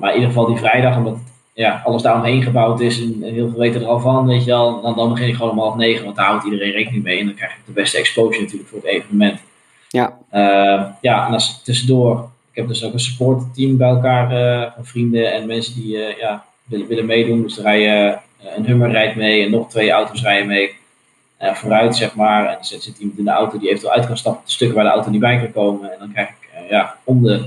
maar 0.00 0.08
in 0.08 0.14
ieder 0.14 0.28
geval 0.28 0.46
die 0.46 0.56
vrijdag, 0.56 0.96
omdat 0.96 1.16
ja, 1.52 1.82
alles 1.84 2.02
daaromheen 2.02 2.42
gebouwd 2.42 2.80
is 2.80 3.00
en, 3.00 3.22
heel 3.22 3.48
veel 3.48 3.58
weten 3.58 3.80
er 3.80 3.86
al 3.86 4.00
van, 4.00 4.26
weet 4.26 4.44
je 4.44 4.50
wel, 4.50 4.80
dan, 4.80 4.96
dan 4.96 5.08
begin 5.08 5.28
ik 5.28 5.34
gewoon 5.34 5.50
om 5.50 5.58
half 5.58 5.76
negen, 5.76 6.04
want 6.04 6.16
daar 6.16 6.26
houdt 6.26 6.44
iedereen 6.44 6.72
rekening 6.72 7.02
mee 7.02 7.18
en 7.18 7.26
dan 7.26 7.34
krijg 7.34 7.52
ik 7.52 7.58
de 7.66 7.72
beste 7.72 7.98
exposure 7.98 8.42
natuurlijk 8.42 8.68
voor 8.68 8.78
het 8.78 8.88
evenement. 8.88 9.40
Ja. 9.88 10.18
Uh, 10.32 10.84
ja, 11.00 11.26
en 11.26 11.32
als 11.32 11.62
tussendoor, 11.62 12.28
ik 12.50 12.56
heb 12.56 12.68
dus 12.68 12.84
ook 12.84 12.92
een 12.92 13.00
supportteam 13.00 13.76
bij 13.76 13.88
elkaar 13.88 14.32
uh, 14.32 14.70
van 14.74 14.84
vrienden 14.84 15.32
en 15.32 15.46
mensen 15.46 15.74
die 15.74 15.96
uh, 15.96 16.18
ja, 16.18 16.44
willen, 16.64 16.86
willen 16.86 17.06
meedoen. 17.06 17.42
Dus 17.42 17.56
er 17.56 17.62
rijden, 17.62 18.20
een 18.56 18.66
Hummer 18.66 18.90
rijdt 18.90 19.16
mee 19.16 19.44
en 19.44 19.50
nog 19.50 19.68
twee 19.68 19.90
auto's 19.90 20.22
rijden 20.22 20.46
mee 20.46 20.74
vooruit, 21.38 21.96
zeg 21.96 22.14
maar. 22.14 22.46
En 22.46 22.58
er 22.58 22.64
zit 22.64 22.98
iemand 22.98 23.18
in 23.18 23.24
de 23.24 23.30
auto 23.30 23.58
die 23.58 23.68
eventueel 23.68 23.92
uit 23.92 24.06
kan 24.06 24.16
stappen 24.16 24.40
op 24.40 24.46
de 24.46 24.52
stukken 24.52 24.76
waar 24.76 24.86
de 24.86 24.92
auto 24.92 25.10
niet 25.10 25.20
bij 25.20 25.38
kan 25.38 25.52
komen. 25.52 25.92
En 25.92 25.98
dan 25.98 26.12
krijg 26.12 26.28
ik 26.28 26.48
ja, 26.68 26.96
om 27.04 27.22
de 27.22 27.44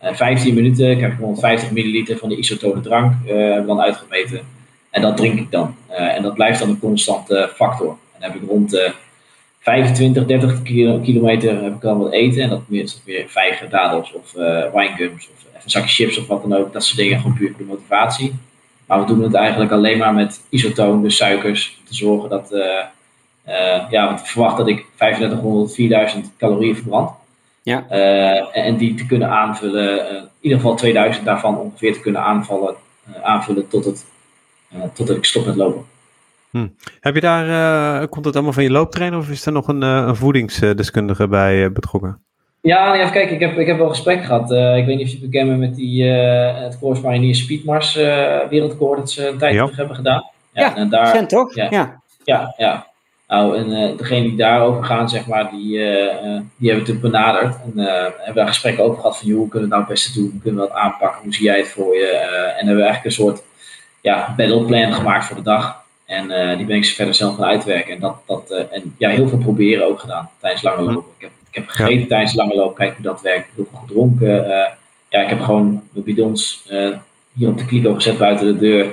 15 0.00 0.48
eh, 0.48 0.56
minuten 0.56 0.96
krijg 0.96 1.12
ik 1.12 1.18
150 1.18 1.70
milliliter 1.70 2.18
van 2.18 2.28
de 2.28 2.36
isotone 2.36 2.80
drank 2.80 3.12
uh, 3.26 3.66
dan 3.66 3.80
uitgemeten. 3.80 4.40
En 4.90 5.02
dat 5.02 5.16
drink 5.16 5.38
ik 5.38 5.50
dan. 5.50 5.74
Uh, 5.90 6.16
en 6.16 6.22
dat 6.22 6.34
blijft 6.34 6.58
dan 6.58 6.68
een 6.68 6.78
constante 6.78 7.50
factor. 7.54 7.88
En 7.88 8.20
dan 8.20 8.30
heb 8.30 8.42
ik 8.42 8.48
rond 8.48 8.70
de 8.70 8.92
25, 9.60 10.26
30 10.26 10.62
kilo, 10.62 10.98
kilometer 10.98 11.62
heb 11.62 11.74
ik 11.74 11.80
dan 11.80 11.98
wat 11.98 12.12
eten. 12.12 12.42
En 12.42 12.48
dat 12.48 12.62
is 12.68 13.02
weer 13.04 13.24
vijgen, 13.28 13.70
dadels 13.70 14.12
of 14.12 14.34
uh, 14.36 14.72
winegums 14.74 15.28
of 15.28 15.62
een 15.64 15.70
zakje 15.70 15.88
chips 15.88 16.18
of 16.18 16.26
wat 16.26 16.42
dan 16.42 16.54
ook. 16.54 16.72
Dat 16.72 16.84
soort 16.84 16.98
dingen 16.98 17.20
gewoon 17.20 17.36
puur 17.36 17.48
voor 17.48 17.58
de 17.58 17.64
motivatie. 17.64 18.34
Maar 18.86 19.00
we 19.00 19.06
doen 19.06 19.22
het 19.22 19.34
eigenlijk 19.34 19.72
alleen 19.72 19.98
maar 19.98 20.14
met 20.14 20.40
isotoon, 20.48 21.02
dus 21.02 21.16
suikers. 21.16 21.76
Om 21.80 21.86
te 21.86 21.94
zorgen 21.94 22.28
dat, 22.28 22.48
ja, 23.90 24.06
want 24.06 24.20
ik 24.20 24.26
verwacht 24.26 24.56
dat 24.56 24.68
ik 24.68 24.86
3500, 24.96 25.74
4000 25.74 26.30
calorieën 26.38 26.74
verbrand. 26.74 27.10
Ja. 27.62 27.86
Uh, 27.90 28.66
en 28.66 28.76
die 28.76 28.94
te 28.94 29.06
kunnen 29.06 29.28
aanvullen, 29.28 29.98
uh, 29.98 30.16
in 30.16 30.28
ieder 30.40 30.58
geval 30.58 30.74
2000 30.74 31.24
daarvan 31.24 31.58
ongeveer 31.58 31.92
te 31.92 32.00
kunnen 32.00 32.22
aanvallen, 32.22 32.74
uh, 33.08 33.22
aanvullen 33.22 33.68
tot 33.68 33.84
het, 33.84 34.06
totdat 34.94 35.16
ik 35.16 35.24
stop 35.24 35.46
met 35.46 35.56
lopen. 35.56 35.84
Hm. 36.50 36.68
Heb 37.00 37.14
je 37.14 37.20
daar, 37.20 38.08
komt 38.08 38.24
het 38.24 38.34
allemaal 38.34 38.52
van 38.52 38.62
je 38.62 38.70
looptrainer 38.70 39.18
of 39.18 39.28
is 39.28 39.46
er 39.46 39.52
nog 39.52 39.68
een, 39.68 39.82
een 39.82 40.16
voedingsdeskundige 40.16 41.28
bij 41.28 41.72
betrokken? 41.72 42.20
Ja, 42.60 42.94
even 42.94 43.12
kijken, 43.12 43.34
ik 43.34 43.40
heb, 43.40 43.58
ik 43.58 43.66
heb 43.66 43.78
wel 43.78 43.88
gesprek 43.88 44.24
gehad. 44.24 44.50
ik 44.50 44.86
weet 44.86 44.96
niet 44.96 45.06
of 45.06 45.12
je 45.12 45.18
bekend 45.18 45.48
bent 45.48 45.60
met 45.60 45.74
die, 45.74 46.04
het 46.04 46.78
Course 46.78 47.02
Marinier 47.02 47.34
Speedmars 47.34 47.94
wereldrecord 48.48 48.98
dat 48.98 49.10
ze 49.10 49.28
een 49.28 49.38
tijd 49.38 49.54
terug 49.54 49.76
hebben 49.76 49.96
gedaan. 49.96 50.30
Ja, 50.52 50.62
ja 50.62 50.76
en 50.76 50.88
daar, 50.88 51.26
toch? 51.26 51.54
Ja, 51.54 51.66
ja, 51.70 52.00
ja. 52.24 52.54
ja. 52.56 52.86
Nou, 53.28 53.56
en 53.56 53.70
uh, 53.70 53.98
degene 53.98 54.28
die 54.28 54.36
daarover 54.36 54.84
gaan, 54.84 55.08
zeg 55.08 55.26
maar, 55.26 55.50
die, 55.50 55.78
uh, 55.78 56.40
die 56.56 56.70
hebben 56.70 56.86
het 56.86 57.00
benaderd. 57.00 57.56
En 57.64 57.72
uh, 57.74 57.86
hebben 58.02 58.34
daar 58.34 58.46
gesprekken 58.46 58.84
over 58.84 59.00
gehad 59.00 59.18
van, 59.18 59.28
joh, 59.28 59.38
hoe 59.38 59.48
kunnen 59.48 59.68
we 59.68 59.74
nou 59.74 59.86
het 59.86 59.94
beste 59.94 60.12
doen? 60.20 60.30
Hoe 60.30 60.40
kunnen 60.40 60.60
we 60.60 60.68
dat 60.68 60.76
aanpakken? 60.76 61.22
Hoe 61.22 61.34
zie 61.34 61.44
jij 61.44 61.58
het 61.58 61.68
voor 61.68 61.96
je? 61.96 62.06
en 62.06 62.66
hebben 62.66 62.84
we 62.84 62.90
eigenlijk 62.90 63.04
een 63.04 63.24
soort 63.24 63.42
ja, 64.00 64.34
battleplan 64.36 64.92
gemaakt 64.92 65.24
voor 65.24 65.36
de 65.36 65.42
dag. 65.42 65.82
En 66.04 66.56
die 66.56 66.66
ben 66.66 66.76
ik 66.76 66.84
verder 66.84 67.14
zelf 67.14 67.34
gaan 67.34 67.44
uitwerken. 67.44 67.94
En, 67.94 68.00
dat, 68.00 68.16
dat, 68.26 68.50
en 68.50 68.94
ja, 68.98 69.08
heel 69.08 69.28
veel 69.28 69.38
proberen 69.38 69.86
ook 69.86 70.00
gedaan 70.00 70.30
tijdens 70.40 70.62
lange 70.62 70.82
lopen. 70.82 71.10
Ik 71.16 71.22
heb, 71.22 71.30
ik 71.48 71.54
heb 71.54 71.68
gegeten 71.68 72.00
ja. 72.00 72.06
tijdens 72.06 72.34
lange 72.34 72.54
lopen, 72.54 72.76
kijk 72.76 72.94
hoe 72.94 73.04
dat 73.04 73.20
werkt. 73.20 73.48
Heel 73.54 73.66
veel 73.70 73.80
gedronken. 73.80 74.46
ja, 75.08 75.20
ik 75.20 75.28
heb 75.28 75.40
gewoon 75.40 75.82
mijn 75.92 76.04
bidons 76.04 76.68
hier 77.32 77.48
op 77.48 77.58
de 77.58 77.66
kliko 77.66 77.94
gezet 77.94 78.18
buiten 78.18 78.46
de 78.46 78.58
deur. 78.58 78.86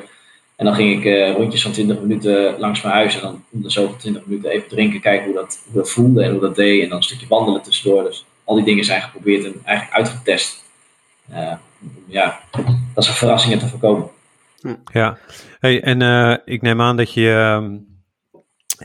En 0.56 0.65
dan 0.65 0.76
ging 0.76 1.00
ik 1.00 1.06
uh, 1.06 1.36
rondjes 1.36 1.62
van 1.62 1.72
20 1.72 2.00
minuten 2.00 2.60
langs 2.60 2.82
mijn 2.82 2.96
huis 2.96 3.15
en 3.15 3.22
dan 3.22 3.44
om 3.52 3.62
de 3.62 3.70
zoveel 3.70 3.96
20 3.96 4.26
minuten 4.26 4.52
even 4.52 4.68
drinken, 4.68 5.00
kijken 5.00 5.26
hoe 5.26 5.36
dat, 5.36 5.63
hoe 5.65 5.76
dat 5.76 5.91
voelde 5.91 6.24
en 6.24 6.32
hoe 6.32 6.39
dat 6.39 6.56
deed. 6.56 6.84
En 6.84 6.89
dan 6.89 6.98
een 6.98 7.04
stukje 7.04 7.28
wandelen 7.28 7.62
tussendoor. 7.62 8.04
Dus 8.04 8.26
al 8.44 8.56
die 8.56 8.65
dingen 8.65 8.84
zijn 8.84 9.02
geprobeerd 9.02 9.46
en 9.46 9.56
eigenlijk 9.63 9.98
uitgetest. 9.98 10.63
Uh, 11.32 11.54
ja, 12.08 12.39
dat 12.94 13.04
is 13.04 13.08
een 13.08 13.15
verrassingen 13.15 13.60
te 13.60 13.68
voorkomen. 13.68 14.10
Ja, 14.91 15.18
hey, 15.60 15.82
en 15.82 16.02
uh, 16.02 16.38
ik 16.46 16.62
neem 16.62 16.82
aan 16.82 16.98
dat 16.98 17.13
je 17.13 17.32
ehm, 17.32 17.78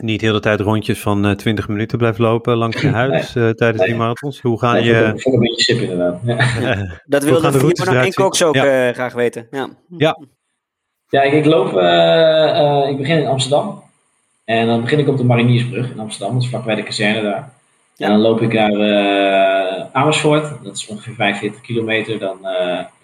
niet 0.05 0.19
de 0.19 0.25
hele 0.25 0.39
tijd 0.39 0.59
rondjes 0.59 0.99
van 0.99 1.35
20 1.35 1.67
minuten 1.67 1.97
blijft 1.97 2.17
lopen 2.17 2.57
langs 2.57 2.81
je 2.81 2.87
huis 3.03 3.33
nee, 3.33 3.53
tijdens 3.53 3.79
nee. 3.79 3.89
die 3.89 3.97
marathons. 3.97 4.41
Hoe 4.41 4.59
gaan 4.59 4.73
nee, 4.73 4.83
je... 4.83 5.13
Voor 5.15 5.33
een 5.33 5.39
beetje 5.39 5.61
sip 5.63 5.79
inderdaad. 5.79 6.19
Ja. 6.23 7.01
dat 7.05 7.23
wilde 7.23 7.51
Fiona 7.51 8.03
en 8.03 8.13
Cox 8.13 8.43
ook 8.43 8.55
ja. 8.55 8.93
graag 8.93 9.13
weten. 9.13 9.47
Ja. 9.51 9.69
ja. 9.97 10.19
Ja, 11.11 11.21
ik, 11.21 11.45
loop, 11.45 11.73
uh, 11.73 12.89
ik 12.89 12.97
begin 12.97 13.17
in 13.17 13.27
Amsterdam. 13.27 13.83
En 14.45 14.67
dan 14.67 14.81
begin 14.81 14.99
ik 14.99 15.07
op 15.07 15.17
de 15.17 15.23
Mariniersbrug 15.23 15.91
in 15.91 15.99
Amsterdam, 15.99 16.33
dat 16.33 16.43
is 16.43 16.49
vlakbij 16.49 16.75
de 16.75 16.83
kazerne 16.83 17.21
daar. 17.21 17.53
En 17.97 18.09
dan 18.09 18.19
loop 18.19 18.41
ik 18.41 18.53
naar 18.53 18.71
uh, 18.71 19.85
Amersfoort, 19.91 20.63
dat 20.63 20.75
is 20.75 20.87
ongeveer 20.87 21.13
45 21.13 21.61
kilometer. 21.61 22.19
Dan 22.19 22.37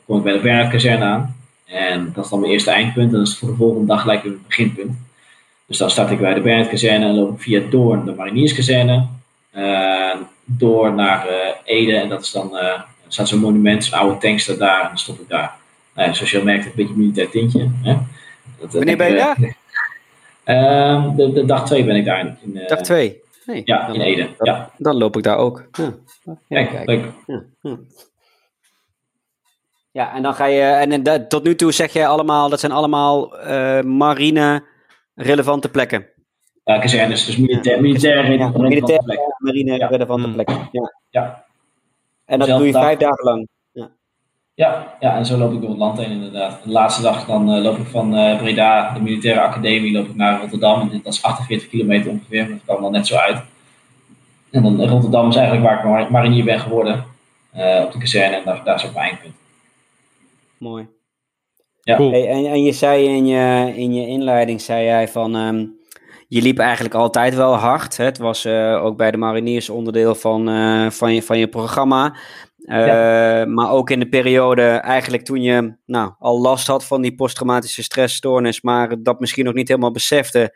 kom 0.06 0.18
ik 0.18 0.24
bij 0.24 0.34
de 0.34 0.40
Bernhard 0.40 0.70
kazerne 0.70 1.06
aan. 1.06 1.36
En 1.66 2.12
dat 2.14 2.24
is 2.24 2.30
dan 2.30 2.40
mijn 2.40 2.52
eerste 2.52 2.72
eindpunt. 2.72 3.12
En 3.12 3.18
dat 3.18 3.28
is 3.28 3.38
voor 3.38 3.50
de 3.50 3.56
volgende 3.56 3.88
dag 3.88 4.02
gelijk 4.02 4.24
weer 4.24 4.32
het 4.32 4.48
beginpunt. 4.48 4.98
Dus 5.66 5.78
dan 5.78 5.90
start 5.90 6.12
ik 6.12 6.20
bij 6.20 6.34
de 6.34 6.42
Bernhard 6.42 6.70
kazerne 6.70 7.06
en 7.06 7.16
loop 7.16 7.34
ik 7.34 7.42
via 7.42 7.62
Doorn 7.70 8.06
de 8.06 8.14
Marinierskazerne. 8.16 9.08
door 10.46 10.94
naar 10.94 11.28
Ede 11.64 11.96
en 11.96 12.10
dat 12.10 12.22
is 12.22 12.32
dan, 12.32 12.58
er 12.58 12.86
staat 13.08 13.28
zo'n 13.28 13.40
monument, 13.40 13.84
zo'n 13.84 14.00
oude 14.00 14.18
tankster 14.18 14.58
daar 14.58 14.82
en 14.82 14.88
dan 14.88 14.98
stop 14.98 15.20
ik 15.20 15.30
daar 15.30 15.57
nou, 15.98 16.14
zoals 16.14 16.32
je 16.32 16.38
al 16.38 16.44
merkt, 16.44 16.66
een 16.66 16.72
beetje 16.76 16.94
een 16.94 17.00
militair 17.00 17.30
tintje. 17.30 17.70
Hè? 17.84 17.98
Dat, 18.60 18.74
Wanneer 18.74 18.98
ben 18.98 19.10
je 19.10 19.16
daar? 19.16 19.38
Uh, 20.46 21.16
de, 21.16 21.32
de, 21.34 21.46
dag 21.46 21.66
2 21.66 21.84
ben 21.86 21.96
ik 21.96 22.06
daar. 22.06 22.20
In, 22.20 22.38
uh, 22.58 22.68
dag 22.68 22.82
2? 22.82 23.22
Nee, 23.46 23.62
Ja, 23.66 23.86
dan, 23.88 23.96
in 23.96 24.02
Ede. 24.02 24.22
dan, 24.38 24.48
Ja, 24.56 24.72
dan 24.78 24.98
loop 24.98 25.18
ik 25.18 25.24
daar 25.24 25.38
ook. 25.38 25.68
Ja, 25.72 25.94
ja, 26.48 26.66
kijk, 26.66 26.88
leuk. 26.88 27.06
Ja, 27.26 27.44
ja. 27.62 27.78
Ja, 29.92 30.14
en 30.16 30.22
dan 30.22 30.34
ga 30.34 30.46
je. 30.46 30.62
En, 30.62 31.04
dat- 31.04 31.30
tot 31.30 31.44
nu 31.44 31.56
toe 31.56 31.72
zeg 31.72 31.94
jij 31.94 32.08
allemaal, 32.08 32.50
dat 32.50 32.60
zijn 32.60 32.72
allemaal 32.72 33.38
eh, 33.40 33.82
marine 33.82 34.64
relevante 35.16 35.70
plekken. 35.70 36.08
Ja, 36.64 36.80
kazernes, 36.80 37.26
dus 37.26 37.38
militair, 37.38 37.82
militair, 37.82 38.32
Ja, 38.32 38.48
militair, 38.56 39.04
plek. 39.04 39.20
marine 39.38 39.78
Ja. 39.78 39.88
relevante 39.88 40.24
Hmm. 40.24 40.34
plekken. 40.34 40.70
Ja. 40.72 40.94
Ja. 41.10 41.46
En 42.26 42.40
dat 42.40 42.48
doe 42.48 42.66
je 42.66 42.72
vijf 42.72 42.98
dagen 43.00 43.24
lang. 43.26 43.48
Ja, 44.58 44.96
ja, 45.00 45.16
en 45.18 45.26
zo 45.26 45.38
loop 45.38 45.54
ik 45.54 45.60
door 45.62 45.70
het 45.70 45.78
land 45.80 45.98
heen 45.98 46.12
inderdaad. 46.12 46.64
De 46.64 46.70
laatste 46.72 47.02
dag 47.02 47.26
dan 47.26 47.52
eh, 47.54 47.62
loop 47.62 47.78
ik 47.78 47.88
van 47.88 48.16
eh, 48.16 48.38
Breda, 48.38 48.94
de 48.94 49.00
militaire 49.02 49.42
academie, 49.42 49.92
loop 49.92 50.08
ik 50.08 50.16
naar 50.16 50.40
Rotterdam. 50.40 50.82
En 50.92 51.02
dat 51.04 51.14
is 51.14 51.24
48 51.24 51.70
kilometer 51.70 52.12
ongeveer, 52.12 52.48
dat 52.50 52.58
kwam 52.66 52.82
dan 52.82 52.92
net 52.92 53.08
zo 53.08 53.16
uit. 53.16 53.42
En 54.52 54.64
dan 54.64 54.82
in 54.82 54.90
Rotterdam 54.90 55.30
is 55.30 55.36
eigenlijk 55.36 55.68
waar 55.68 55.78
ik 55.80 55.86
mar- 55.86 56.12
marinier 56.12 56.44
ben 56.44 56.60
geworden. 56.60 57.06
eh, 57.52 57.82
op 57.86 57.92
de 57.92 57.98
kazerne 58.00 58.36
en 58.36 58.42
daar, 58.46 58.62
daar 58.64 58.76
is 58.76 58.86
ook 58.86 58.94
mijn 58.94 59.10
eindpunt. 59.10 59.34
Mooi. 60.58 60.88
Ja. 61.82 61.96
Cool. 61.96 62.12
Hey, 62.12 62.28
en, 62.30 62.46
en 62.46 62.64
je 62.64 62.72
zei 62.72 63.06
in 63.08 63.26
je, 63.28 63.74
in 63.76 63.94
je 63.94 64.08
inleiding, 64.08 64.62
zei 64.62 64.84
jij 64.86 65.08
van, 65.08 65.36
ehm, 65.36 65.66
je 66.28 66.42
liep 66.42 66.60
eigenlijk 66.60 66.96
altijd 66.96 67.36
wel 67.36 67.56
hard. 67.56 67.98
Hè? 67.98 68.04
Het 68.06 68.18
was 68.18 68.46
eh, 68.46 68.84
ook 68.86 68.98
bij 68.98 69.12
de 69.12 69.18
mariniers 69.18 69.70
onderdeel 69.70 70.16
van, 70.16 70.50
eh, 70.50 70.90
van, 70.90 71.14
je, 71.14 71.22
van 71.24 71.38
je 71.38 71.48
programma. 71.48 72.16
Eh, 72.68 73.46
Maar 73.46 73.72
ook 73.72 73.90
in 73.90 74.00
de 74.00 74.10
periode 74.10 74.64
eigenlijk 74.64 75.24
toen 75.24 75.42
je 75.42 75.74
nou, 75.86 76.12
al 76.20 76.42
last 76.42 76.68
had 76.68 76.86
van 76.86 77.02
die 77.02 77.16
posttraumatische 77.16 77.84
stressstoornis, 77.84 78.62
maar 78.62 79.02
dat 79.04 79.20
misschien 79.20 79.46
nog 79.46 79.54
niet 79.54 79.68
helemaal 79.68 79.92
besefte. 79.92 80.56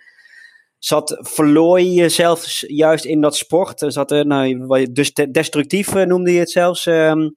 Zat, 0.79 1.17
verloor 1.21 1.79
je 1.79 1.93
jezelf 1.93 2.45
juist 2.67 3.05
in 3.05 3.21
dat 3.21 3.35
sport? 3.35 3.83
Zat 3.87 4.11
er, 4.11 4.25
nou, 4.25 4.91
dus 4.91 5.13
de- 5.13 5.31
destructief 5.31 5.95
eh, 5.95 6.05
noemde 6.05 6.33
je 6.33 6.39
het 6.39 6.51
zelfs. 6.51 6.85
ehm. 6.85 7.29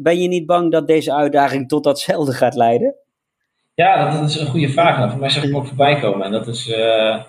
Ben- 0.00 0.18
je 0.20 0.28
niet 0.28 0.46
bang 0.46 0.72
dat 0.72 0.86
deze 0.86 1.14
uitdaging 1.14 1.68
tot 1.68 1.84
datzelfde 1.84 2.32
gaat 2.32 2.54
leiden? 2.54 2.94
Ja, 3.74 4.20
dat, 4.20 4.28
is 4.30 4.36
een 4.40 4.46
goede 4.46 4.68
vraag. 4.68 4.98
Nou, 4.98 5.10
voor 5.10 5.20
mij 5.20 5.30
zag 5.30 5.42
ik 5.42 5.48
hem 5.48 5.58
ook 5.58 5.66
voorbij 5.66 6.00
komen. 6.00 6.26
En 6.26 6.32
dat 6.32 6.46
is, 6.46 6.70
eh, 6.70 7.22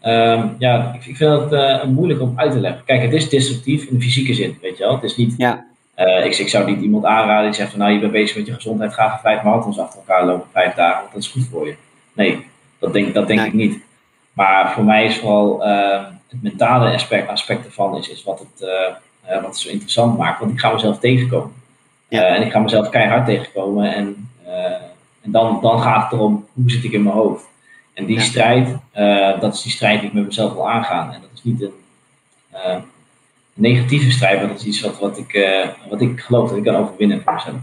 ehm, 0.00 0.48
ja, 0.58 0.94
ik, 0.94 1.06
ik 1.06 1.16
vind 1.16 1.40
het 1.40 1.52
eh, 1.52 1.84
moeilijk 1.84 2.20
om 2.20 2.32
uit 2.36 2.52
te 2.52 2.60
leggen. 2.60 2.84
Kijk, 2.84 3.02
het 3.02 3.12
is 3.12 3.28
destructief 3.28 3.84
in 3.84 3.94
de 3.98 4.02
fysieke 4.04 4.34
zin, 4.34 4.58
weet 4.60 4.76
je 4.78 4.84
wel. 4.84 4.94
Het 4.94 5.02
is 5.02 5.16
niet, 5.16 5.34
Ja. 5.36 5.66
Eh, 5.94 6.24
ik, 6.24 6.38
ik 6.38 6.48
zou 6.48 6.66
niet 6.70 6.80
iemand 6.80 7.04
aanraden 7.04 7.44
die 7.44 7.54
zegt 7.54 7.70
van, 7.70 7.78
nou, 7.78 7.92
je 7.92 7.98
bent 7.98 8.12
bezig 8.12 8.36
met 8.36 8.46
je 8.46 8.54
gezondheid, 8.54 8.94
ga 8.94 9.18
vijf 9.22 9.42
marathons 9.42 9.78
achter 9.78 9.98
elkaar 9.98 10.26
lopen, 10.26 10.48
vijf 10.52 10.74
dagen, 10.74 11.00
want 11.00 11.12
dat 11.12 11.22
is 11.22 11.28
goed 11.28 11.48
voor 11.50 11.66
je. 11.66 11.76
Nee, 12.12 12.46
dat 12.78 12.92
denk, 12.92 13.14
dat 13.14 13.26
denk 13.26 13.38
Nee. 13.40 13.48
ik 13.48 13.54
niet. 13.54 13.82
Maar 14.32 14.72
voor 14.72 14.84
mij 14.84 15.04
is 15.04 15.18
vooral 15.18 15.64
ehm, 15.64 16.04
het 16.28 16.42
mentale 16.42 16.92
aspect, 16.92 17.28
aspect 17.28 17.64
ervan 17.64 17.96
is, 17.96 18.08
is 18.08 18.24
wat, 18.24 18.38
het, 18.38 18.68
eh, 18.68 19.34
eh, 19.34 19.40
wat 19.42 19.50
het 19.50 19.58
zo 19.58 19.68
interessant 19.68 20.18
maakt. 20.18 20.38
Want 20.40 20.52
ik 20.52 20.60
ga 20.60 20.72
mezelf 20.72 20.98
tegenkomen. 20.98 21.52
Ja. 22.08 22.22
En 22.22 22.42
ik 22.42 22.52
ga 22.52 22.58
mezelf 22.58 22.88
keihard 22.88 23.26
tegenkomen. 23.26 23.92
En, 23.94 24.28
en 25.22 25.30
dan, 25.30 25.58
dan 25.62 25.80
gaat 25.82 26.02
het 26.02 26.12
erom, 26.12 26.46
hoe 26.52 26.70
zit 26.70 26.84
ik 26.84 26.92
in 26.92 27.02
mijn 27.02 27.14
hoofd? 27.14 27.44
En 27.92 28.04
die 28.04 28.16
Ja. 28.16 28.22
strijd, 28.22 28.76
dat 29.40 29.54
is 29.54 29.62
die 29.62 29.72
strijd 29.72 30.00
die 30.00 30.08
ik 30.08 30.14
met 30.14 30.26
mezelf 30.26 30.52
wil 30.52 30.70
aangaan. 30.70 31.12
En 31.12 31.20
dat 31.20 31.30
is 31.34 31.42
niet 31.42 31.62
een 31.62 31.72
eh, 32.50 32.76
negatieve 33.54 34.10
strijd, 34.10 34.48
dat 34.48 34.58
is 34.58 34.64
iets 34.64 34.80
wat, 34.80 34.98
wat, 34.98 35.18
ik, 35.18 35.32
eh, 35.32 35.68
wat 35.90 36.00
ik 36.00 36.20
geloof 36.20 36.48
dat 36.48 36.58
ik 36.58 36.64
kan 36.64 36.76
overwinnen 36.76 37.22
voor 37.24 37.34
mezelf. 37.34 37.56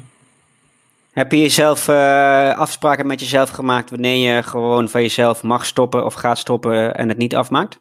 Heb 1.12 1.32
je 1.32 1.39
jezelf 1.39 1.88
eh, 1.88 2.58
afspraken 2.58 3.08
met 3.08 3.19
jezelf 3.19 3.49
gemaakt 3.49 3.89
wanneer 3.89 4.36
je 4.36 4.43
gewoon 4.43 4.89
van 4.89 5.01
jezelf 5.01 5.43
mag 5.43 5.65
stoppen 5.65 6.06
of 6.06 6.13
gaat 6.13 6.38
stoppen 6.38 6.95
en 6.95 7.10
het 7.10 7.17
niet 7.17 7.36
afmaakt? 7.36 7.80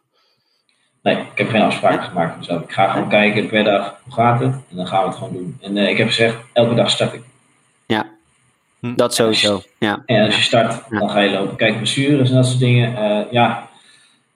Nee, 1.03 1.15
ik 1.15 1.37
heb 1.37 1.49
geen 1.49 1.61
afspraken 1.61 2.03
gemaakt 2.03 2.29
met 2.29 2.37
mezelf. 2.37 2.61
Ik 2.61 2.71
ga 2.71 2.91
gewoon 2.91 3.09
kijken 3.09 3.47
per 3.47 3.63
dag, 3.63 3.95
hoe 4.03 4.13
gaat 4.13 4.39
het? 4.39 4.53
En 4.53 4.75
dan 4.75 4.87
gaan 4.87 5.01
we 5.01 5.07
het 5.07 5.17
gewoon 5.17 5.33
doen. 5.33 5.57
En 5.61 5.77
eh, 5.77 5.89
ik 5.89 5.97
heb 5.97 6.07
gezegd, 6.07 6.37
elke 6.53 6.75
dag 6.75 6.89
start 6.89 7.13
ik. 7.13 7.21
Dat 8.81 9.15
sowieso. 9.15 9.61
Ja. 9.79 10.03
En 10.05 10.25
als 10.25 10.35
je 10.35 10.41
start, 10.41 10.83
dan 10.89 11.09
ga 11.09 11.19
je 11.19 11.29
lopen. 11.29 11.55
Kijk, 11.55 11.77
blessures 11.77 12.29
en 12.29 12.35
dat 12.35 12.45
soort 12.45 12.59
dingen. 12.59 12.95
eh, 12.97 13.31
ja, 13.31 13.69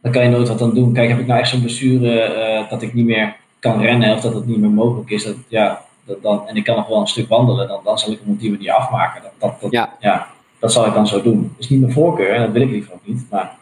dan 0.02 0.12
kan 0.12 0.24
je 0.24 0.30
nooit 0.30 0.48
wat 0.48 0.62
aan 0.62 0.74
doen. 0.74 0.94
Kijk, 0.94 1.10
heb 1.10 1.20
ik 1.20 1.28
nou 1.28 1.40
echt 1.40 1.50
zo'n 1.50 1.62
blessure 1.62 2.20
eh, 2.22 2.70
dat 2.70 2.82
ik 2.82 2.94
niet 2.94 3.06
meer 3.06 3.36
kan 3.72 3.82
rennen 3.82 4.16
of 4.16 4.22
dat 4.22 4.34
het 4.34 4.46
niet 4.46 4.58
meer 4.58 4.70
mogelijk 4.70 5.10
is. 5.10 5.24
Dat, 5.24 5.36
ja, 5.48 5.86
dat, 6.04 6.22
dan, 6.22 6.48
en 6.48 6.56
ik 6.56 6.64
kan 6.64 6.76
nog 6.76 6.88
wel 6.88 7.00
een 7.00 7.08
stuk 7.08 7.30
wandelen, 7.30 7.68
dan, 7.68 7.82
dan 7.84 8.00
zal 8.00 8.12
ik 8.12 8.20
hem 8.24 8.34
op 8.34 8.40
die 8.40 8.52
manier 8.52 8.72
afmaken. 8.72 9.22
Dat, 9.22 9.32
dat, 9.38 9.62
dat, 9.62 9.72
Ja. 9.72 9.96
ja, 10.00 10.28
dat 10.60 10.72
zal 10.72 10.86
ik 10.86 10.94
dan 10.94 11.08
zo 11.08 11.22
doen. 11.22 11.42
Dat 11.42 11.60
is 11.64 11.70
niet 11.70 11.82
mijn 11.82 11.94
voorkeur 11.94 12.30
en 12.34 12.42
dat 12.42 12.52
wil 12.52 12.62
ik 12.62 12.70
liever 12.70 12.94
ook 12.94 13.06
niet. 13.08 13.26
Maar 13.30 13.56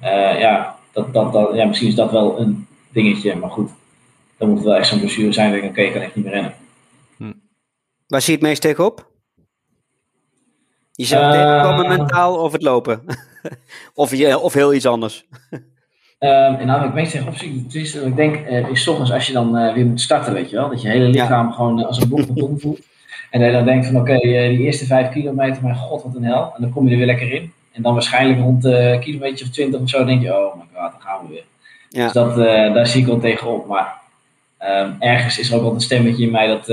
eh, 0.00 0.40
ja, 0.40 0.76
dat, 0.92 1.12
dat, 1.12 1.32
dat, 1.32 1.54
ja, 1.54 1.64
misschien 1.66 1.88
is 1.88 1.94
dat 1.94 2.10
wel 2.10 2.40
een 2.40 2.66
dingetje. 2.88 3.36
Maar 3.36 3.50
goed, 3.50 3.70
dan 4.36 4.48
moet 4.48 4.56
het 4.58 4.66
wel 4.66 4.76
echt 4.76 4.88
zo'n 4.88 4.98
blessure 4.98 5.32
zijn. 5.32 5.46
Dat 5.48 5.56
ik 5.56 5.62
denk, 5.62 5.72
oké, 5.72 5.82
ik 5.86 5.92
kan 5.92 6.02
echt 6.02 6.14
niet 6.14 6.24
meer 6.24 6.34
rennen. 6.34 6.54
Waar 8.06 8.20
zie 8.20 8.32
je 8.32 8.38
het 8.38 8.48
meest 8.48 8.62
tegenop? 8.62 9.10
Jezelf 10.92 11.22
Eh, 11.22 11.30
tegenkomen 11.30 11.88
mentaal 11.98 12.36
of 12.42 12.52
het 12.52 12.62
lopen? 12.62 13.04
of, 13.94 14.14
je, 14.14 14.38
of 14.38 14.52
heel 14.52 14.74
iets 14.74 14.86
anders? 14.86 15.26
Ehm, 16.22 16.54
en 16.54 16.66
nou, 16.66 16.80
wat 16.80 16.88
ik 16.88 16.94
meest 16.94 17.12
zeg 17.12 17.26
optie, 17.26 17.62
het 17.64 17.74
is, 17.74 17.94
ik 17.94 18.16
denk, 18.16 18.36
eh, 18.36 18.68
is 18.68 18.88
ochtends 18.88 19.12
als 19.12 19.26
je 19.26 19.32
dan 19.32 19.56
eh, 19.56 19.74
weer 19.74 19.86
moet 19.86 20.00
starten, 20.00 20.32
weet 20.32 20.50
je 20.50 20.56
wel, 20.56 20.68
dat 20.68 20.82
je 20.82 20.88
hele 20.88 21.08
lichaam 21.08 21.52
gewoon 21.52 21.80
eh, 21.80 21.86
als 21.86 22.00
een 22.00 22.08
van 22.08 22.34
ton 22.34 22.60
voelt. 22.60 22.80
En 23.30 23.40
dat 23.40 23.48
je 23.48 23.56
dan 23.56 23.64
denkt 23.64 23.86
van, 23.86 23.96
oké, 23.96 24.18
die 24.18 24.58
eerste 24.58 24.86
vijf 24.86 25.08
kilometer, 25.08 25.62
mijn 25.62 25.76
god, 25.76 26.02
wat 26.02 26.14
een 26.14 26.24
hel. 26.24 26.52
En 26.56 26.62
dan 26.62 26.72
kom 26.72 26.84
je 26.86 26.90
er 26.90 26.96
weer 26.96 27.06
lekker 27.06 27.32
in. 27.32 27.52
En 27.72 27.82
dan 27.82 27.92
waarschijnlijk 27.92 28.40
rond 28.40 28.64
een 28.64 29.00
kilometer 29.00 29.46
of 29.46 29.52
twintig 29.52 29.80
of 29.80 29.88
zo, 29.88 30.04
denk 30.04 30.22
je, 30.22 30.36
oh 30.36 30.54
my 30.54 30.62
god, 30.74 30.92
dan 30.92 31.00
gaan 31.00 31.18
we 31.22 31.32
weer. 31.32 31.44
Ja. 31.88 32.04
Dus 32.04 32.12
dat, 32.12 32.36
daar 32.74 32.86
zie 32.86 33.00
ik 33.00 33.06
wel 33.06 33.20
tegenop. 33.20 33.66
Maar 33.66 33.94
ehm, 34.58 34.90
ergens 34.98 35.38
is 35.38 35.50
er 35.50 35.56
ook 35.56 35.62
wel 35.62 35.74
een 35.74 35.80
stemmetje 35.80 36.24
in 36.24 36.30
mij 36.30 36.46
dat 36.46 36.68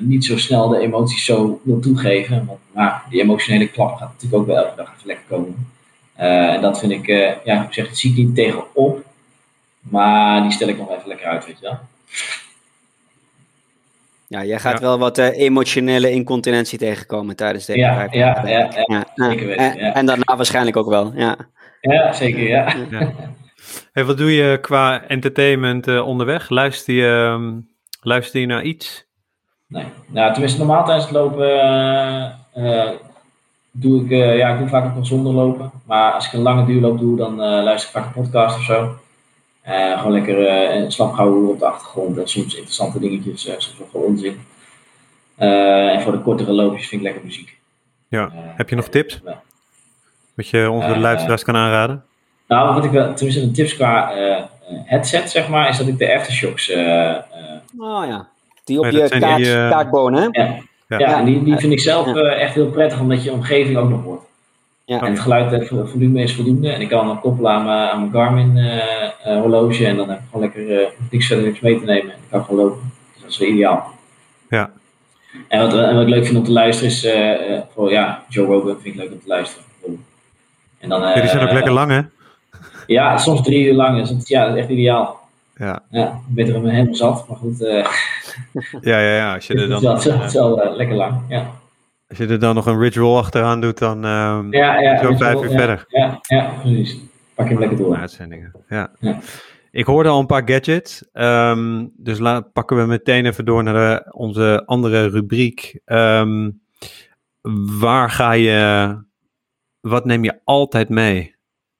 niet 0.00 0.24
zo 0.24 0.38
snel 0.38 0.68
de 0.68 0.78
emoties 0.78 1.24
zo 1.24 1.60
wil 1.64 1.80
toegeven. 1.80 2.46
Want, 2.46 2.58
maar 2.72 3.02
die 3.10 3.22
emotionele 3.22 3.68
klap 3.68 3.96
gaat 3.96 4.12
natuurlijk 4.12 4.42
ook 4.42 4.46
wel 4.46 4.56
elke 4.56 4.76
dag 4.76 4.92
even 4.94 5.06
lekker 5.06 5.24
komen. 5.28 5.72
Eh, 6.14 6.54
en 6.54 6.60
dat 6.60 6.78
vind 6.78 6.92
ik, 6.92 7.08
eh, 7.08 7.32
ja, 7.44 7.62
ik 7.64 7.72
zeg, 7.72 7.88
het 7.88 7.98
zie 7.98 8.10
ik 8.10 8.16
niet 8.16 8.34
tegenop. 8.34 9.02
Maar 9.80 10.42
die 10.42 10.50
stel 10.52 10.68
ik 10.68 10.78
nog 10.78 10.90
even 10.90 11.08
lekker 11.08 11.26
uit, 11.26 11.46
weet 11.46 11.58
je 11.60 11.64
wel. 11.66 11.78
Ja, 14.26 14.44
jij 14.44 14.58
gaat 14.58 14.72
Ja. 14.72 14.80
wel 14.80 14.98
wat 14.98 15.18
eh, 15.18 15.38
emotionele 15.38 16.10
incontinentie 16.10 16.78
tegenkomen 16.78 17.36
tijdens 17.36 17.64
deze 17.66 17.78
Ja, 17.78 18.08
ja, 18.10 18.42
ja, 18.46 18.48
ja. 18.48 18.84
Ja, 18.86 19.28
zeker 19.28 19.46
weten, 19.46 19.64
En, 19.72 19.78
ja. 19.78 19.94
en 19.94 20.06
daarna 20.06 20.36
waarschijnlijk 20.36 20.76
ook 20.76 20.88
wel. 20.88 21.12
Ja. 21.14 21.36
Ja, 21.80 22.12
zeker, 22.12 22.42
ja. 22.48 22.74
Hey, 23.92 24.04
wat 24.04 24.16
doe 24.18 24.32
je 24.34 24.58
qua 24.60 25.02
entertainment 25.06 25.86
eh, 25.88 26.06
onderweg? 26.06 26.48
Luister 26.48 26.94
je, 26.94 27.06
ehm, 27.32 27.52
luister 28.00 28.40
je 28.40 28.46
naar 28.46 28.62
iets? 28.62 29.06
Nee. 29.66 29.84
Nou, 30.06 30.32
tenminste, 30.32 30.58
normaal 30.58 30.84
tijdens 30.84 31.04
het 31.04 31.14
lopen 31.14 31.60
eh, 31.60 32.24
eh, 32.52 32.90
doe 33.76 34.04
ik, 34.04 34.10
eh, 34.10 34.36
ja, 34.36 34.52
ik 34.52 34.58
doe 34.58 34.68
vaak 34.68 34.84
ook 34.84 34.94
wel 34.94 35.04
zonder 35.04 35.32
lopen. 35.32 35.70
Maar 35.84 36.12
als 36.12 36.26
ik 36.26 36.32
een 36.32 36.40
lange 36.40 36.64
duurloop 36.64 36.98
doe, 36.98 37.16
dan 37.16 37.32
eh, 37.32 37.62
luister 37.62 37.88
ik 37.88 37.94
vaak 37.94 38.04
een 38.06 38.22
podcast 38.22 38.56
of 38.56 38.62
zo. 38.62 38.94
Eh, 39.62 39.98
gewoon 39.98 40.12
lekker 40.12 40.46
eh 40.46 40.84
slap 40.88 41.14
houden 41.14 41.48
op 41.48 41.58
de 41.58 41.66
achtergrond 41.66 42.18
en 42.18 42.28
soms 42.28 42.54
interessante 42.54 42.98
dingetjes, 43.00 43.42
soms 43.42 43.74
ook 43.82 43.92
wel 43.92 44.02
onzin. 44.02 44.40
Eh, 45.36 45.92
en 45.94 46.02
voor 46.02 46.12
de 46.12 46.18
kortere 46.20 46.52
loopjes 46.52 46.88
vind 46.88 47.00
ik 47.00 47.06
lekker 47.06 47.24
muziek. 47.24 47.58
Ja. 48.08 48.30
Heb 48.32 48.68
je 48.68 48.76
nog 48.76 48.88
tips? 48.88 49.20
ja. 49.24 49.42
Wat 50.34 50.48
je 50.48 50.70
onze 50.70 50.98
luisteraars 50.98 51.44
kan 51.44 51.56
aanraden? 51.56 52.04
Nou, 52.48 52.74
wat 52.74 52.84
ik 52.84 52.90
wel, 52.90 53.14
tenminste 53.14 53.42
een 53.42 53.52
tips 53.52 53.74
qua 53.76 54.12
eh, 54.12 54.38
eh, 54.38 54.46
headset, 54.84 55.30
zeg 55.30 55.48
maar, 55.48 55.68
is 55.68 55.78
dat 55.78 55.86
ik 55.86 55.98
de 55.98 56.14
aftershocks 56.14 56.70
eh, 56.70 57.10
eh, 57.10 57.22
Oh 57.78 58.06
ja. 58.06 58.28
Die 58.64 58.78
op 58.78 58.84
Ja, 58.84 59.02
je 59.02 59.08
kaak, 59.08 59.36
die, 59.36 59.52
kaakbonen, 59.52 60.22
hè? 60.22 60.42
Ja, 60.42 60.58
Ja. 60.98 61.08
ja. 61.08 61.18
en 61.18 61.24
die, 61.24 61.42
die 61.42 61.56
vind 61.56 61.72
ik 61.72 61.80
zelf 61.80 62.06
Ja. 62.06 62.14
eh, 62.14 62.42
echt 62.42 62.54
heel 62.54 62.70
prettig, 62.70 63.00
omdat 63.00 63.24
je 63.24 63.32
omgeving 63.32 63.76
ook 63.76 63.88
nog 63.88 64.02
hoort. 64.02 64.22
Ja. 64.84 65.00
En 65.00 65.10
het 65.10 65.20
geluid, 65.20 65.50
het 65.50 65.68
vo- 65.68 65.86
volume 65.86 66.22
is 66.22 66.34
voldoende. 66.34 66.70
En 66.70 66.80
ik 66.80 66.88
kan 66.88 67.08
hem 67.08 67.20
koppelen 67.20 67.50
aan 67.52 67.64
mijn, 67.64 67.88
aan 67.88 67.98
mijn 68.00 68.12
Garmin 68.12 68.56
eh, 68.56 68.76
eh, 69.24 69.40
horloge. 69.40 69.86
En 69.86 69.96
dan 69.96 70.08
heb 70.08 70.18
ik 70.18 70.24
gewoon 70.30 70.42
lekker 70.44 70.80
eh, 70.80 70.88
niks 71.10 71.26
verder 71.26 71.44
niks 71.44 71.60
mee 71.60 71.78
te 71.78 71.84
nemen. 71.84 72.12
En 72.12 72.18
ik 72.18 72.30
kan 72.30 72.44
gewoon 72.44 72.64
lopen. 72.64 72.92
Dus 73.12 73.22
dat 73.22 73.30
is 73.30 73.38
wel 73.38 73.48
ideaal. 73.48 73.92
Ja. 74.50 74.70
En 75.48 75.60
wat, 75.60 75.74
en 75.74 75.94
wat 75.94 76.02
ik 76.02 76.08
leuk 76.08 76.24
vind 76.24 76.38
om 76.38 76.44
te 76.44 76.52
luisteren 76.52 76.90
is, 76.90 77.04
eh, 77.04 77.54
eh, 77.56 77.62
voor, 77.74 77.90
ja, 77.90 78.24
Joe 78.28 78.46
Rogan 78.46 78.76
vind 78.80 78.94
ik 78.94 79.00
leuk 79.00 79.12
om 79.12 79.18
te 79.20 79.28
luisteren. 79.28 79.64
En 80.78 80.88
dan, 80.88 81.00
Ja, 81.00 81.14
die 81.14 81.28
zijn 81.28 81.42
ook 81.42 81.48
eh, 81.48 81.54
lekker 81.54 81.72
lang, 81.72 81.90
hè? 81.90 82.00
Ja, 82.86 83.18
soms 83.18 83.42
drie 83.42 83.66
uur 83.66 83.74
lang. 83.74 83.98
Dus 83.98 84.08
dat, 84.10 84.28
ja, 84.28 84.46
dat 84.46 84.54
is 84.54 84.60
echt 84.60 84.70
ideaal. 84.70 85.23
Ja, 85.56 85.82
Ja, 85.90 86.20
ik 86.28 86.34
ben 86.34 86.46
er 86.54 86.70
helemaal 86.70 86.94
zat. 86.94 87.28
Maar 87.28 87.36
goed, 87.36 87.62
eh 87.62 87.86
ja, 88.80 88.98
ja. 89.00 89.14
ja. 89.16 89.34
Als, 89.34 89.46
je 89.46 89.54
er 89.54 89.68
dan, 89.68 89.86
het 89.86 90.04
is 90.24 90.32
wel- 90.32 90.60
eh, 90.62 90.68
eh, 90.70 90.76
lekker 90.76 90.96
lang. 90.96 91.20
Ja, 91.28 91.50
als 92.08 92.18
je 92.18 92.26
er 92.26 92.38
dan 92.38 92.54
nog 92.54 92.66
een 92.66 92.78
ritual 92.78 93.18
achteraan 93.18 93.60
doet, 93.60 93.78
dan 93.78 94.02
ja, 94.50 94.80
ja 94.80 94.98
zo 95.02 95.14
vijf 95.16 95.42
uur 95.42 95.50
ja, 95.50 95.56
verder. 95.58 95.84
Ja, 95.88 96.18
ja, 96.22 96.52
precies. 96.60 96.98
Pak 97.34 97.44
je 97.46 97.50
hem 97.52 97.60
lekker 97.60 97.78
door. 97.78 97.96
Uitzendingen. 97.96 98.52
Ja. 98.68 98.90
Ja. 98.98 99.18
Ik 99.70 99.86
hoorde 99.86 100.08
al 100.08 100.20
een 100.20 100.26
paar 100.26 100.42
gadgets. 100.48 101.04
ehm, 101.12 101.86
dus 101.96 102.18
la- 102.18 102.40
pakken 102.40 102.76
we 102.76 102.84
meteen 102.86 103.26
even 103.26 103.44
door 103.44 103.62
naar 103.62 103.74
de, 103.74 104.12
onze 104.14 104.62
andere 104.66 105.06
rubriek. 105.08 105.80
Ehm, 105.84 106.50
waar 107.80 108.10
ga 108.10 108.32
je. 108.32 108.98
Wat 109.80 110.04
neem 110.04 110.24
je 110.24 110.40
altijd 110.44 110.88
mee 110.88 111.34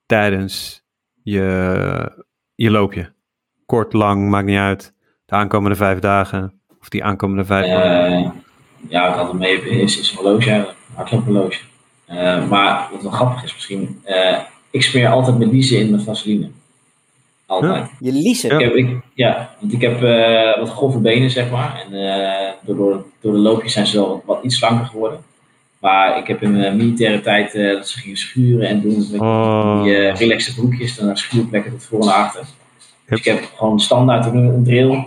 tijdens 0.07 0.85
je, 1.23 1.43
je 2.55 2.71
loopje? 2.71 3.14
Kort, 3.67 3.93
lang, 3.93 4.29
maakt 4.29 4.47
niet 4.47 4.59
uit. 4.59 4.93
De 5.27 5.35
aankomende 5.35 5.77
vijf 5.77 5.99
dagen. 5.99 6.61
Of 6.81 6.89
die 6.89 7.05
aankomende 7.05 7.45
vijf 7.45 7.67
dagen. 7.67 8.17
Eh, 8.17 8.31
ja, 8.89 9.03
wat 9.03 9.13
ik 9.15 9.21
altijd 9.21 9.39
mee 9.39 9.55
heb 9.55 9.65
is, 9.65 9.99
is 9.99 10.11
een 10.11 10.17
horloge, 10.17 10.51
een 10.51 10.67
hardloophorloge. 10.95 11.61
Eh 12.07 12.49
maar 12.49 12.89
wat 12.93 13.03
wel 13.03 13.11
grappig 13.11 13.45
is 13.45 13.55
misschien, 13.55 14.01
eh, 14.03 14.39
ik 14.71 14.83
smeer 14.83 15.09
altijd 15.09 15.39
mijn 15.39 15.51
liezen 15.51 15.79
in 15.79 15.91
met 15.91 16.03
vaseline. 16.03 16.49
Altijd. 17.47 17.91
Je 18.01 18.13
liezen. 18.13 18.51
Ik 18.51 18.61
heb, 18.61 18.75
ik, 18.75 18.97
ja, 19.15 19.55
want 19.61 19.73
ik 19.73 19.81
heb 19.81 20.03
eh, 20.03 20.59
wat 20.59 20.71
grove 20.71 20.99
benen, 20.99 21.31
zeg 21.31 21.51
maar. 21.51 21.85
En 21.87 21.95
eh, 21.95 22.53
door, 22.61 23.05
door, 23.21 23.33
de 23.33 23.39
loopjes 23.39 23.73
zijn 23.73 23.87
ze 23.87 23.97
wel 23.97 24.09
wat, 24.09 24.23
wat 24.25 24.45
iets 24.45 24.57
slanker 24.57 24.87
geworden. 24.87 25.19
Maar 25.79 26.19
ik 26.19 26.27
heb 26.27 26.43
in 26.43 26.57
mijn 26.57 26.77
militaire 26.77 27.21
tijd 27.21 27.55
eh, 27.55 27.73
dat 27.73 27.89
ze 27.89 27.99
gingen 27.99 28.17
schuren 28.17 28.69
en 28.69 28.81
doen 28.81 29.07
met 29.11 29.21
Oh. 29.21 29.83
die 29.83 29.93
uh, 29.93 30.15
relaxe 30.15 30.55
broekjes. 30.55 30.97
Dan 30.97 31.07
naar 31.07 31.19
schuurplekken 31.19 31.73
tot 31.73 31.85
voor 31.85 32.01
en 32.01 32.09
achter. 32.09 32.45
Yep. 33.07 33.09
Dus 33.09 33.19
ik 33.19 33.25
heb 33.25 33.51
gewoon 33.57 33.81
standaard 33.81 34.27
een, 34.27 34.37
een 34.37 34.65
drill 34.65 35.07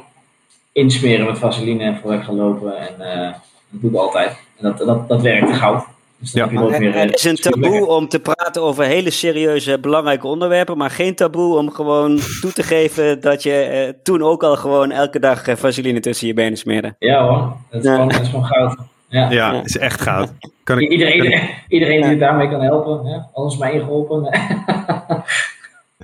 insmeren 0.71 1.25
met 1.25 1.37
vaseline 1.39 1.83
en 1.83 1.97
voor 2.01 2.13
ik 2.13 2.23
ga 2.23 2.31
lopen. 2.33 2.77
En 2.77 3.11
eh, 3.13 3.31
dat 3.69 3.81
doe 3.81 3.91
ik 3.91 3.97
altijd. 3.97 4.29
En 4.57 4.63
dat, 4.63 4.77
dat, 4.87 5.07
dat 5.07 5.21
werkt 5.21 5.53
goud. 5.55 5.83
Dus 6.19 6.31
Ja. 6.31 6.47
Er, 6.49 6.53
meer, 6.79 6.95
eh, 6.95 7.09
is 7.11 7.23
een 7.23 7.35
taboe 7.35 7.87
om 7.87 8.07
te 8.07 8.19
praten 8.19 8.61
over 8.61 8.83
hele 8.83 9.09
serieuze, 9.09 9.79
belangrijke 9.79 10.27
onderwerpen, 10.27 10.77
maar 10.77 10.89
geen 10.89 11.15
taboe 11.15 11.57
om 11.57 11.71
gewoon 11.71 12.19
toe 12.41 12.51
te 12.51 12.63
geven 12.63 13.21
dat 13.21 13.43
je 13.43 13.53
eh, 13.53 13.93
toen 14.03 14.21
ook 14.23 14.43
al 14.43 14.55
gewoon 14.55 14.91
elke 14.91 15.19
dag 15.19 15.47
eh, 15.47 15.55
vaseline 15.55 15.99
tussen 15.99 16.27
je 16.27 16.33
benen 16.33 16.57
smeerde. 16.57 16.95
Ja 16.99 17.27
hoor, 17.27 17.53
dat 17.69 17.79
is, 17.79 17.85
Ja. 17.87 17.93
gewoon, 17.93 18.09
dat 18.09 18.21
is 18.21 18.27
gewoon 18.29 18.45
goud. 18.45 18.77
Ja. 19.09 19.29
Ja, 19.31 19.51
Ja. 19.53 19.61
is 19.63 19.77
echt 19.77 20.01
goud. 20.01 20.31
Kan 20.63 20.79
ik, 20.79 20.91
Iedereen, 20.91 21.15
iedereen, 21.15 21.49
iedereen 21.67 21.95
die 21.95 22.03
Ja. 22.05 22.09
het 22.09 22.19
daarmee 22.19 22.49
kan 22.49 22.61
helpen, 22.61 23.05
hè? 23.05 23.17
alles 23.33 23.57
mij 23.57 23.79
geholpen. 23.79 24.23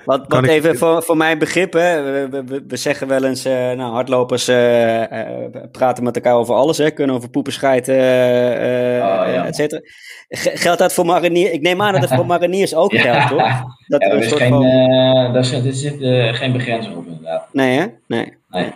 Wat, 0.05 0.23
wat 0.27 0.43
ik- 0.43 0.49
even 0.49 0.77
voor, 0.77 1.03
voor 1.03 1.17
mijn 1.17 1.39
begrip, 1.39 1.73
hè, 1.73 2.03
we, 2.03 2.27
we- 2.29 2.43
we, 2.43 2.63
we 2.67 2.75
zeggen 2.75 3.07
wel 3.07 3.23
eens, 3.23 3.45
eh, 3.45 3.53
nou, 3.71 3.93
hardlopers 3.93 4.47
eh, 4.47 5.03
eh, 5.21 5.51
praten 5.71 6.03
met 6.03 6.15
elkaar 6.15 6.35
over 6.35 6.55
alles, 6.55 6.77
hè, 6.77 6.89
kunnen 6.91 7.15
over 7.15 7.29
poepen, 7.29 7.53
schijten, 7.53 7.95
eh, 7.95 8.97
eh, 8.97 9.03
Oh, 9.27 9.33
ja. 9.33 9.45
et 9.45 9.55
cetera. 9.55 9.81
G- 10.29 10.61
Geldt 10.61 10.79
dat 10.79 10.93
voor 10.93 11.05
mariniers? 11.05 11.51
Ik 11.51 11.61
neem 11.61 11.81
aan 11.81 11.93
dat 11.93 12.01
het 12.01 12.13
voor 12.15 12.25
mariniers 12.35 12.75
ook 12.75 12.91
Ja. 12.91 13.01
geldt, 13.01 13.27
toch? 13.29 13.61
Dat 13.87 14.01
Ja, 14.01 14.07
er 14.07 14.13
een 14.15 14.19
is 14.21 14.29
soort 14.29 14.41
geen, 14.41 14.49
van... 14.49 14.65
eh, 14.65 15.33
daar 15.33 15.45
zit, 15.45 15.65
er 15.65 15.73
zit 15.73 15.95
geen 16.37 16.51
begrenzing 16.51 16.95
op 16.95 17.05
inderdaad. 17.07 17.47
Nee, 17.51 17.77
hè? 17.79 17.85
Nee. 18.07 18.33
Nee. 18.49 18.71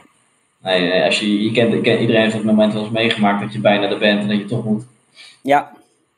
Nee, 0.64 0.82
nee, 0.82 1.04
als 1.04 1.20
je, 1.20 1.44
je 1.44 1.52
kent, 1.52 1.74
je 1.74 1.82
kent- 1.82 2.00
iedereen 2.00 2.22
heeft 2.22 2.34
op 2.34 2.40
het 2.42 2.50
moment 2.50 2.74
wel 2.74 2.82
eens 2.82 2.92
meegemaakt 2.92 3.42
dat 3.42 3.54
je 3.54 3.60
bijna 3.60 3.90
er 3.90 3.98
bent 3.98 4.22
en 4.22 4.28
dat 4.28 4.38
je 4.38 4.46
toch 4.46 4.66
moet. 4.66 4.84
Ja. 5.42 5.72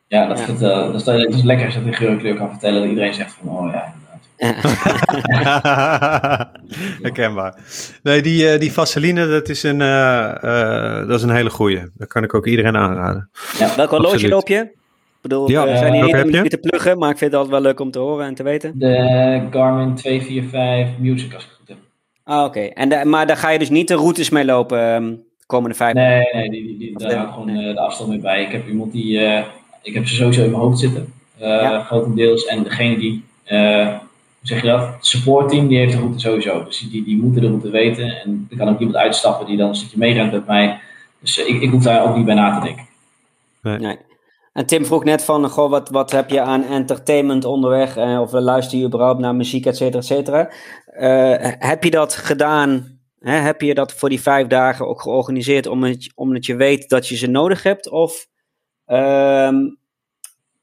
Ja, 0.07 0.25
dat, 0.27 0.37
Ja. 0.37 0.43
Is, 0.43 0.49
het, 0.49 0.61
eh, 0.61 0.69
dat, 0.85 0.95
is, 0.95 1.03
dat 1.03 1.15
is 1.33 1.43
lekker 1.43 1.65
als 1.65 1.73
je 1.73 1.79
dat 1.79 1.89
in 1.89 1.95
geur 1.95 2.09
en 2.09 2.17
kleur 2.17 2.35
kan 2.35 2.49
vertellen. 2.49 2.79
Dat 2.81 2.89
iedereen 2.89 3.13
zegt 3.13 3.37
van, 3.41 3.57
oh 3.57 3.71
ja. 3.71 3.93
Herkenbaar. 7.01 7.55
Nee, 8.03 8.21
die, 8.21 8.49
eh, 8.49 8.59
die 8.59 8.71
Vaseline, 8.71 9.27
dat 9.27 9.49
is, 9.49 9.63
een, 9.63 9.81
eh, 9.81 10.43
eh, 10.43 11.07
dat 11.07 11.17
is 11.17 11.23
een 11.23 11.35
hele 11.35 11.49
goeie. 11.49 11.81
Dat 11.93 12.07
kan 12.07 12.23
ik 12.23 12.33
ook 12.33 12.47
iedereen 12.47 12.77
aanraden. 12.77 13.29
Welk 13.75 13.89
horloge 13.89 14.27
loop 14.27 14.47
je? 14.47 14.55
Ik 14.55 14.71
bedoel, 15.21 15.49
Ja, 15.49 15.65
we 15.67 15.77
zijn 15.77 15.93
hier 15.93 16.25
niet 16.25 16.37
om 16.37 16.43
je? 16.43 16.49
te 16.49 16.57
pluggen, 16.57 16.97
maar 16.97 17.09
ik 17.09 17.17
vind 17.17 17.31
het 17.31 17.39
altijd 17.39 17.61
wel 17.61 17.71
leuk 17.71 17.79
om 17.79 17.91
te 17.91 17.99
horen 17.99 18.25
en 18.25 18.35
te 18.35 18.43
weten. 18.43 18.73
De 18.79 19.47
Garmin 19.51 19.95
245 19.95 20.97
Music, 20.97 21.33
als 21.33 21.43
ik 21.43 21.49
het 21.49 21.57
goed 21.59 21.67
heb. 21.67 21.77
Ah, 22.23 22.43
oké. 22.43 22.59
En 22.59 23.09
Maar 23.09 23.27
daar 23.27 23.37
ga 23.37 23.49
je 23.49 23.59
dus 23.59 23.69
niet 23.69 23.87
de 23.87 23.95
routes 23.95 24.29
mee 24.29 24.45
lopen 24.45 24.79
ehm, 24.93 25.03
de 25.37 25.45
komende 25.45 25.75
vijf 25.75 25.93
Nee, 25.93 26.23
nee, 26.33 26.49
die, 26.49 26.77
die, 26.77 26.97
daar 26.97 27.13
hou 27.13 27.27
ik 27.27 27.33
gewoon 27.33 27.53
nee. 27.53 27.67
eh, 27.69 27.73
de 27.75 27.79
afstand 27.81 28.09
mee 28.09 28.19
bij. 28.19 28.43
Ik 28.43 28.51
heb 28.51 28.67
iemand 28.67 28.91
die, 28.91 29.19
eh, 29.19 29.43
ik 29.81 29.93
heb 29.93 30.07
ze 30.07 30.15
sowieso 30.15 30.43
in 30.43 30.49
mijn 30.51 30.61
hoofd 30.61 30.79
zitten, 30.79 31.13
eh, 31.37 31.47
Ja. 31.47 31.83
grotendeels. 31.83 32.45
En 32.45 32.63
degene 32.63 32.97
die, 32.97 33.23
eh, 33.43 33.87
zeg 34.49 34.61
je 34.61 34.67
dat, 34.67 34.79
het 34.79 35.05
supportteam, 35.05 35.67
die 35.67 35.77
heeft 35.77 35.91
de 35.91 35.99
route 35.99 36.19
sowieso. 36.19 36.63
Dus 36.63 36.79
die, 36.91 37.03
die 37.03 37.17
moeten 37.17 37.41
de 37.41 37.47
route 37.47 37.69
weten. 37.69 38.21
En 38.23 38.47
er 38.49 38.57
kan 38.57 38.69
ook 38.69 38.79
iemand 38.79 38.97
uitstappen 38.97 39.45
die 39.45 39.57
dan 39.57 39.69
een 39.69 39.75
stukje 39.75 39.97
meerent 39.97 40.31
met 40.31 40.45
mij. 40.45 40.79
Dus 41.19 41.39
eh, 41.39 41.47
ik, 41.47 41.61
ik 41.61 41.69
hoef 41.69 41.83
daar 41.83 42.09
ook 42.09 42.15
niet 42.15 42.25
bij 42.25 42.35
na 42.35 42.59
te 42.59 42.65
denken. 42.65 42.87
Nee. 43.61 43.97
En 44.53 44.65
Tim 44.65 44.85
vroeg 44.85 45.03
net 45.03 45.23
van, 45.23 45.49
goh, 45.49 45.69
wat, 45.69 45.89
wat 45.89 46.11
heb 46.11 46.29
je 46.29 46.41
aan 46.41 46.63
entertainment 46.63 47.45
onderweg? 47.45 47.97
Eh, 47.97 48.21
of 48.21 48.31
luister 48.31 48.77
je 48.77 48.85
überhaupt 48.85 49.19
naar 49.19 49.35
muziek, 49.35 49.65
et 49.65 49.77
cetera, 49.77 49.99
et 49.99 50.05
cetera. 50.05 50.51
Eh, 50.85 51.53
heb 51.59 51.83
je 51.83 51.91
dat 51.91 52.15
gedaan? 52.15 52.99
Hè? 53.19 53.35
Heb 53.35 53.61
je 53.61 53.73
dat 53.73 53.93
voor 53.93 54.09
die 54.09 54.21
vijf 54.21 54.47
dagen 54.47 54.87
ook 54.87 55.01
georganiseerd 55.01 55.67
omdat, 55.67 56.11
omdat 56.15 56.45
je 56.45 56.55
weet 56.55 56.89
dat 56.89 57.07
je 57.07 57.15
ze 57.15 57.27
nodig 57.27 57.63
hebt? 57.63 57.89
Of 57.89 58.27
ehm, 58.85 59.55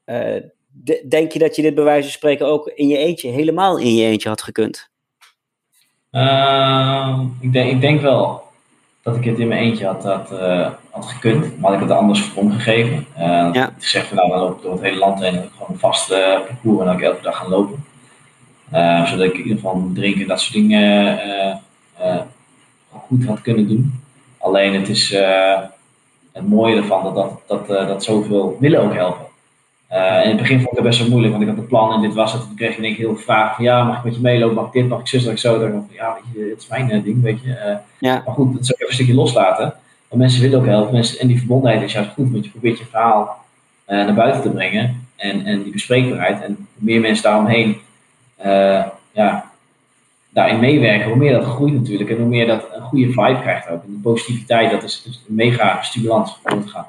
eh, 0.03 0.41
de- 0.83 1.05
denk 1.09 1.31
je 1.31 1.39
dat 1.39 1.55
je 1.55 1.61
dit 1.61 1.75
bij 1.75 1.83
wijze 1.83 2.01
van 2.03 2.11
spreken 2.11 2.45
ook 2.45 2.67
in 2.67 2.87
je 2.87 2.97
eentje, 2.97 3.29
helemaal 3.29 3.77
in 3.77 3.95
je 3.95 4.05
eentje 4.05 4.29
had 4.29 4.41
gekund? 4.41 4.89
Ehm, 6.11 7.21
ik, 7.39 7.53
denk, 7.53 7.71
ik 7.71 7.81
denk 7.81 8.01
wel 8.01 8.43
dat 9.01 9.15
ik 9.15 9.23
het 9.23 9.39
in 9.39 9.47
mijn 9.47 9.61
eentje 9.61 9.85
had, 9.85 10.03
had, 10.03 10.31
eh, 10.31 10.71
had 10.89 11.05
gekund, 11.05 11.59
maar 11.59 11.71
had 11.71 11.81
ik 11.81 11.87
het 11.87 11.97
anders 11.97 12.21
vorm 12.21 12.51
gegeven. 12.51 13.05
Eh 13.15 13.49
Ja. 13.53 13.67
Ik 13.77 13.83
zeg 13.83 14.07
van 14.07 14.17
nou, 14.17 14.29
dan 14.29 14.39
loop 14.39 14.55
ik 14.57 14.61
door 14.61 14.71
het 14.71 14.81
hele 14.81 14.97
land 14.97 15.19
heen 15.19 15.35
en 15.35 15.49
gewoon 15.51 15.67
een 15.71 15.79
vast 15.79 16.11
eh, 16.11 16.39
parcours 16.47 16.79
en 16.79 16.85
dan 16.85 16.95
ik 16.95 17.01
elke 17.01 17.21
dag 17.21 17.37
gaan 17.37 17.49
lopen. 17.49 17.85
Zodat 19.05 19.19
ik 19.25 19.33
in 19.33 19.37
ieder 19.37 19.55
geval 19.55 19.89
drinken 19.93 20.21
en 20.21 20.27
dat 20.27 20.41
soort 20.41 20.53
dingen 20.53 21.19
goed 22.89 23.25
had 23.25 23.41
kunnen 23.41 23.67
doen. 23.67 24.01
Alleen 24.37 24.73
het 24.73 24.89
is 24.89 25.09
het 26.31 26.47
mooie 26.49 26.75
ervan 26.75 27.03
dat, 27.03 27.15
dat, 27.15 27.67
dat, 27.67 27.87
dat 27.87 28.03
zoveel 28.03 28.57
willen 28.59 28.81
ook 28.81 28.93
helpen. 28.93 29.26
Eh, 29.87 30.23
in 30.23 30.29
het 30.29 30.37
begin 30.37 30.57
vond 30.57 30.69
ik 30.71 30.77
het 30.77 30.87
best 30.87 30.99
wel 30.99 31.09
moeilijk, 31.09 31.31
want 31.33 31.43
ik 31.45 31.49
had 31.49 31.57
een 31.57 31.67
plan 31.67 31.93
en 31.93 32.01
dit 32.01 32.13
was 32.13 32.33
het. 32.33 32.41
Toen 32.41 32.55
kreeg 32.55 32.77
één 32.77 32.95
keer 32.95 33.05
heel 33.05 33.15
veel 33.15 33.23
vragen 33.23 33.55
van 33.55 33.63
ja, 33.63 33.83
mag 33.83 33.97
ik 33.97 34.03
met 34.03 34.15
je 34.15 34.21
meelopen, 34.21 34.55
mag 34.55 34.65
ik 34.65 34.71
dit, 34.71 34.87
mag 34.87 34.99
ik 34.99 35.07
zus, 35.07 35.23
mag 35.23 35.33
ik 35.33 35.39
zo. 35.39 35.59
Dan 35.59 35.87
ik 35.89 35.95
ja, 35.97 36.13
weet 36.13 36.23
je, 36.33 36.49
het 36.49 36.61
is 36.61 36.67
mijn 36.67 36.91
eh, 36.91 37.03
ding, 37.03 37.21
weet 37.21 37.41
je. 37.43 37.53
Eh, 37.53 37.75
Ja. 37.99 38.21
maar 38.25 38.33
goed, 38.33 38.55
dat 38.55 38.65
zou 38.65 38.77
ik 38.77 38.83
even 38.83 38.87
een 38.87 38.93
stukje 38.93 39.13
loslaten. 39.13 39.73
Want 40.07 40.21
mensen 40.21 40.41
willen 40.41 40.59
ook 40.59 40.65
helpen. 40.65 40.93
Mensen, 40.93 41.19
en 41.19 41.27
die 41.27 41.37
verbondenheid 41.37 41.81
is 41.83 41.93
juist 41.93 42.09
goed, 42.13 42.31
want 42.31 42.45
je 42.45 42.51
probeert 42.51 42.77
je 42.77 42.85
verhaal 42.85 43.45
naar 43.85 44.13
buiten 44.13 44.41
te 44.41 44.49
brengen. 44.49 45.07
En, 45.15 45.45
en 45.45 45.63
die 45.63 45.71
bespreekbaarheid. 45.71 46.41
En 46.41 46.55
hoe 46.55 46.65
meer 46.75 46.99
mensen 46.99 47.23
daaromheen 47.23 47.77
ja, 49.11 49.51
daarin 50.29 50.59
meewerken, 50.59 51.07
hoe 51.07 51.17
meer 51.17 51.33
dat 51.33 51.43
groeit 51.43 51.73
natuurlijk. 51.73 52.09
En 52.09 52.17
hoe 52.17 52.25
meer 52.25 52.47
dat 52.47 52.67
een 52.73 52.81
goede 52.81 53.05
vibe 53.05 53.39
krijgt 53.41 53.69
ook. 53.69 53.83
En 53.83 53.89
die 53.89 53.99
positiviteit, 53.99 54.71
dat 54.71 54.83
is, 54.83 55.03
een 55.05 55.35
mega 55.35 55.81
stimulans 55.81 56.39
om 56.51 56.61
te 56.61 56.67
gaan. 56.67 56.87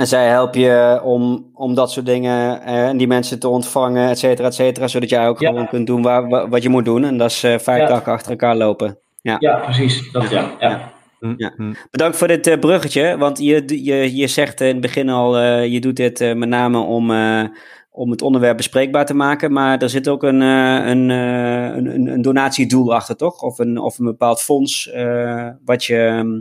En 0.00 0.06
zij 0.06 0.28
helpen 0.28 0.60
je 0.60 1.00
om, 1.04 1.50
om 1.54 1.74
dat 1.74 1.90
soort 1.92 2.06
dingen 2.06 2.62
eh, 2.62 2.88
en 2.88 2.96
die 2.96 3.06
mensen 3.06 3.38
te 3.38 3.48
ontvangen, 3.48 4.08
et 4.08 4.18
cetera, 4.18 4.46
et 4.48 4.54
cetera. 4.54 4.88
Zodat 4.88 5.08
jij 5.08 5.28
ook 5.28 5.40
Ja. 5.40 5.48
gewoon 5.48 5.68
kunt 5.68 5.86
doen 5.86 6.02
waar, 6.02 6.28
wa- 6.28 6.48
wat 6.48 6.62
je 6.62 6.68
moet 6.68 6.84
doen. 6.84 7.04
En 7.04 7.16
dat 7.18 7.30
is 7.30 7.42
eh, 7.42 7.58
vijf 7.58 7.80
Ja. 7.80 7.86
dagen 7.86 8.12
achter 8.12 8.30
elkaar 8.30 8.56
lopen. 8.56 8.98
Ja, 9.22 9.36
precies. 9.64 10.12
Dat 10.12 10.30
ja. 10.30 10.50
ja. 10.60 10.92
Ja. 11.36 11.52
hm. 11.56 11.72
Bedankt 11.90 12.16
voor 12.16 12.28
dit 12.28 12.46
eh, 12.46 12.58
bruggetje. 12.58 13.16
Want 13.18 13.38
je, 13.38 13.62
je, 13.84 14.16
je 14.16 14.26
zegt 14.26 14.60
in 14.60 14.66
het 14.66 14.80
begin 14.80 15.08
al, 15.08 15.38
eh, 15.38 15.66
je 15.66 15.80
doet 15.80 15.96
dit 15.96 16.20
eh, 16.20 16.34
met 16.34 16.48
name 16.48 16.78
om, 16.78 17.10
eh, 17.10 17.44
om 17.90 18.10
het 18.10 18.22
onderwerp 18.22 18.56
bespreekbaar 18.56 19.06
te 19.06 19.14
maken. 19.14 19.52
Maar 19.52 19.78
er 19.78 19.90
zit 19.90 20.08
ook 20.08 20.22
een, 20.22 20.42
eh, 20.42 20.86
een, 20.90 21.10
eh, 21.10 21.76
een, 21.76 22.06
een, 22.06 22.22
donatiedoel 22.22 22.94
achter, 22.94 23.16
toch? 23.16 23.42
Of 23.42 23.58
een, 23.58 23.78
of 23.78 23.98
een 23.98 24.04
bepaald 24.04 24.40
fonds 24.40 24.90
eh, 24.90 25.48
wat, 25.64 25.84
je, 25.84 25.96
ehm, 25.98 26.40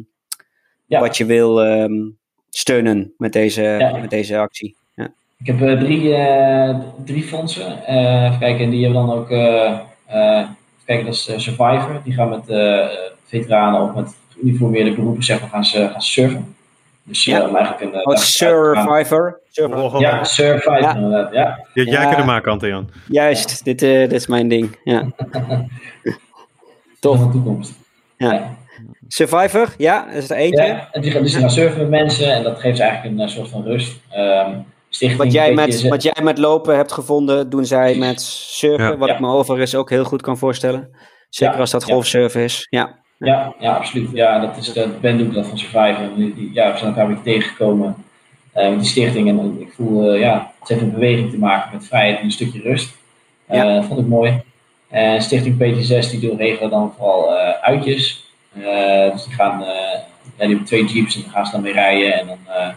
Ja. 0.85 0.99
wat 0.99 1.17
je 1.17 1.25
wil 1.25 1.63
ehm, 1.63 1.93
steunen 2.49 3.13
met 3.17 3.33
deze, 3.33 3.61
Ja. 3.61 3.97
met 3.97 4.09
deze 4.09 4.37
actie. 4.37 4.75
Ja. 4.95 5.07
Ik 5.37 5.45
heb 5.47 5.61
eh, 5.61 5.79
drie, 5.79 6.13
eh, 6.15 6.75
drie 7.05 7.23
fondsen. 7.23 7.85
Eh, 7.85 8.23
even 8.25 8.39
kijken, 8.39 8.63
en 8.65 8.69
die 8.69 8.83
hebben 8.83 9.05
dan 9.07 9.15
ook. 9.17 9.29
eh, 9.29 9.65
eh, 10.05 10.37
even 10.37 10.55
kijken, 10.85 11.05
dat 11.05 11.13
is 11.13 11.23
Survivor. 11.43 12.01
Die 12.03 12.13
gaan 12.13 12.29
met 12.29 12.49
eh, 12.49 12.85
veteranen 13.25 13.81
of 13.81 13.95
met 13.95 14.15
geuniformeerde 14.33 14.93
beroepen 14.95 15.23
zeg 15.23 15.39
maar, 15.41 15.49
gaan, 15.49 15.65
ze, 15.65 15.89
gaan 15.91 16.01
surfen. 16.01 16.55
Dus 17.03 17.25
Ja. 17.25 17.41
eigenlijk 17.41 17.81
een. 17.81 18.05
Oh. 18.07 18.15
Survivor. 18.15 19.39
Survivor. 19.51 19.99
Ja, 20.01 20.23
Survivor 20.23 20.79
Ja. 20.81 20.95
inderdaad. 20.95 21.33
Ja. 21.33 21.65
Jij 21.73 21.85
Ja. 21.85 22.05
kunnen 22.07 22.25
maken, 22.25 22.51
Antian. 22.51 22.89
Juist, 23.07 23.63
dit, 23.63 23.81
eh, 23.81 23.89
dit 23.99 24.11
is 24.11 24.27
mijn 24.27 24.47
ding. 24.47 24.77
Ja. 24.83 25.07
Toch 25.21 25.37
Tof. 26.99 27.17
van 27.17 27.25
de 27.27 27.31
toekomst. 27.31 27.73
Ja. 28.17 28.57
Survivor, 29.07 29.73
ja, 29.77 30.05
dat 30.05 30.23
is 30.23 30.29
er 30.29 30.35
eentje. 30.35 30.63
Ja, 30.65 30.89
en 30.91 31.01
die 31.01 31.11
gaan 31.11 31.21
dus 31.23 31.35
gaan 31.35 31.49
surfen 31.51 31.79
met 31.79 31.89
mensen 31.89 32.33
en 32.33 32.43
dat 32.43 32.59
geeft 32.59 32.77
ze 32.77 32.83
eigenlijk 32.83 33.15
een 33.19 33.25
eh, 33.27 33.31
soort 33.33 33.49
van 33.49 33.63
rust. 33.63 33.99
Ehm 34.11 34.51
stichting 34.91 35.23
Wat 35.23 35.31
jij, 35.31 35.53
met, 35.53 35.87
wat 35.87 36.03
jij 36.03 36.15
met 36.23 36.37
lopen 36.37 36.75
hebt 36.75 36.91
gevonden, 36.91 37.49
doen 37.49 37.65
zij 37.65 37.95
met 37.95 38.21
surfen. 38.21 38.85
Ja. 38.85 38.97
Wat 38.97 39.07
Ja. 39.07 39.13
ik 39.13 39.19
me 39.19 39.27
overigens 39.27 39.75
ook 39.75 39.89
heel 39.89 40.03
goed 40.03 40.21
kan 40.21 40.37
voorstellen. 40.37 40.89
Zeker 41.29 41.53
Ja, 41.53 41.59
als 41.59 41.71
dat 41.71 41.87
ja. 41.87 41.93
golfsurfen 41.93 42.41
is. 42.41 42.67
Ja. 42.69 42.97
Ja, 43.17 43.53
ja, 43.59 43.73
absoluut. 43.73 44.09
Ja, 44.13 44.39
dat 44.39 44.57
is 44.57 44.73
de 44.73 44.87
Ben 45.01 45.17
doet 45.17 45.33
dat 45.33 45.47
van 45.47 45.57
Survivor. 45.57 46.03
Ja, 46.53 46.71
we 46.71 46.77
zijn 46.77 46.89
elkaar 46.89 47.07
weer 47.07 47.21
tegengekomen 47.23 47.95
eh, 48.51 48.69
met 48.69 48.79
die 48.79 48.87
stichting. 48.89 49.27
En 49.29 49.57
ik 49.59 49.73
voel, 49.75 50.11
eh, 50.11 50.19
ja, 50.19 50.51
het 50.59 50.67
heeft 50.69 50.81
een 50.81 50.91
beweging 50.93 51.31
te 51.31 51.37
maken 51.37 51.69
met 51.73 51.85
vrijheid 51.87 52.17
en 52.19 52.23
een 52.25 52.31
stukje 52.31 52.61
rust. 52.61 52.95
Eh, 53.45 53.57
Ja. 53.57 53.75
Dat 53.75 53.85
vond 53.85 53.99
ik 53.99 54.07
mooi. 54.07 54.41
En 54.89 55.21
Stichting 55.21 55.55
PT6 55.57 56.09
die 56.11 56.19
doen 56.19 56.37
regelen 56.37 56.69
dan 56.69 56.93
vooral 56.97 57.35
eh, 57.37 57.49
uitjes. 57.61 58.28
Eh, 58.63 59.11
dus 59.11 59.23
die 59.23 59.33
gaan, 59.33 59.61
eh, 59.63 59.67
ja, 59.67 60.01
die 60.37 60.47
hebben 60.47 60.63
twee 60.65 60.85
jeeps 60.85 61.15
en 61.15 61.21
dan 61.21 61.31
gaan 61.31 61.45
ze 61.45 61.51
dan 61.51 61.61
mee 61.61 61.73
rijden. 61.73 62.13
En 62.19 62.27
dan, 62.27 62.37
eh, 62.47 62.67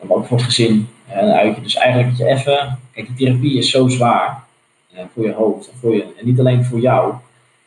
dan 0.00 0.16
ook 0.16 0.26
voor 0.26 0.36
het 0.36 0.46
gezin 0.46 0.88
een 1.12 1.30
uitje. 1.30 1.62
Dus 1.62 1.74
eigenlijk 1.74 2.08
dat 2.08 2.18
je 2.18 2.34
even, 2.34 2.78
kijk, 2.92 3.06
die 3.06 3.16
therapie 3.16 3.58
is 3.58 3.70
zo 3.70 3.88
zwaar 3.88 4.44
voor 5.14 5.24
je 5.24 5.32
hoofd. 5.32 5.70
En, 5.70 5.78
voor 5.80 5.94
je, 5.94 6.02
en 6.02 6.26
niet 6.26 6.38
alleen 6.40 6.64
voor 6.64 6.80
jou, 6.80 7.14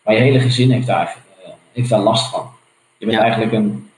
maar 0.04 0.14
je 0.14 0.20
hele 0.22 0.40
gezin 0.40 0.72
heeft 0.72 0.88
daar, 0.88 1.18
heeft 1.74 1.90
daar 1.90 2.00
last 2.00 2.30
van. 2.32 2.50
Je 2.98 3.06
bent 3.06 3.18
Ja. 3.18 3.24
eigenlijk 3.24 3.54
een, 3.54 3.90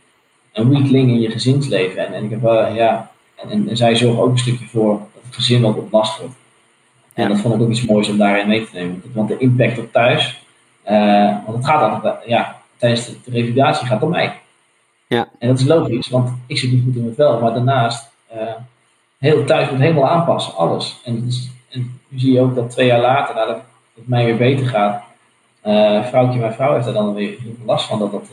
een 0.53 0.69
weakling 0.69 1.09
in 1.09 1.19
je 1.21 1.31
gezinsleven. 1.31 2.07
En, 2.07 2.13
en 2.13 2.23
ik 2.23 2.29
heb 2.29 2.41
ja, 2.75 3.11
en, 3.35 3.49
en, 3.49 3.69
en 3.69 3.77
zij 3.77 3.95
zorgen 3.95 4.23
ook 4.23 4.31
een 4.31 4.37
stukje 4.37 4.65
voor 4.65 4.97
dat 5.13 5.23
het 5.25 5.35
gezin 5.35 5.61
wat 5.61 5.77
ontlast 5.77 6.19
wordt. 6.19 6.33
En 7.13 7.23
Ja. 7.23 7.29
dat 7.29 7.39
vond 7.39 7.53
ik 7.55 7.61
ook 7.61 7.69
iets 7.69 7.85
moois 7.85 8.07
om 8.09 8.17
daarin 8.17 8.47
mee 8.47 8.63
te 8.65 8.69
nemen. 8.73 9.03
Want 9.13 9.27
de 9.27 9.37
impact 9.37 9.79
op 9.79 9.91
thuis, 9.91 10.41
want 11.45 11.55
het 11.57 11.65
gaat 11.65 11.91
altijd, 11.91 12.15
ja, 12.25 12.60
tijdens 12.81 13.05
de, 13.05 13.11
de 13.25 13.31
revalidatie 13.31 13.85
gaat 13.87 13.93
het 13.95 14.03
om 14.03 14.09
mij. 14.09 14.39
Ja. 15.07 15.27
En 15.39 15.47
dat 15.47 15.59
is 15.59 15.65
logisch, 15.65 16.07
want 16.07 16.29
ik 16.47 16.57
zit 16.57 16.71
niet 16.71 16.83
goed 16.83 16.95
in 16.95 17.01
mijn 17.03 17.15
vel, 17.15 17.39
maar 17.39 17.53
daarnaast, 17.53 18.09
eh, 18.27 18.39
heel 19.17 19.43
thuis 19.45 19.69
moet 19.69 19.79
helemaal 19.79 20.07
aanpassen, 20.09 20.55
alles. 20.55 20.99
En, 21.05 21.15
het 21.15 21.25
is- 21.27 21.49
en 21.69 21.99
nu 22.07 22.19
zie 22.19 22.33
je 22.33 22.39
ook 22.41 22.55
dat 22.55 22.69
twee 22.69 22.85
jaar 22.87 22.99
later, 23.01 23.35
nadat 23.35 23.61
het 23.95 24.07
mij 24.07 24.25
weer 24.25 24.37
beter 24.37 24.67
gaat, 24.67 25.03
eh 25.61 26.05
vrouwtje, 26.05 26.39
mijn 26.39 26.53
vrouw 26.53 26.73
heeft 26.73 26.87
er 26.87 26.93
dan 26.93 27.13
weer 27.13 27.27
heel 27.29 27.37
veel 27.57 27.65
last 27.65 27.85
van 27.85 27.99
dat, 27.99 28.11
dat, 28.11 28.27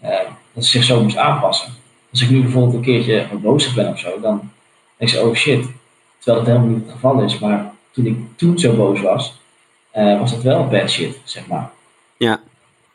eh, 0.00 0.10
dat 0.52 0.64
ze 0.64 0.70
zich 0.70 0.84
zo 0.84 1.02
moest 1.02 1.16
aanpassen. 1.16 1.72
Als 2.10 2.22
ik 2.22 2.30
nu 2.30 2.42
bijvoorbeeld 2.42 2.74
een 2.74 2.80
keertje 2.82 3.26
boos 3.38 3.74
ben 3.74 3.88
of 3.92 3.98
zo, 3.98 4.20
dan 4.20 4.50
denk 4.96 5.10
ze, 5.10 5.20
oh 5.26 5.34
shit. 5.34 5.66
Terwijl 6.18 6.44
dat 6.44 6.54
helemaal 6.54 6.74
niet 6.76 6.84
het 6.84 6.92
geval 6.92 7.20
is. 7.22 7.38
Maar 7.38 7.70
toen 7.90 8.06
ik 8.06 8.16
toen 8.36 8.58
zo 8.58 8.74
boos 8.76 9.00
was, 9.00 9.40
was 9.92 10.30
dat 10.30 10.42
wel 10.42 10.66
bad 10.68 10.90
shit, 10.90 11.20
zeg 11.24 11.46
maar. 11.46 11.70
Ja. 12.16 12.40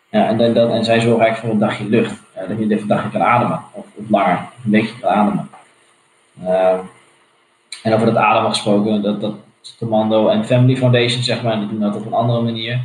Ja, 0.10 0.28
en, 0.28 0.54
dan, 0.54 0.72
en 0.72 0.86
zij 0.86 1.00
zorgen 1.00 1.26
eigenlijk 1.26 1.38
voor 1.40 1.50
een 1.50 1.70
dagje 1.70 1.86
lucht. 1.90 2.22
eh, 2.34 2.48
dat 2.48 2.58
je 2.58 2.64
even 2.64 2.82
een 2.82 2.88
dagje 2.88 3.10
kan 3.10 3.24
ademen. 3.24 3.64
Of, 3.72 3.86
of 3.96 4.10
langer, 4.10 4.38
een 4.66 4.72
beetje 4.72 5.00
kan 5.00 5.10
ademen. 5.10 5.50
Eh, 6.44 6.80
en 7.84 7.94
over 7.94 8.06
dat 8.06 8.16
ademen 8.16 8.50
gesproken, 8.50 9.02
dat, 9.02 9.22
dat 9.22 9.34
Commando 9.78 10.28
en 10.28 10.46
Family 10.46 10.78
Foundation, 10.78 11.24
zeg 11.24 11.44
maar, 11.44 11.60
die 11.60 11.68
doen 11.68 11.80
dat 11.80 11.96
op 11.96 12.06
een 12.06 12.14
andere 12.14 12.42
manier. 12.42 12.82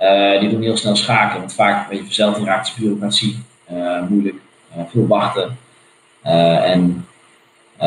Eh, 0.00 0.40
die 0.40 0.48
doen 0.48 0.62
heel 0.62 0.76
snel 0.76 0.96
schakelen, 0.96 1.38
want 1.38 1.52
vaak 1.52 1.88
ben 1.88 1.96
je 1.96 2.04
verzeld 2.04 2.36
in 2.36 2.44
raakt 2.44 2.76
bureaucratie, 2.78 3.38
eh, 3.64 4.02
moeilijk, 4.08 4.36
eh, 4.74 4.82
veel 4.88 5.06
wachten. 5.06 5.58
En 6.22 7.06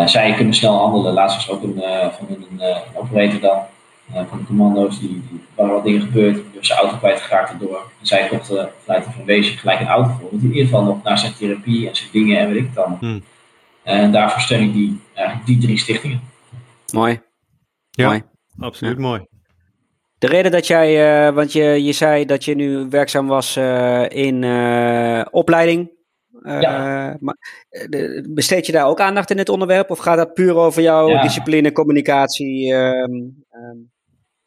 zij 0.06 0.34
kunnen 0.34 0.54
snel 0.54 0.78
handelen. 0.78 1.14
Laatst 1.14 1.36
was 1.36 1.50
ook 1.50 1.64
een, 1.64 1.84
van 2.18 2.28
een, 2.30 2.62
operator 2.96 3.40
dan, 3.40 3.60
van 4.14 4.38
de 4.38 4.46
commando's, 4.46 5.00
die, 5.00 5.10
die 5.10 5.42
waar 5.56 5.68
wat 5.68 5.84
dingen 5.84 6.02
gebeurd, 6.02 6.36
die 6.36 6.46
was 6.56 6.68
zijn 6.68 6.80
auto 6.80 6.98
kwijtgeraakt 6.98 7.52
erdoor. 7.52 7.92
En 8.00 8.08
zij 8.08 8.28
kochten 8.28 8.70
vanuit 8.84 9.04
de 9.06 9.12
foundation 9.12 9.58
gelijk 9.58 9.80
een 9.80 9.88
auto 9.88 10.10
voor, 10.20 10.30
want 10.30 10.44
in 10.44 10.48
ieder 10.50 10.64
geval 10.64 10.84
nog 10.84 11.04
naar 11.04 11.18
zijn 11.18 11.34
therapie 11.34 11.88
en 11.90 11.96
zijn 11.96 12.10
dingen 12.12 12.38
en 12.40 12.48
weet 12.48 12.58
ik 12.62 12.68
het 12.70 12.78
allemaal. 12.78 12.98
Hmm. 13.00 13.22
En 13.84 14.12
daarvoor 14.12 14.42
steun 14.42 14.62
ik 14.64 14.74
die, 14.74 15.00
eigenlijk 15.14 15.48
die 15.48 15.58
drie 15.60 15.78
stichtingen. 15.78 16.22
Mooi. 16.94 17.22
Ja. 17.90 18.08
Mooi. 18.08 18.22
Absoluut 18.60 18.98
mooi. 18.98 19.26
De 20.18 20.28
reden 20.28 20.52
dat 20.52 20.68
jij, 20.68 21.26
eh, 21.28 21.34
want 21.34 21.52
je, 21.54 21.84
je 21.84 21.92
zei 21.92 22.26
dat 22.26 22.46
je 22.46 22.56
nu 22.56 22.88
werkzaam 22.90 23.28
was 23.28 23.56
eh, 23.56 24.06
in 24.10 24.44
eh, 24.44 25.22
opleiding. 25.32 25.92
Eh, 26.44 26.60
maar, 27.20 27.36
eh, 27.70 27.88
de- 27.90 28.28
besteed 28.30 28.66
je 28.66 28.72
daar 28.72 28.88
ook 28.88 29.00
aandacht 29.00 29.30
in 29.30 29.38
dit 29.38 29.50
onderwerp? 29.50 29.90
Of 29.92 29.98
gaat 30.00 30.18
dat 30.18 30.34
puur 30.34 30.56
over 30.56 30.82
jouw 30.82 31.08
Ja. 31.10 31.22
discipline, 31.22 31.72
communicatie? 31.72 32.74
ehm, 32.74 33.12
ehm, 33.50 33.78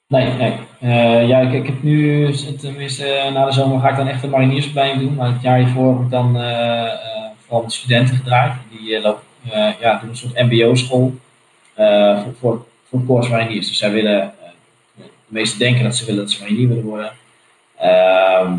Nee, 0.08 0.32
nee. 0.32 0.58
Eh, 0.80 1.28
ja, 1.28 1.40
ik, 1.40 1.52
ik 1.52 1.66
heb 1.66 1.82
nu, 1.82 2.32
tenminste 2.60 3.04
eh, 3.06 3.32
na 3.32 3.44
de 3.44 3.52
zomer 3.52 3.80
ga 3.80 3.88
ik 3.88 3.96
dan 3.96 4.08
echt 4.08 4.22
een 4.22 4.30
mariniersopleiding 4.30 5.00
doen. 5.00 5.14
Maar 5.14 5.32
het 5.32 5.42
jaar 5.42 5.58
hiervoor 5.58 5.92
heb 5.92 6.02
ik 6.02 6.10
dan 6.10 6.40
eh, 6.40 6.92
vooral 7.40 7.62
met 7.62 7.72
studenten 7.72 8.16
gedraaid. 8.16 8.52
Die 8.70 9.00
lopen, 9.00 9.22
ja, 9.80 9.98
doen 9.98 10.08
een 10.08 10.16
soort 10.16 10.42
mbo-school 10.42 11.14
voor, 11.74 12.34
voor, 12.40 12.66
voor 12.88 13.04
koers 13.04 13.28
mariniers. 13.28 13.68
Dus 13.68 13.78
zij 13.78 13.90
willen, 13.92 14.32
de 14.94 15.04
meesten 15.26 15.58
denken 15.58 15.84
dat 15.84 15.96
ze 15.96 16.04
willen 16.04 16.20
dat 16.20 16.30
ze 16.30 16.42
marinier 16.42 16.68
willen 16.68 16.84
worden. 16.84 17.12
Ehm, 17.78 18.52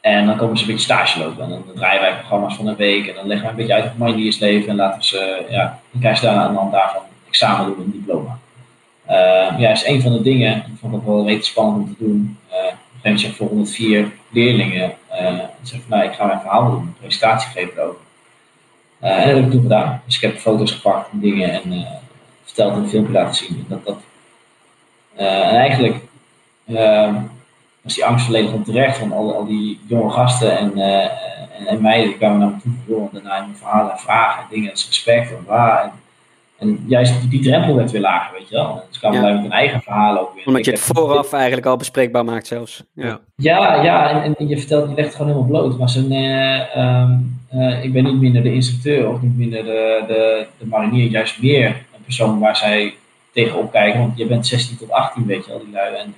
en 0.00 0.26
dan 0.26 0.36
komen 0.36 0.56
ze 0.56 0.62
een 0.62 0.70
beetje 0.70 0.84
stage 0.84 1.18
lopen. 1.18 1.44
En 1.44 1.50
dan 1.50 1.64
draaien 1.74 2.00
wij 2.00 2.14
programma's 2.14 2.54
van 2.54 2.66
een 2.66 2.76
week. 2.76 3.06
En 3.06 3.14
dan 3.14 3.26
leggen 3.26 3.42
wij 3.42 3.50
een 3.50 3.56
beetje 3.56 3.74
uit 3.74 3.84
het 3.84 3.98
maniersleven. 3.98 4.68
En 4.68 4.76
laten 4.76 5.04
ze, 5.04 5.46
ja, 5.50 5.80
dan 5.90 6.00
krijgen 6.00 6.20
ze 6.20 6.26
daar 6.26 6.44
aan 6.44 6.52
de 6.52 6.58
hand 6.58 6.72
daarvan 6.72 7.02
examen 7.28 7.66
doen 7.66 7.84
en 7.84 7.90
diploma. 7.90 8.38
Uh, 9.10 9.58
ja, 9.58 9.70
is 9.70 9.86
een 9.86 10.02
van 10.02 10.12
de 10.12 10.22
dingen. 10.22 10.56
Ik 10.56 10.78
vond 10.80 10.94
het 10.94 11.04
wel 11.04 11.22
redelijk 11.22 11.44
spannend 11.44 11.76
om 11.76 11.96
te 11.96 12.04
doen. 12.04 12.38
Op 12.48 13.06
een 13.06 13.18
gegeven 13.18 13.36
voor 13.36 13.48
104 13.48 14.12
leerlingen. 14.28 14.92
En 15.08 15.50
zeg 15.62 15.80
van, 15.80 15.98
nou, 15.98 16.10
ik 16.10 16.14
ga 16.14 16.26
mijn 16.26 16.40
verhaal 16.40 16.70
doen, 16.70 16.80
een 16.80 16.94
presentatie 17.00 17.50
geven 17.50 17.72
erover. 17.76 18.00
Uh, 19.02 19.10
en 19.10 19.26
dat 19.26 19.36
heb 19.36 19.44
ik 19.44 19.50
toen 19.50 19.62
gedaan. 19.62 20.02
Dus 20.06 20.14
ik 20.14 20.20
heb 20.20 20.38
foto's 20.38 20.72
gepakt 20.72 21.10
en 21.12 21.20
dingen 21.20 21.50
en 21.50 21.86
verteld 22.44 22.72
en 22.72 22.78
een 22.78 22.88
filmpje 22.88 23.12
laten 23.12 23.34
zien. 23.34 23.64
Dat, 23.68 23.84
dat, 23.84 23.98
en 25.16 25.56
eigenlijk 25.56 25.96
uh, 26.66 27.14
was 27.82 27.94
die 27.94 28.04
angst 28.04 28.24
volledig 28.24 28.52
onterecht 28.52 28.98
van 28.98 29.12
al, 29.12 29.34
al 29.34 29.46
die 29.46 29.80
jonge 29.86 30.10
gasten 30.10 30.58
en, 30.58 30.78
uh, 30.78 31.04
en, 31.58 31.66
en 31.66 31.82
meiden 31.82 32.08
die 32.08 32.16
kwamen 32.16 32.38
naar 32.38 32.48
me 32.48 32.60
toe 32.62 32.72
joh, 32.86 33.02
en 33.02 33.08
daarna 33.12 33.40
mijn 33.40 33.56
verhalen 33.56 33.92
en 33.92 33.98
vragen 33.98 34.42
en 34.42 34.48
dingen, 34.50 34.68
dat 34.68 34.78
is 34.78 34.86
respect 34.86 35.30
en 35.30 35.44
waar. 35.46 35.92
En 36.60 36.84
juist 36.86 37.20
die, 37.20 37.28
die 37.30 37.40
drempel 37.42 37.74
werd 37.74 37.90
weer 37.90 38.00
lager, 38.00 38.38
weet 38.38 38.48
je 38.48 38.54
wel. 38.54 38.70
En 38.70 38.82
dus 38.88 38.98
kwamen 38.98 39.18
Ja. 39.18 39.24
wij 39.24 39.32
met 39.32 39.42
hun 39.42 39.52
eigen 39.52 39.82
verhalen 39.82 40.20
ook 40.20 40.34
weer. 40.34 40.46
omdat 40.46 40.64
je 40.64 40.70
het 40.70 40.80
vooraf 40.80 41.32
eigenlijk 41.32 41.66
al 41.66 41.76
bespreekbaar 41.76 42.24
maakt 42.24 42.46
zelfs. 42.46 42.84
Ja. 42.94 43.20
Ja. 43.36 43.82
Ja, 43.82 44.22
en, 44.22 44.36
en 44.36 44.48
je 44.48 44.58
vertelt, 44.58 44.88
je 44.88 44.94
legt 44.94 45.06
het 45.08 45.16
gewoon 45.16 45.32
helemaal 45.32 45.50
bloot. 45.60 45.78
Maar 45.78 45.88
zijn, 45.88 46.12
eh, 46.12 46.76
ehm, 46.76 47.12
eh, 47.48 47.84
ik 47.84 47.92
ben 47.92 48.04
niet 48.04 48.20
minder 48.20 48.42
de 48.42 48.52
instructeur 48.52 49.08
of 49.08 49.22
niet 49.22 49.36
minder 49.36 49.64
de, 49.64 50.04
de, 50.06 50.46
de 50.58 50.66
marinier, 50.66 51.10
juist 51.10 51.42
meer 51.42 51.66
een 51.66 52.04
persoon 52.04 52.38
waar 52.38 52.56
zij 52.56 52.94
tegenop 53.32 53.72
kijken. 53.72 54.00
Want 54.00 54.18
je 54.18 54.26
bent 54.26 54.46
16 54.46 54.76
tot 54.78 54.90
18, 54.90 55.26
weet 55.26 55.46
je 55.46 55.52
al, 55.52 55.58
die 55.58 55.72
lui. 55.72 55.94
En, 55.94 56.14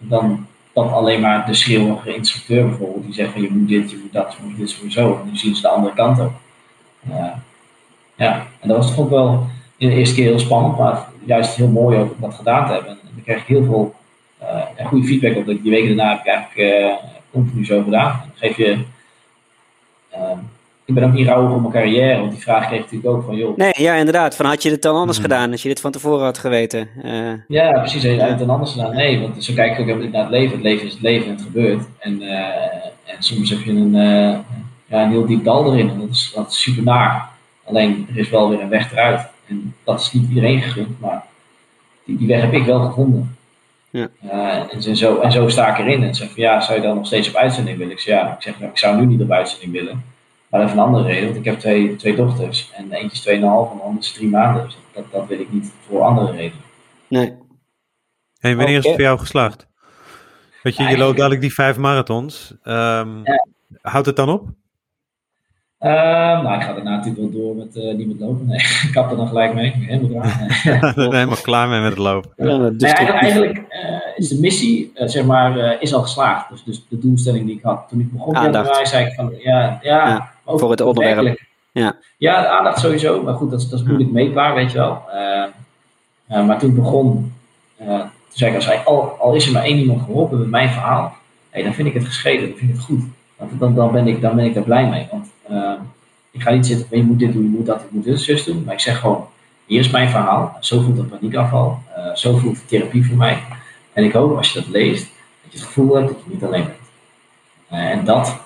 en 0.00 0.08
dan 0.08 0.46
dat 0.72 0.92
alleen 0.92 1.20
maar 1.20 1.46
de 1.46 1.54
schreeuwige 1.54 2.14
instructeur 2.14 2.68
bijvoorbeeld, 2.68 3.04
die 3.04 3.14
zegt 3.14 3.32
van 3.32 3.42
je 3.42 3.50
moet 3.50 3.68
dit, 3.68 3.90
je 3.90 3.98
moet 4.02 4.12
dat, 4.12 4.36
je 4.38 4.46
moet 4.46 4.56
dit, 4.56 4.72
je 4.72 4.78
moet 4.82 4.92
zo. 4.92 5.20
En 5.22 5.30
nu 5.30 5.36
zien 5.36 5.54
ze 5.54 5.62
de 5.62 5.68
andere 5.68 5.94
kant 5.94 6.20
ook. 6.20 6.32
Ja. 7.08 7.42
ja, 8.16 8.46
en 8.60 8.68
dat 8.68 8.76
was 8.76 8.86
toch 8.88 8.98
ook 8.98 9.10
wel 9.10 9.46
in 9.76 9.88
de 9.88 9.94
eerste 9.94 10.14
keer 10.14 10.24
heel 10.24 10.38
spannend, 10.38 10.78
maar 10.78 11.06
juist 11.24 11.54
heel 11.54 11.68
mooi 11.68 11.98
ook 11.98 12.10
om 12.14 12.20
dat 12.20 12.34
gedaan 12.34 12.66
te 12.66 12.72
hebben. 12.72 12.90
En 12.90 12.98
dan 13.14 13.24
kreeg 13.24 13.36
ik 13.38 13.46
heel 13.46 13.64
veel 13.64 13.94
uh, 14.42 14.48
en 14.76 14.86
goede 14.86 15.06
feedback 15.06 15.36
op. 15.36 15.46
Dat 15.46 15.62
die 15.62 15.70
weken 15.70 15.96
daarna 15.96 16.10
heb 16.12 16.20
ik 16.20 16.26
eigenlijk 16.26 16.82
uh, 16.82 16.92
continu 17.32 17.64
zo 17.64 17.82
gedaan. 17.82 18.10
En 18.10 18.18
dan 18.24 18.32
geef 18.36 18.56
je. 18.56 18.78
Uh, 20.14 20.30
ik 20.86 20.94
ben 20.94 21.04
ook 21.04 21.12
niet 21.12 21.26
rouwig 21.26 21.52
op 21.52 21.60
mijn 21.60 21.72
carrière, 21.72 22.20
want 22.20 22.32
die 22.32 22.42
vraag 22.42 22.66
kreeg 22.66 22.78
ik 22.78 22.84
natuurlijk 22.84 23.16
ook 23.16 23.24
van 23.24 23.36
joh. 23.36 23.56
Nee, 23.56 23.72
ja, 23.76 23.94
inderdaad. 23.94 24.36
Van 24.36 24.46
had 24.46 24.62
je 24.62 24.68
dit 24.68 24.82
dan 24.82 24.96
anders 24.96 25.18
Hmm. 25.18 25.26
gedaan 25.26 25.50
als 25.50 25.62
je 25.62 25.68
dit 25.68 25.80
van 25.80 25.90
tevoren 25.90 26.24
had 26.24 26.38
geweten? 26.38 26.88
Eh, 27.02 27.32
Ja, 27.48 27.70
precies. 27.70 28.02
Heb 28.02 28.14
je 28.14 28.22
het 28.22 28.38
dan 28.38 28.50
anders 28.50 28.72
gedaan? 28.72 28.94
Nee, 28.94 29.20
want 29.20 29.44
zo 29.44 29.54
kijk 29.54 29.72
ik 29.72 29.78
ook 29.78 29.84
helemaal 29.84 30.04
niet 30.04 30.12
naar 30.12 30.22
het 30.22 30.30
leven. 30.30 30.52
Het 30.54 30.62
leven 30.64 30.86
is 30.86 30.92
het 30.92 31.02
leven 31.02 31.26
en 31.26 31.32
het 31.34 31.42
gebeurt. 31.42 31.84
En, 31.98 32.22
en 33.04 33.16
soms 33.18 33.50
heb 33.50 33.60
je 33.60 33.70
een, 33.70 33.92
ja, 34.86 35.02
een 35.02 35.10
heel 35.10 35.26
diep 35.26 35.44
dal 35.44 35.72
erin 35.72 35.90
en 35.90 36.00
dat 36.00 36.08
is, 36.10 36.32
dat 36.34 36.50
is 36.50 36.60
super 36.62 36.82
naar. 36.82 37.28
Alleen 37.64 38.06
er 38.10 38.18
is 38.18 38.30
wel 38.30 38.48
weer 38.48 38.60
een 38.60 38.68
weg 38.68 38.92
eruit. 38.92 39.32
En 39.46 39.74
dat 39.84 40.00
is 40.00 40.12
niet 40.12 40.28
iedereen 40.28 40.60
gegund, 40.62 41.00
maar 41.00 41.24
die, 42.04 42.16
die 42.16 42.26
weg 42.28 42.40
heb 42.40 42.52
ik 42.52 42.64
wel 42.64 42.80
gevonden. 42.80 43.36
Ja. 43.90 44.08
Uh, 44.24 44.74
en, 44.86 44.96
zo, 44.96 45.20
en 45.20 45.32
zo 45.32 45.48
sta 45.48 45.76
ik 45.76 45.78
erin. 45.78 46.02
En 46.02 46.14
zeg 46.14 46.28
van 46.32 46.42
ja, 46.42 46.60
zou 46.60 46.80
je 46.80 46.86
dan 46.86 46.96
nog 46.96 47.06
steeds 47.06 47.28
op 47.28 47.34
uitzending 47.34 47.78
willen? 47.78 47.92
Ik 47.92 48.00
zeg 48.00 48.14
ja, 48.20 48.34
ik, 48.34 48.42
zeg, 48.42 48.58
nou, 48.58 48.70
ik 48.70 48.78
zou 48.78 48.96
nu 48.96 49.06
niet 49.06 49.20
op 49.22 49.30
uitzending 49.30 49.72
willen. 49.72 50.04
Maar 50.48 50.60
dat 50.60 50.68
is 50.68 50.76
een 50.76 50.82
andere 50.82 51.04
reden, 51.06 51.24
want 51.24 51.36
ik 51.36 51.44
heb 51.44 51.58
twee, 51.58 51.96
twee 51.96 52.16
dochters. 52.16 52.70
En 52.72 52.92
eentje 52.92 53.30
is 53.32 53.38
2,5 53.38 53.40
en 53.40 53.40
de 53.40 53.46
andere 53.46 53.98
is 53.98 54.12
drie 54.12 54.28
maanden. 54.28 54.64
Dus 54.64 54.76
dat, 54.92 55.04
dat 55.12 55.26
wil 55.28 55.40
ik 55.40 55.52
niet 55.52 55.72
voor 55.86 56.00
andere 56.02 56.30
redenen. 56.32 56.64
nee. 57.08 57.42
Hey, 58.38 58.56
wanneer 58.56 58.76
is 58.76 58.84
het 58.84 58.92
voor 58.94 59.02
jou 59.02 59.18
geslaagd? 59.18 59.66
Weet 59.66 59.66
je, 60.62 60.70
je 60.70 60.78
Eigenlijk- 60.78 60.98
loopt 60.98 61.16
dadelijk 61.16 61.40
die 61.40 61.54
vijf 61.54 61.76
marathons. 61.76 62.54
Ehm, 62.62 63.18
Ja. 63.24 63.46
Houdt 63.82 64.06
het 64.06 64.16
dan 64.16 64.28
op? 64.28 64.48
Uh, 65.84 65.90
nou, 66.42 66.54
ik 66.54 66.62
ga 66.62 66.72
daarna 66.72 66.90
natuurlijk 66.90 67.18
wel 67.18 67.30
door 67.30 67.56
met 67.56 67.76
uh, 67.76 67.94
niet 67.94 68.06
met 68.06 68.20
lopen. 68.20 68.46
Nee, 68.46 68.58
ik 68.86 68.88
kap 68.92 69.10
er 69.10 69.16
dan 69.16 69.28
gelijk 69.28 69.54
mee. 69.54 69.66
Ik 69.66 69.74
ben 69.78 69.88
helemaal 69.88 70.22
klaar. 70.22 70.94
Helemaal 70.94 71.36
klaar 71.42 71.68
mee 71.68 71.80
met 71.80 71.90
het 71.90 71.98
lopen. 71.98 72.30
Ja, 72.36 72.58
dus 72.58 72.82
Nee, 72.82 72.92
eigenlijk 72.92 73.22
eigenlijk 73.22 73.58
uh, 73.58 73.98
is 74.16 74.28
de 74.28 74.40
missie 74.40 74.92
uh, 74.94 75.08
zeg 75.08 75.24
maar, 75.24 75.56
uh, 75.56 75.72
is 75.78 75.94
al 75.94 76.02
geslaagd. 76.02 76.48
Dus, 76.50 76.64
dus 76.64 76.84
de 76.88 76.98
doelstelling 76.98 77.46
die 77.46 77.56
ik 77.56 77.62
had. 77.62 77.88
Toen 77.88 78.00
ik 78.00 78.12
begon 78.12 78.36
Aandacht. 78.36 78.66
januari 78.66 78.86
zei 78.86 79.06
ik 79.06 79.14
van 79.14 79.32
ja, 79.38 79.78
ja, 79.82 80.08
Ja, 80.08 80.30
ook 80.44 80.58
voor 80.58 80.70
het 80.70 80.80
onderwerp. 80.80 81.40
Ja. 81.72 81.96
ja, 82.16 82.40
de 82.40 82.48
aandacht 82.48 82.80
sowieso. 82.80 83.22
Maar 83.22 83.34
goed, 83.34 83.50
dat 83.50 83.60
is, 83.60 83.68
dat 83.68 83.80
is 83.80 83.86
moeilijk 83.86 84.10
meetbaar, 84.10 84.54
weet 84.54 84.72
je 84.72 84.78
wel. 84.78 85.02
Uh, 85.14 86.38
uh, 86.38 86.46
maar 86.46 86.58
toen 86.58 86.70
ik 86.70 86.76
begon, 86.76 87.32
uh, 87.80 87.98
toen 87.98 88.08
zei 88.28 88.50
ik 88.50 88.56
als 88.56 88.66
hij, 88.66 88.78
al, 88.78 89.16
al 89.18 89.34
is 89.34 89.46
er 89.46 89.52
maar 89.52 89.64
één 89.64 89.78
iemand 89.78 90.02
geholpen 90.02 90.38
met 90.38 90.48
mijn 90.48 90.68
verhaal, 90.68 91.16
hey, 91.50 91.62
dan 91.62 91.74
vind 91.74 91.88
ik 91.88 91.94
het 91.94 92.04
geschreven, 92.04 92.48
dan 92.48 92.58
vind 92.58 92.70
ik 92.70 92.76
het 92.76 92.84
goed. 92.84 93.02
Want 93.36 93.60
dan, 93.60 93.74
dan, 93.74 93.92
ben, 93.92 94.06
ik, 94.06 94.20
dan 94.20 94.36
ben 94.36 94.44
ik 94.44 94.54
daar 94.54 94.62
blij 94.62 94.88
mee. 94.88 95.08
Want 95.10 95.32
uh, 95.50 95.72
ik 96.30 96.42
ga 96.42 96.50
niet 96.50 96.66
zitten 96.66 96.98
je 96.98 97.04
moet 97.04 97.18
dit 97.18 97.32
doen, 97.32 97.42
je 97.42 97.48
moet 97.48 97.66
dat, 97.66 97.80
je 97.80 97.86
moet 97.90 98.04
dit 98.04 98.20
zus 98.20 98.44
doen. 98.44 98.62
Maar 98.64 98.74
ik 98.74 98.80
zeg 98.80 98.98
gewoon, 98.98 99.26
hier 99.66 99.80
is 99.80 99.90
mijn 99.90 100.08
verhaal. 100.08 100.56
Zo 100.60 100.80
voelt 100.80 100.96
de 100.96 101.02
paniekafval. 101.02 101.82
Uh, 101.96 102.14
zo 102.14 102.36
voelt 102.36 102.56
de 102.56 102.64
therapie 102.66 103.06
voor 103.06 103.16
mij. 103.16 103.42
En 103.92 104.04
ik 104.04 104.12
hoop 104.12 104.36
als 104.36 104.52
je 104.52 104.60
dat 104.60 104.68
leest, 104.68 105.02
dat 105.42 105.52
je 105.52 105.58
het 105.58 105.66
gevoel 105.66 105.94
hebt 105.94 106.08
dat 106.08 106.16
je 106.24 106.32
niet 106.32 106.44
alleen 106.44 106.64
bent. 106.64 106.78
Uh, 107.72 107.90
en 107.90 108.04
dat 108.04 108.36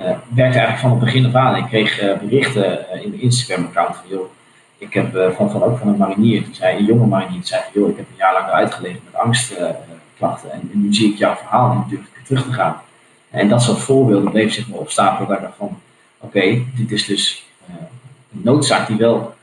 uh, 0.00 0.04
werkte 0.06 0.58
eigenlijk 0.58 0.78
van 0.78 0.90
het 0.90 0.98
begin 0.98 1.26
af 1.26 1.34
aan. 1.34 1.56
Ik 1.56 1.64
kreeg 1.64 2.02
uh, 2.02 2.18
berichten 2.18 3.02
in 3.02 3.10
de 3.10 3.20
Instagram-account 3.20 3.96
van, 3.96 4.08
joh, 4.08 4.30
ik 4.78 4.94
heb 4.94 5.34
van, 5.36 5.50
van 5.50 5.62
ook 5.62 5.78
van 5.78 5.88
een 5.88 5.96
marinier, 5.96 6.44
die 6.44 6.54
zei, 6.54 6.78
een 6.78 6.84
jonge 6.84 7.06
marinier, 7.06 7.38
die 7.38 7.46
zei 7.46 7.62
joh, 7.74 7.88
ik 7.88 7.96
heb 7.96 8.06
een 8.08 8.16
jaar 8.16 8.32
lang 8.32 8.46
uitgelegen 8.46 9.00
met 9.04 9.20
angstklachten. 9.20 10.52
en, 10.52 10.70
en, 10.72 10.82
nu 10.82 10.94
zie 10.94 11.12
ik 11.12 11.18
jouw 11.18 11.34
verhaal 11.34 11.70
en 11.70 12.06
terug 12.24 12.44
te 12.44 12.52
gaan. 12.52 12.80
En 13.30 13.48
dat 13.48 13.62
soort 13.62 13.78
voorbeelden 13.78 14.30
bleef 14.30 14.52
zich 14.52 14.68
maar 14.68 14.78
opstapelen. 14.78 15.40
Dacht 15.42 15.56
van, 15.56 15.80
oké, 16.26 16.62
dit 16.76 16.92
is 16.92 17.04
dus 17.06 17.46
een 18.32 18.40
noodzaak 18.42 18.86
die 18.86 18.96
wel, 18.96 19.34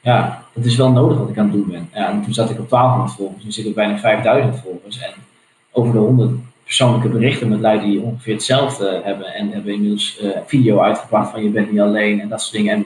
ja, 0.00 0.44
het 0.52 0.64
is 0.64 0.76
wel 0.76 0.90
nodig 0.90 1.18
wat 1.18 1.28
ik 1.28 1.38
aan 1.38 1.44
het 1.44 1.54
doen 1.54 1.70
ben. 1.70 1.88
En 1.90 2.22
toen 2.22 2.34
zat 2.34 2.50
ik 2.50 2.58
op 2.58 2.70
1200 2.70 3.16
volgers, 3.16 3.44
nu 3.44 3.52
zit 3.52 3.66
ik 3.66 3.74
bijna 3.74 3.98
5000 3.98 4.60
volgers. 4.60 4.98
En 4.98 5.12
over 5.70 5.92
de 5.92 5.98
100 5.98 6.30
persoonlijke 6.64 7.08
berichten 7.08 7.48
met 7.48 7.60
lui 7.60 7.80
die 7.80 8.00
ongeveer 8.00 8.34
hetzelfde 8.34 9.00
hebben. 9.04 9.34
En 9.34 9.50
hebben 9.50 9.72
inmiddels 9.72 10.20
uh, 10.22 10.30
video 10.46 10.80
uitgebracht 10.80 11.30
van 11.30 11.42
je 11.42 11.48
bent 11.48 11.70
niet 11.70 11.80
alleen 11.80 12.20
en 12.20 12.28
dat 12.28 12.40
soort 12.40 12.52
dingen. 12.52 12.74
En 12.74 12.84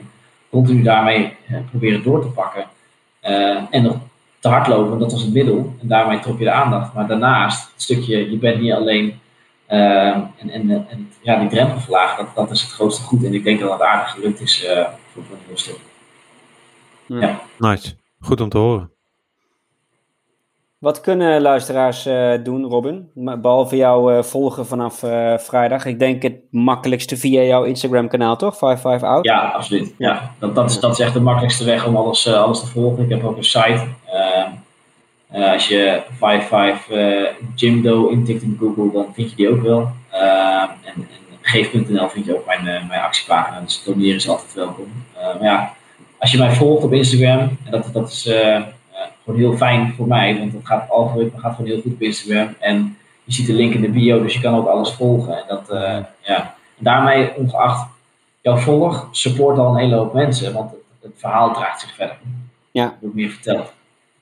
continu 0.49 0.81
daarmee 0.81 1.33
proberen 1.69 2.03
door 2.03 2.21
te 2.21 2.27
pakken. 2.27 2.65
En 3.71 3.83
nog 3.83 3.97
te 4.39 4.47
hardlopen, 4.47 4.99
dat 4.99 5.11
was 5.11 5.21
het 5.21 5.33
middel. 5.33 5.75
En 5.81 5.87
daarmee 5.87 6.19
trok 6.19 6.37
je 6.37 6.43
de 6.43 6.51
aandacht. 6.51 6.93
Maar 6.93 7.07
daarnaast, 7.07 7.71
het 7.73 7.81
stukje 7.81 8.31
je 8.31 8.37
bent 8.37 8.61
niet 8.61 8.71
alleen. 8.71 9.19
En, 9.77 10.49
en, 10.49 10.87
en 10.89 11.11
ja, 11.21 11.39
die 11.39 11.49
drempel 11.49 11.79
verlagen, 11.79 12.25
dat, 12.25 12.35
dat 12.35 12.51
is 12.51 12.61
het 12.61 12.71
grootste 12.71 13.01
goed. 13.01 13.23
En 13.23 13.33
ik 13.33 13.43
denk 13.43 13.59
dat 13.59 13.69
dat 13.69 13.81
aardig 13.81 14.11
gelukt 14.11 14.41
is 14.41 14.67
voor, 15.13 15.23
voor 15.23 15.35
een 15.35 15.43
heel 15.47 15.57
stuk. 15.57 15.79
Ja. 17.05 17.39
Nice. 17.57 17.95
Goed 18.19 18.41
om 18.41 18.49
te 18.49 18.57
horen. 18.57 18.91
Wat 20.79 21.01
kunnen 21.01 21.41
luisteraars 21.41 22.07
uh, 22.07 22.33
doen, 22.43 22.65
Robin? 22.65 23.11
Behalve 23.13 23.75
jou 23.75 24.13
uh, 24.13 24.23
volgen 24.23 24.65
vanaf 24.65 25.03
uh, 25.03 25.37
vrijdag. 25.37 25.85
Ik 25.85 25.99
denk 25.99 26.21
het 26.21 26.35
makkelijkste 26.51 27.17
via 27.17 27.41
jouw 27.41 27.63
Instagram-kanaal, 27.63 28.35
toch? 28.35 28.57
55 28.57 29.09
out. 29.09 29.25
Ja, 29.25 29.39
absoluut. 29.39 29.95
Ja, 29.97 30.31
dat, 30.39 30.55
dat, 30.55 30.69
is, 30.69 30.79
dat 30.79 30.91
is 30.91 30.99
echt 30.99 31.13
de 31.13 31.21
makkelijkste 31.21 31.65
weg 31.65 31.87
om 31.87 31.95
alles, 31.95 32.33
alles 32.33 32.59
te 32.59 32.67
volgen. 32.67 33.03
Ik 33.03 33.09
heb 33.09 33.23
ook 33.23 33.37
een 33.37 33.43
site. 33.43 33.87
Als 35.31 35.67
je 35.67 36.01
55 36.17 37.35
Jimdo 37.55 38.07
intikt 38.07 38.41
in 38.41 38.57
Google, 38.59 38.91
dan 38.91 39.13
vind 39.13 39.29
je 39.29 39.35
die 39.35 39.49
ook 39.49 39.61
wel. 39.61 39.91
en, 40.11 40.69
en 40.83 41.07
geef.nl 41.41 42.09
vind 42.09 42.25
je 42.25 42.35
ook 42.35 42.45
mijn, 42.45 42.63
mijn 42.63 43.01
actiepagina. 43.01 43.61
Dus 43.61 43.83
doneren 43.83 44.15
is 44.15 44.29
altijd 44.29 44.53
welkom. 44.53 44.91
maar 45.13 45.43
ja, 45.43 45.73
als 46.17 46.31
je 46.31 46.37
mij 46.37 46.51
volgt 46.51 46.83
op 46.83 46.93
Instagram, 46.93 47.39
en 47.39 47.71
dat, 47.71 47.89
dat 47.93 48.09
is 48.09 48.29
gewoon 49.23 49.39
heel 49.39 49.57
fijn 49.57 49.93
voor 49.97 50.07
mij, 50.07 50.37
want 50.37 50.53
het, 50.53 50.65
gaat, 50.65 50.81
het 50.81 50.91
algoritme 50.91 51.39
gaat 51.39 51.55
gewoon 51.55 51.71
heel 51.71 51.81
goed 51.81 51.93
op 51.93 52.01
Instagram. 52.01 52.55
En 52.59 52.97
je 53.23 53.33
ziet 53.33 53.47
de 53.47 53.53
link 53.53 53.73
in 53.73 53.81
de 53.81 53.89
bio, 53.89 54.21
dus 54.21 54.33
je 54.33 54.39
kan 54.39 54.55
ook 54.55 54.67
alles 54.67 54.91
volgen. 54.91 55.37
En 55.37 55.43
dat, 55.47 55.69
uh, 55.71 55.97
ja. 56.21 56.55
daarmee, 56.77 57.35
ongeacht 57.35 57.89
jouw 58.41 58.57
volg, 58.57 59.07
support 59.11 59.57
al 59.57 59.71
een 59.71 59.77
hele 59.77 59.95
hoop 59.95 60.13
mensen, 60.13 60.53
want 60.53 60.71
het, 60.71 60.79
het 61.01 61.11
verhaal 61.15 61.53
draagt 61.53 61.81
zich 61.81 61.95
verder. 61.95 62.17
Ja. 62.71 62.83
Dat 62.83 62.93
wordt 62.99 63.15
meer 63.15 63.29
verteld. 63.29 63.73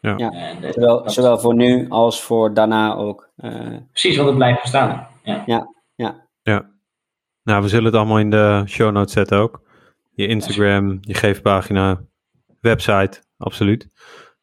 Ja. 0.07 0.17
ja. 0.17 0.31
En, 0.31 0.73
zowel, 0.73 1.09
zowel 1.09 1.39
voor 1.39 1.55
nu 1.55 1.89
als 1.89 2.21
voor 2.21 2.53
daarna 2.53 2.95
ook. 2.95 3.29
Uh, 3.37 3.77
Precies, 3.91 4.15
want 4.15 4.27
het 4.27 4.37
blijft 4.37 4.61
bestaan. 4.61 5.07
Ja. 5.23 5.43
ja. 5.45 5.73
Ja. 5.95 6.27
ja. 6.41 6.69
Nou, 7.43 7.61
we 7.61 7.67
zullen 7.67 7.85
het 7.85 7.95
allemaal 7.95 8.19
in 8.19 8.29
de 8.29 8.63
show 8.65 8.91
notes 8.91 9.13
zetten 9.13 9.37
ook. 9.37 9.61
Je 10.11 10.27
Instagram, 10.27 10.97
je 11.01 11.13
geefpagina, 11.13 12.01
website, 12.61 13.21
absoluut. 13.37 13.87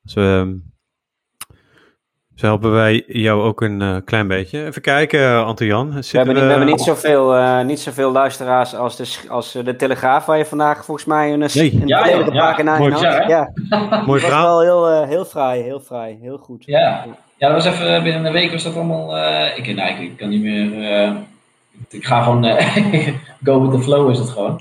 Dus 0.02 0.14
um, 0.14 0.73
zo 2.34 2.46
helpen 2.46 2.72
wij 2.72 3.04
jou 3.06 3.42
ook 3.42 3.60
een 3.60 3.80
uh, 3.80 3.96
klein 4.04 4.28
beetje. 4.28 4.64
Even 4.64 4.82
kijken, 4.82 5.20
uh, 5.20 5.46
Anton-Jan. 5.46 5.92
We, 5.92 6.02
hebben, 6.10 6.34
we, 6.34 6.40
we 6.40 6.46
hebben 6.46 6.66
niet, 6.66 6.80
zoveel, 6.80 7.36
uh, 7.36 7.60
niet 7.60 7.80
zoveel 7.80 8.12
luisteraars 8.12 8.74
als 8.74 8.96
de, 8.96 9.28
als 9.28 9.52
de 9.52 9.76
Telegraaf, 9.76 10.26
waar 10.26 10.38
je 10.38 10.44
vandaag 10.44 10.84
volgens 10.84 11.06
mij 11.06 11.32
een, 11.32 11.38
nee. 11.38 11.72
een 11.80 11.86
ja, 11.86 12.06
ja, 12.06 12.78
Mooi, 12.78 12.92
had. 12.92 13.28
Ja, 13.28 13.52
Mooi 14.06 14.20
verhaal. 14.20 14.46
wel 14.46 14.60
heel, 14.60 15.04
heel 15.04 15.24
fraai, 15.24 15.62
heel 15.62 15.80
fraai, 15.80 16.18
heel 16.20 16.38
goed. 16.38 16.64
Ja. 16.64 17.06
ja, 17.36 17.52
dat 17.52 17.64
was 17.64 17.74
even 17.74 18.02
binnen 18.02 18.24
een 18.24 18.32
week 18.32 18.50
was 18.50 18.62
dat 18.62 18.74
allemaal... 18.74 19.16
ik, 19.56 19.74
nou, 19.74 19.90
ik, 19.90 19.98
ik, 19.98 20.16
kan 20.16 20.28
niet 20.28 20.42
meer... 20.42 21.12
ik 21.90 22.04
ga 22.04 22.22
gewoon... 22.22 22.44
go 23.44 23.62
with 23.62 23.80
the 23.80 23.82
flow 23.82 24.10
is 24.10 24.18
het 24.18 24.30
gewoon. 24.30 24.60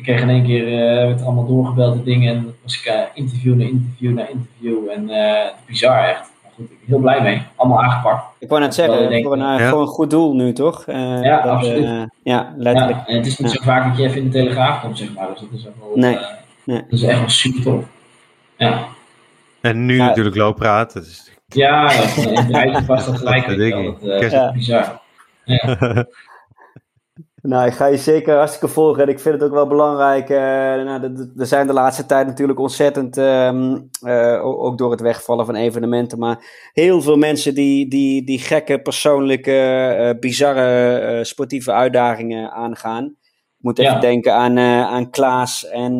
Ik 0.00 0.06
kreeg 0.06 0.20
in 0.20 0.28
één 0.28 0.44
keer, 0.44 0.66
uh, 0.66 1.06
werd 1.06 1.22
allemaal 1.22 1.46
doorgebeld 1.46 1.96
de 1.96 2.02
dingen 2.02 2.34
en 2.34 2.54
was 2.62 2.80
ik 2.80 2.92
uh, 2.92 3.00
interview 3.14 3.54
na 3.54 3.64
interview 3.64 4.12
na 4.12 4.28
interview 4.28 4.88
en 4.88 5.08
uh, 5.08 5.66
bizar 5.66 6.08
echt. 6.08 6.29
Heel 6.86 6.98
blij 6.98 7.22
mee. 7.22 7.42
Allemaal 7.56 7.82
aangepakt. 7.82 8.24
Ik 8.38 8.48
wou 8.48 8.60
net 8.60 8.74
zeggen, 8.74 9.12
een, 9.12 9.38
ja. 9.38 9.70
voor 9.70 9.80
een 9.80 9.86
goed 9.86 10.10
doel 10.10 10.34
nu 10.34 10.52
toch? 10.52 10.84
ja, 10.86 11.42
dat, 11.42 11.50
absoluut. 11.50 12.08
ja, 12.22 12.54
letterlijk. 12.56 12.98
Ja, 12.98 13.06
en 13.06 13.16
het 13.16 13.26
is 13.26 13.38
niet 13.38 13.50
zo 13.50 13.62
vaak 13.62 13.88
dat 13.88 13.96
je 13.96 14.02
even 14.02 14.16
in 14.16 14.24
de 14.24 14.30
telegraaf 14.30 14.80
komt, 14.80 14.98
zeg 14.98 15.14
maar. 15.14 15.28
Dus 15.28 15.40
dat 15.40 15.48
is 15.52 15.64
echt 15.64 15.74
wel, 15.78 15.90
nee. 15.94 16.18
nee. 16.64 16.82
Dat 16.88 16.98
is 16.98 17.02
echt 17.02 17.18
wel 17.18 17.28
super 17.28 17.62
tof. 17.62 17.84
Ja. 18.56 18.84
En 19.60 19.86
nu 19.86 19.96
natuurlijk 19.96 20.36
looppraat. 20.36 20.92
Dus... 20.92 21.30
Ja, 21.46 21.90
in 22.16 22.46
de 22.46 22.52
eigen 22.52 22.86
was 22.86 23.06
dat 23.06 23.18
gelijk. 23.18 23.46
Dat, 23.46 23.58
dat, 24.00 24.20
dat, 24.20 24.30
dat 24.30 24.52
bizar. 24.52 25.00
Ja. 25.44 26.06
Nou, 27.42 27.66
ik 27.66 27.72
ga 27.72 27.86
je 27.86 27.96
zeker 27.96 28.36
hartstikke 28.36 28.68
volgen. 28.68 29.02
En 29.02 29.08
ik 29.08 29.20
vind 29.20 29.34
het 29.34 29.44
ook 29.44 29.54
wel 29.54 29.66
belangrijk. 29.66 30.28
Uh, 30.30 30.38
nou, 30.84 31.30
er 31.36 31.46
zijn 31.46 31.66
de 31.66 31.72
laatste 31.72 32.06
tijd 32.06 32.26
natuurlijk 32.26 32.58
ontzettend, 32.58 33.16
um, 33.16 33.88
uh, 34.06 34.44
ook 34.44 34.78
door 34.78 34.90
het 34.90 35.00
wegvallen 35.00 35.46
van 35.46 35.54
evenementen, 35.54 36.18
maar 36.18 36.44
heel 36.72 37.02
veel 37.02 37.16
mensen 37.16 37.54
die, 37.54 37.88
die, 37.88 38.24
die 38.24 38.38
gekke, 38.38 38.82
persoonlijke, 38.82 39.96
uh, 40.00 40.20
bizarre 40.20 41.24
sportieve 41.24 41.72
uitdagingen 41.72 42.50
aangaan. 42.50 43.04
Ik 43.04 43.66
moet 43.66 43.78
even 43.78 44.00
denken 44.00 44.34
aan, 44.34 44.58
aan 44.58 45.10
Klaas 45.10 45.68
en 45.68 45.98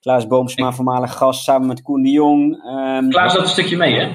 Klaas 0.00 0.26
Boomsma, 0.26 0.72
voormalig 0.72 1.12
gast, 1.12 1.44
samen 1.44 1.66
met 1.66 1.82
Koen 1.82 2.02
de 2.02 2.10
Jong. 2.10 2.64
Um, 2.64 3.10
Klaas 3.10 3.34
loopt 3.34 3.46
een 3.46 3.52
stukje 3.52 3.76
mee, 3.76 3.94
hè? 3.94 4.08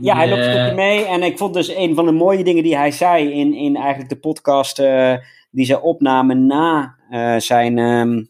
Ja, 0.00 0.14
hij 0.14 0.28
loopt 0.28 0.44
een 0.44 0.52
stukje 0.52 0.74
mee. 0.74 1.04
En 1.04 1.22
ik 1.22 1.38
vond 1.38 1.54
dus 1.54 1.76
een 1.76 1.94
van 1.94 2.06
de 2.06 2.12
mooie 2.12 2.44
dingen 2.44 2.62
die 2.62 2.76
hij 2.76 2.90
zei 2.90 3.30
in, 3.30 3.54
in 3.54 3.76
eigenlijk 3.76 4.08
de 4.08 4.18
podcast 4.18 4.78
die 5.56 5.66
zij 5.66 5.80
opnamen 5.80 6.46
na 6.46 6.94
uh, 7.10 7.36
zijn, 7.36 7.76
uh, 7.76 8.22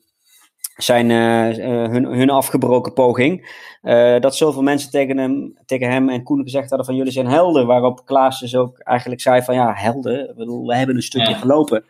zijn, 0.76 1.10
uh, 1.10 1.88
hun, 1.90 2.04
hun 2.04 2.30
afgebroken 2.30 2.92
poging. 2.92 3.48
dat 4.20 4.36
zoveel 4.36 4.62
mensen 4.62 4.90
tegen 4.90 5.18
hem, 5.18 5.58
tegen 5.64 5.90
hem 5.90 6.08
en 6.08 6.22
Koen 6.22 6.42
gezegd 6.42 6.68
hadden 6.68 6.86
van 6.86 6.96
jullie 6.96 7.12
zijn 7.12 7.26
helden. 7.26 7.66
Waarop 7.66 8.04
Klaas 8.04 8.40
dus 8.40 8.56
ook 8.56 8.78
eigenlijk 8.78 9.20
zei 9.20 9.42
van 9.42 9.54
ja, 9.54 9.72
helden. 9.74 10.34
We 10.66 10.74
hebben 10.76 10.96
een 10.96 11.02
stukje 11.02 11.30
ja. 11.30 11.36
gelopen. 11.36 11.84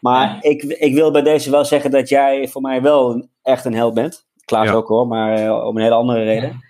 Maar 0.00 0.28
ja. 0.28 0.38
ik, 0.40 0.62
ik 0.62 0.94
wil 0.94 1.10
bij 1.10 1.22
deze 1.22 1.50
wel 1.50 1.64
zeggen 1.64 1.90
dat 1.90 2.08
jij 2.08 2.48
voor 2.48 2.62
mij 2.62 2.82
wel 2.82 3.28
echt 3.42 3.64
een 3.64 3.74
held 3.74 3.94
bent. 3.94 4.26
Klaas 4.44 4.66
ja. 4.66 4.72
ook 4.72 4.88
hoor, 4.88 5.06
maar 5.06 5.64
om 5.64 5.76
een 5.76 5.82
hele 5.82 5.94
andere 5.94 6.22
reden. 6.22 6.62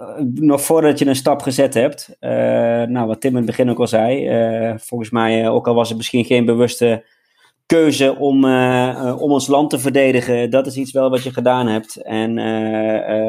Uh, 0.00 0.16
nog 0.34 0.62
voordat 0.62 0.98
je 0.98 1.06
een 1.06 1.16
stap 1.16 1.42
gezet 1.42 1.74
hebt, 1.74 2.16
uh, 2.20 2.30
nou 2.82 3.06
wat 3.06 3.20
Tim 3.20 3.30
in 3.30 3.36
het 3.36 3.46
begin 3.46 3.70
ook 3.70 3.78
al 3.78 3.86
zei, 3.86 4.28
uh, 4.70 4.78
volgens 4.78 5.10
mij, 5.10 5.48
ook 5.48 5.66
al 5.66 5.74
was 5.74 5.88
het 5.88 5.96
misschien 5.96 6.24
geen 6.24 6.44
bewuste 6.44 7.04
keuze 7.66 8.16
om, 8.16 8.44
om 9.14 9.30
ons 9.30 9.46
land 9.46 9.70
te 9.70 9.78
verdedigen, 9.78 10.50
dat 10.50 10.66
is 10.66 10.76
iets 10.76 10.92
wel 10.92 11.10
wat 11.10 11.22
je 11.22 11.32
gedaan 11.32 11.66
hebt. 11.66 11.96
En, 11.96 12.38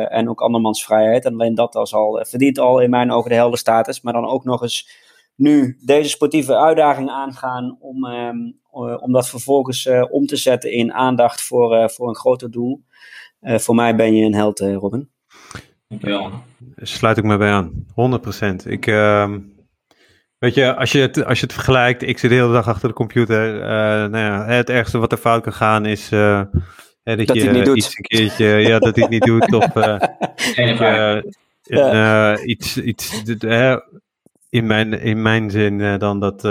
en 0.10 0.30
ook 0.30 0.42
andermans 0.42 0.86
vrijheid. 0.86 1.26
En 1.26 1.34
alleen 1.34 1.56
dat 1.56 1.76
als 1.76 1.94
al 1.94 2.26
verdient 2.30 2.60
al 2.60 2.80
in 2.80 2.90
mijn 2.90 3.12
ogen 3.12 3.30
de 3.30 3.36
heldenstatus, 3.36 4.02
maar 4.02 4.14
dan 4.14 4.28
ook 4.28 4.44
nog 4.44 4.62
eens 4.62 4.90
nu 5.36 5.78
deze 5.86 6.10
sportieve 6.10 6.56
uitdaging 6.56 7.10
aangaan 7.10 7.78
om, 7.80 8.06
um, 8.06 8.60
om 9.00 9.12
dat 9.12 9.30
vervolgens 9.30 9.90
om 10.10 10.26
te 10.26 10.36
zetten 10.36 10.72
in 10.72 10.94
aandacht 10.94 11.42
voor, 11.42 11.90
voor 11.90 12.08
een 12.08 12.16
groter 12.16 12.52
doel. 12.52 12.84
voor 13.42 13.76
mij 13.76 13.96
ben 13.96 14.16
je 14.16 14.26
een 14.26 14.36
held, 14.36 14.60
Robin. 14.60 15.10
Dankjewel. 15.88 16.32
Sluit 16.76 17.18
ik 17.18 17.24
me 17.24 17.38
bij 17.38 17.52
aan, 17.52 17.86
100%. 17.90 18.68
Ik, 18.68 18.88
uh, 18.88 19.34
weet 20.38 20.54
je, 20.54 20.76
als 20.76 20.92
je, 20.92 21.00
het, 21.00 21.26
als 21.26 21.40
je 21.40 21.46
het 21.46 21.54
vergelijkt, 21.54 22.02
ik 22.02 22.18
zit 22.18 22.30
de 22.30 22.36
hele 22.36 22.54
dag 22.54 22.68
achter 22.68 22.88
de 22.88 22.96
computer. 22.96 23.56
Uh, 23.56 23.62
nou 24.10 24.18
ja, 24.18 24.46
het 24.46 24.70
ergste 24.70 24.98
wat 24.98 25.12
er 25.12 25.18
fout 25.18 25.44
kan 25.44 25.54
gaan 25.54 25.86
is 25.86 26.12
uh, 26.12 26.42
dat, 27.04 27.18
dat, 27.18 27.36
je 27.36 27.74
iets 27.76 27.98
een 27.98 28.04
keertje, 28.04 28.46
ja, 28.46 28.80
dat 28.80 28.96
hij 28.96 29.04
het 29.04 29.12
niet 29.12 29.24
doet. 29.26 29.54
Of 29.54 29.76
uh, 29.76 31.22
ja. 31.62 32.40
iets, 32.40 32.78
iets 32.78 33.24
in, 34.50 34.66
mijn, 34.66 34.94
in 34.94 35.22
mijn 35.22 35.52
zin 35.52 36.00
dan 36.00 36.20
dat 36.20 36.42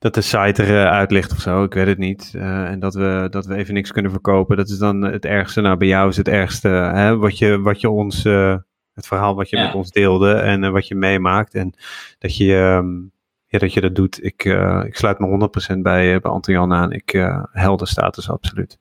dat 0.00 0.14
de 0.14 0.20
site 0.20 0.64
eruit 0.64 1.10
ligt 1.10 1.32
of 1.32 1.40
zo, 1.40 1.62
ik 1.62 1.74
weet 1.74 1.86
het 1.86 1.98
niet. 1.98 2.32
Uh, 2.36 2.64
en 2.64 2.80
dat 2.80 2.94
we, 2.94 3.26
dat 3.30 3.46
we 3.46 3.54
even 3.54 3.74
niks 3.74 3.92
kunnen 3.92 4.10
verkopen. 4.10 4.56
Dat 4.56 4.68
is 4.68 4.78
dan 4.78 5.02
het 5.02 5.24
ergste. 5.24 5.60
Nou, 5.60 5.76
bij 5.76 5.88
jou 5.88 6.08
is 6.08 6.16
het 6.16 6.28
ergste 6.28 6.68
hè, 6.68 7.16
wat, 7.16 7.38
je, 7.38 7.60
wat 7.60 7.80
je 7.80 7.90
ons, 7.90 8.24
uh, 8.24 8.56
het 8.94 9.06
verhaal 9.06 9.34
wat 9.34 9.50
je 9.50 9.56
ja. 9.56 9.64
met 9.64 9.74
ons 9.74 9.90
deelde 9.90 10.32
en 10.32 10.62
uh, 10.62 10.70
wat 10.70 10.88
je 10.88 10.94
meemaakt. 10.94 11.54
En 11.54 11.74
dat 12.18 12.36
je, 12.36 12.54
um, 12.54 13.12
ja, 13.46 13.58
dat, 13.58 13.72
je 13.72 13.80
dat 13.80 13.94
doet. 13.94 14.24
Ik, 14.24 14.44
ik 14.84 14.96
sluit 14.96 15.18
me 15.18 15.50
100% 15.76 15.78
bij, 15.78 16.20
bij 16.20 16.30
Anton-Jan 16.30 16.72
aan. 16.72 16.92
Ik 16.92 17.10
helder 17.52 17.88
status, 17.88 18.30
absoluut. 18.30 18.78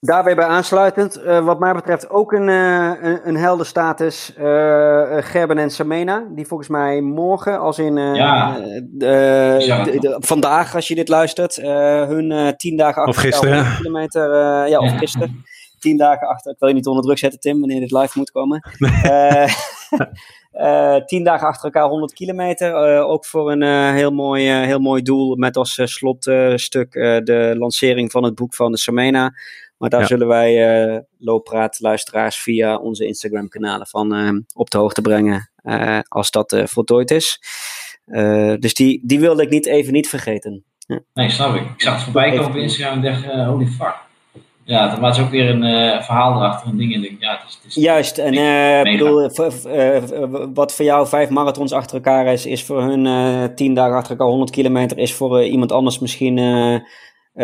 Daar 0.00 0.24
weer 0.24 0.34
bij 0.34 0.44
aansluitend, 0.44 1.18
uh, 1.18 1.44
wat 1.44 1.58
mij 1.58 1.72
betreft 1.72 2.10
ook 2.10 2.32
een, 2.32 2.48
uh, 2.48 2.92
een, 3.00 3.28
een 3.28 3.36
heldenstatus, 3.36 4.32
uh, 4.38 5.16
Gerben 5.18 5.58
en 5.58 5.70
Samena, 5.70 6.26
die 6.30 6.46
volgens 6.46 6.68
mij 6.68 7.00
morgen, 7.00 7.58
als 7.58 7.78
in 7.78 7.96
ja. 7.96 8.60
de, 8.82 9.96
de, 10.00 10.16
vandaag 10.18 10.74
als 10.74 10.88
je 10.88 10.94
dit 10.94 11.08
luistert, 11.08 11.56
hun 11.56 12.54
tien 12.56 12.76
dagen 12.76 13.02
achter 13.02 13.24
of 13.24 13.30
gisteren. 13.30 13.76
kilometer, 13.76 14.30
ja, 14.68 14.78
of 14.78 14.96
gisteren, 14.96 15.44
tien 15.78 15.96
dagen 15.96 16.28
achter, 16.28 16.52
ik 16.52 16.58
wil 16.58 16.68
je 16.68 16.74
niet 16.74 16.86
onder 16.86 17.04
druk 17.04 17.18
zetten 17.18 17.40
Tim, 17.40 17.58
wanneer 17.58 17.80
dit 17.80 17.90
live 17.90 18.18
moet 18.18 18.30
komen. 18.30 18.60
Eh, 20.50 20.96
tien 20.96 21.24
dagen 21.24 21.46
achter 21.46 21.64
elkaar 21.64 21.88
100 21.88 22.12
kilometer. 22.12 22.74
Eh, 22.74 23.08
ook 23.08 23.26
voor 23.26 23.52
een 23.52 23.62
eh, 23.62 23.92
heel, 23.92 24.10
mooi, 24.10 24.48
eh, 24.48 24.66
heel 24.66 24.78
mooi 24.78 25.02
doel. 25.02 25.36
Met 25.36 25.56
als 25.56 25.78
eh, 25.78 25.86
slotstuk 25.86 26.94
eh, 26.94 27.18
de 27.24 27.54
lancering 27.58 28.10
van 28.10 28.22
het 28.22 28.34
boek 28.34 28.54
van 28.54 28.72
de 28.72 28.78
Samena. 28.78 29.32
Maar 29.80 29.90
daar 29.90 30.00
Ja. 30.00 30.06
zullen 30.06 30.26
wij 30.26 30.78
eh 30.92 30.98
looppraatluisteraars 31.18 32.36
via 32.36 32.76
onze 32.76 33.06
Instagram 33.06 33.48
kanalen 33.48 33.86
van 33.86 34.14
eh, 34.14 34.30
op 34.54 34.70
de 34.70 34.78
hoogte 34.78 35.00
brengen. 35.00 35.50
eh, 35.62 35.98
als 36.08 36.30
dat 36.30 36.52
eh, 36.52 36.66
voltooid 36.66 37.10
is. 37.10 37.40
Eh, 38.04 38.54
dus 38.58 38.74
die, 38.74 39.00
die 39.04 39.20
wilde 39.20 39.42
ik 39.42 39.50
niet 39.50 39.66
even 39.66 39.92
niet 39.92 40.08
vergeten. 40.08 40.64
Nee, 41.14 41.30
snap 41.30 41.54
ik. 41.54 41.60
Ik 41.62 41.80
zag 41.82 41.94
het 41.94 42.02
voorbij 42.02 42.30
komen 42.30 42.46
op 42.50 42.56
Instagram 42.56 42.94
en 42.96 43.02
dacht, 43.12 43.24
eh, 43.24 43.46
holy 43.48 43.66
fuck. 43.66 43.94
Ja, 44.64 45.00
het 45.00 45.16
is 45.16 45.22
ook 45.22 45.30
weer 45.30 45.50
een 45.50 45.62
eh, 45.64 46.02
verhaal 46.02 46.34
erachter, 46.34 46.68
een 46.70 46.76
ding. 46.76 46.94
En 46.94 47.02
ik 47.02 47.08
denk, 47.08 47.22
ja, 47.22 47.32
het 47.32 47.48
is, 47.48 47.54
het 47.54 47.64
is 47.64 47.74
Juist, 47.74 48.18
en 48.18 48.34
eh, 48.34 48.78
ik 48.92 48.98
bedoel, 48.98 49.30
wat 50.54 50.74
voor 50.74 50.84
jou 50.84 51.06
vijf 51.08 51.28
marathons 51.28 51.72
achter 51.72 51.94
elkaar 51.96 52.26
is, 52.32 52.46
is 52.46 52.64
voor 52.64 52.82
hun 52.82 53.06
eh, 53.06 53.44
tien 53.54 53.74
dagen 53.74 53.96
achter 53.96 54.10
elkaar 54.10 54.26
100 54.26 54.50
kilometer, 54.50 54.98
is 54.98 55.14
voor 55.14 55.44
iemand 55.44 55.72
anders 55.72 55.98
misschien 55.98 56.38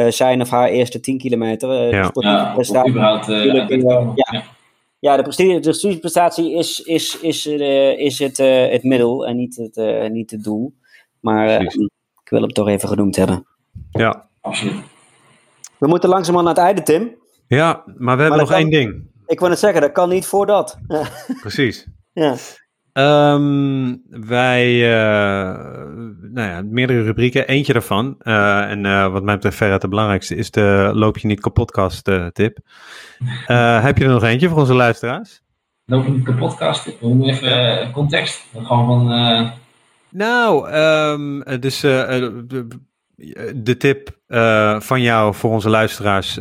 zijn 0.09 0.41
of 0.41 0.51
haar 0.51 0.69
eerste 0.69 1.01
10 1.01 1.19
kilometer. 1.19 1.71
Eh, 1.71 1.91
Ja. 1.91 2.89
überhaupt 2.89 3.29
eh, 3.29 3.71
eh, 3.71 3.81
ja. 3.81 4.13
Ja. 4.15 4.45
Ja, 4.99 5.23
de 5.23 5.73
studieprestatie 5.73 6.53
is, 6.55 6.81
is, 6.81 7.21
is, 7.21 7.47
eh, 7.47 7.99
is 7.99 8.19
het, 8.19 8.39
eh, 8.39 8.71
het 8.71 8.83
middel 8.83 9.27
en 9.27 9.37
niet 9.37 9.57
het, 9.57 9.77
eh, 9.77 10.11
niet 10.11 10.31
het 10.31 10.43
doel. 10.45 10.75
Maar 11.21 11.49
eh, 11.49 11.61
ik 12.23 12.29
wil 12.29 12.41
hem 12.41 12.53
toch 12.53 12.69
even 12.69 12.89
genoemd 12.89 13.17
hebben. 13.17 13.47
Ja. 13.91 14.29
absoluut. 14.41 14.75
We 15.79 15.87
moeten 15.87 16.09
langzaam 16.09 16.39
aan 16.39 16.47
het 16.47 16.59
einde, 16.59 16.83
Tim. 16.83 17.15
ja, 17.49 17.83
maar 17.85 18.17
we 18.17 18.23
hebben 18.23 18.29
Maar 18.29 18.49
nog 18.49 18.51
één 18.59 18.71
ding. 18.71 19.05
Ik 19.27 19.41
wil 19.41 19.51
het 19.51 19.59
zeggen, 19.59 19.81
dat 19.81 19.93
kan 19.93 20.09
niet 20.09 20.27
voordat. 20.27 20.79
Precies. 21.41 21.87
ja. 22.13 22.35
Ehm, 22.97 23.95
wij, 24.09 24.99
eh, 24.99 25.55
nou 26.33 26.49
ja, 26.51 26.63
meerdere 26.63 27.03
rubrieken. 27.03 27.47
Eentje 27.47 27.73
daarvan, 27.73 28.17
eh, 28.19 28.71
en 28.71 28.87
eh, 28.87 29.13
wat 29.13 29.23
mij 29.23 29.35
betreft 29.35 29.57
veruit 29.57 29.81
de 29.81 29.89
belangrijkste, 29.89 30.37
is 30.37 30.51
de 30.51 30.91
Loop 30.95 31.19
je 31.19 31.27
niet 31.27 31.41
kapotkast 31.41 32.11
tip. 32.33 32.59
Heb 33.87 33.99
je 33.99 34.05
er 34.05 34.11
nog 34.11 34.23
eentje 34.23 34.49
voor 34.49 34.59
onze 34.59 34.75
luisteraars? 34.75 35.43
Loop 35.85 36.05
je 36.05 36.11
niet 36.11 36.25
kapotkast? 36.25 36.85
We 36.85 37.09
moeten 37.09 37.35
even 37.35 37.91
context. 37.93 38.47
Gewoon 38.53 38.87
van, 38.87 39.07
Nou, 40.11 40.71
ehm, 40.71 41.61
dus 41.61 41.81
de, 41.81 42.67
de 43.55 43.77
tip 43.77 44.19
van 44.79 45.01
jou 45.01 45.35
voor 45.35 45.51
onze 45.51 45.71
luisteraars, 45.71 46.37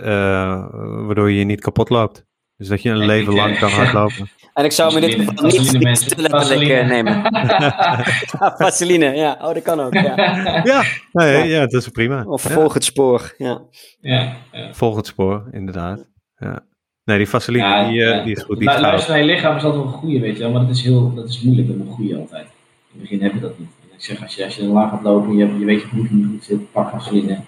waardoor 1.06 1.32
je 1.32 1.38
je 1.38 1.45
niet 1.45 1.62
kapot 1.62 1.89
loopt. 1.89 2.26
Dus 2.58 2.68
dat 2.68 2.82
je 2.82 2.89
een 2.89 3.06
leven 3.06 3.34
lang 3.34 3.53
eh, 3.53 3.60
kan 3.60 3.70
hardlopen. 3.80 4.30
En 4.53 4.66
ik 4.66 4.72
zou 4.72 4.93
me 4.93 4.99
dit 4.99 5.14
geval 5.14 5.49
niet, 5.49 6.10
te 6.10 6.22
letterlijk 6.22 6.88
nemen. 6.88 7.14
Ja, 7.32 8.53
Vaseline, 8.58 9.16
ja. 9.16 9.38
Oh, 9.41 9.53
dat 9.53 9.62
kan 9.64 9.80
ook. 9.80 9.93
Ja. 9.93 10.16
Ja, 10.64 10.84
nee, 11.12 11.38
Ja. 11.38 11.43
ja. 11.43 11.60
dat 11.60 11.82
is 11.82 11.88
prima. 11.89 12.24
Of 12.24 12.43
Ja, 12.47 12.49
volg 12.49 12.74
het 12.74 12.84
spoor. 12.84 13.34
Ja. 13.38 13.62
ja, 14.01 14.36
ja. 14.51 14.74
volg 14.74 14.95
het 14.95 15.06
spoor, 15.08 15.47
inderdaad. 15.51 16.06
Ja. 16.38 16.66
Nee, 17.03 17.18
die 17.18 17.30
Vaseline, 17.30 17.66
Ja, 17.66 17.88
die, 17.89 18.03
eh, 18.03 18.16
ja. 18.16 18.24
die 18.24 18.36
is 18.36 18.43
goed. 18.43 18.60
Die 18.60 18.70
goud. 18.70 18.82
Luisteren 18.82 19.18
naar 19.20 19.26
je 19.26 19.34
lichaam 19.34 19.56
is 19.56 19.64
altijd 19.64 19.84
wel 19.84 19.91
een 19.93 19.99
goede, 19.99 20.20
weet 20.20 20.38
je 20.38 20.43
wel. 20.43 20.51
Maar 20.51 20.62
dat 20.62 20.76
is, 20.76 20.84
heel, 20.84 21.14
dat 21.14 21.30
is 21.30 21.41
moeilijk 21.41 21.68
met 21.68 21.80
een 21.80 21.93
goede 21.93 22.18
altijd. 22.18 22.45
In 22.45 22.51
het 22.91 23.01
begin 23.01 23.22
heb 23.22 23.34
je 23.34 23.39
dat 23.39 23.60
niet. 23.60 23.70
En 23.82 23.88
ik 23.97 24.03
zeg, 24.03 24.22
als 24.22 24.36
je, 24.36 24.45
als 24.45 24.56
je 24.56 24.64
lang 24.64 24.89
gaat 24.89 25.01
lopen, 25.03 25.38
je, 25.38 25.60
je 25.60 25.66
weet 25.66 25.82
je 25.82 25.88
bloed 25.88 26.12
niet 26.12 26.26
goed 26.26 26.43
zit, 26.43 26.72
pak 26.72 26.89
vaseline, 26.89 27.39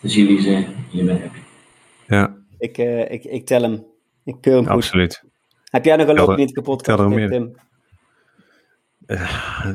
de 0.00 0.08
ze 0.08 0.54
en 0.54 0.66
je 0.90 1.04
bent 1.04 1.20
happy. 1.20 1.38
Ja, 2.06 2.36
Ik, 2.58 2.78
eh, 2.78 3.10
ik, 3.10 3.24
ik 3.24 3.46
tel 3.46 3.62
hem. 3.62 3.93
Ik 4.24 4.36
keur 4.40 4.54
hem 4.54 4.64
goed. 4.64 4.72
absoluut. 4.72 5.22
Heb 5.70 5.84
jij 5.84 5.96
nog 5.96 6.08
een 6.08 6.14
loop 6.14 6.36
niet 6.36 6.52
kapot 6.52 6.86
meer. 7.08 7.30
Tim? 7.30 7.56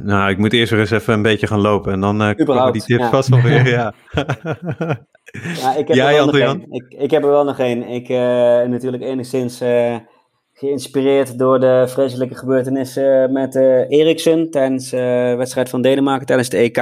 Nou, 0.03 0.29
ik 0.29 0.37
moet 0.37 0.53
eerst 0.53 0.71
weer 0.71 0.79
eens 0.79 0.91
even 0.91 1.13
een 1.13 1.21
beetje 1.21 1.47
gaan 1.47 1.59
lopen 1.59 1.93
en 1.93 1.99
dan 1.99 2.21
eh 2.21 2.45
komen 2.45 2.73
die 2.73 2.83
tips 2.83 3.03
ja. 3.03 3.09
vast 3.09 3.29
wel 3.29 3.41
weer, 3.41 3.67
ja. 3.77 3.93
Ja, 5.31 5.75
ik 5.75 5.87
heb 5.87 5.97
Jij, 5.97 6.17
er 6.17 6.31
wel 6.31 6.55
nog. 6.55 6.65
Ik, 6.69 6.85
ik 6.87 7.11
heb 7.11 7.23
er 7.23 7.29
wel 7.29 7.43
nog 7.43 7.59
één. 7.59 7.83
Ik 7.83 8.09
eh 8.09 8.17
natuurlijk 8.67 9.03
enigszins 9.03 9.61
eh, 9.61 9.95
geïnspireerd 10.53 11.37
door 11.37 11.59
de 11.59 11.85
vreselijke 11.87 12.35
gebeurtenissen 12.35 13.31
met 13.31 13.55
eh 13.55 13.89
Eriksen 13.89 14.51
tijdens 14.51 14.91
eh, 14.91 14.99
de 14.99 15.35
wedstrijd 15.37 15.69
van 15.69 15.81
Denemarken 15.81 16.25
tijdens 16.25 16.49
de 16.49 16.57
EK. 16.57 16.77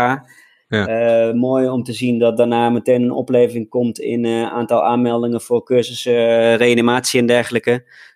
Ja. 0.69 0.87
Eh, 0.87 1.33
mooi 1.33 1.69
om 1.69 1.83
te 1.83 1.93
zien 1.93 2.19
dat 2.19 2.37
daarna 2.37 2.69
meteen 2.69 3.01
een 3.01 3.11
opleving 3.11 3.69
komt 3.69 3.99
in 3.99 4.25
een 4.25 4.49
aantal 4.49 4.83
aanmeldingen 4.83 5.41
voor 5.41 5.63
cursussen, 5.63 6.13
eh, 6.13 6.55
reanimatie 6.55 7.19
en 7.19 7.25
dergelijke. 7.25 7.71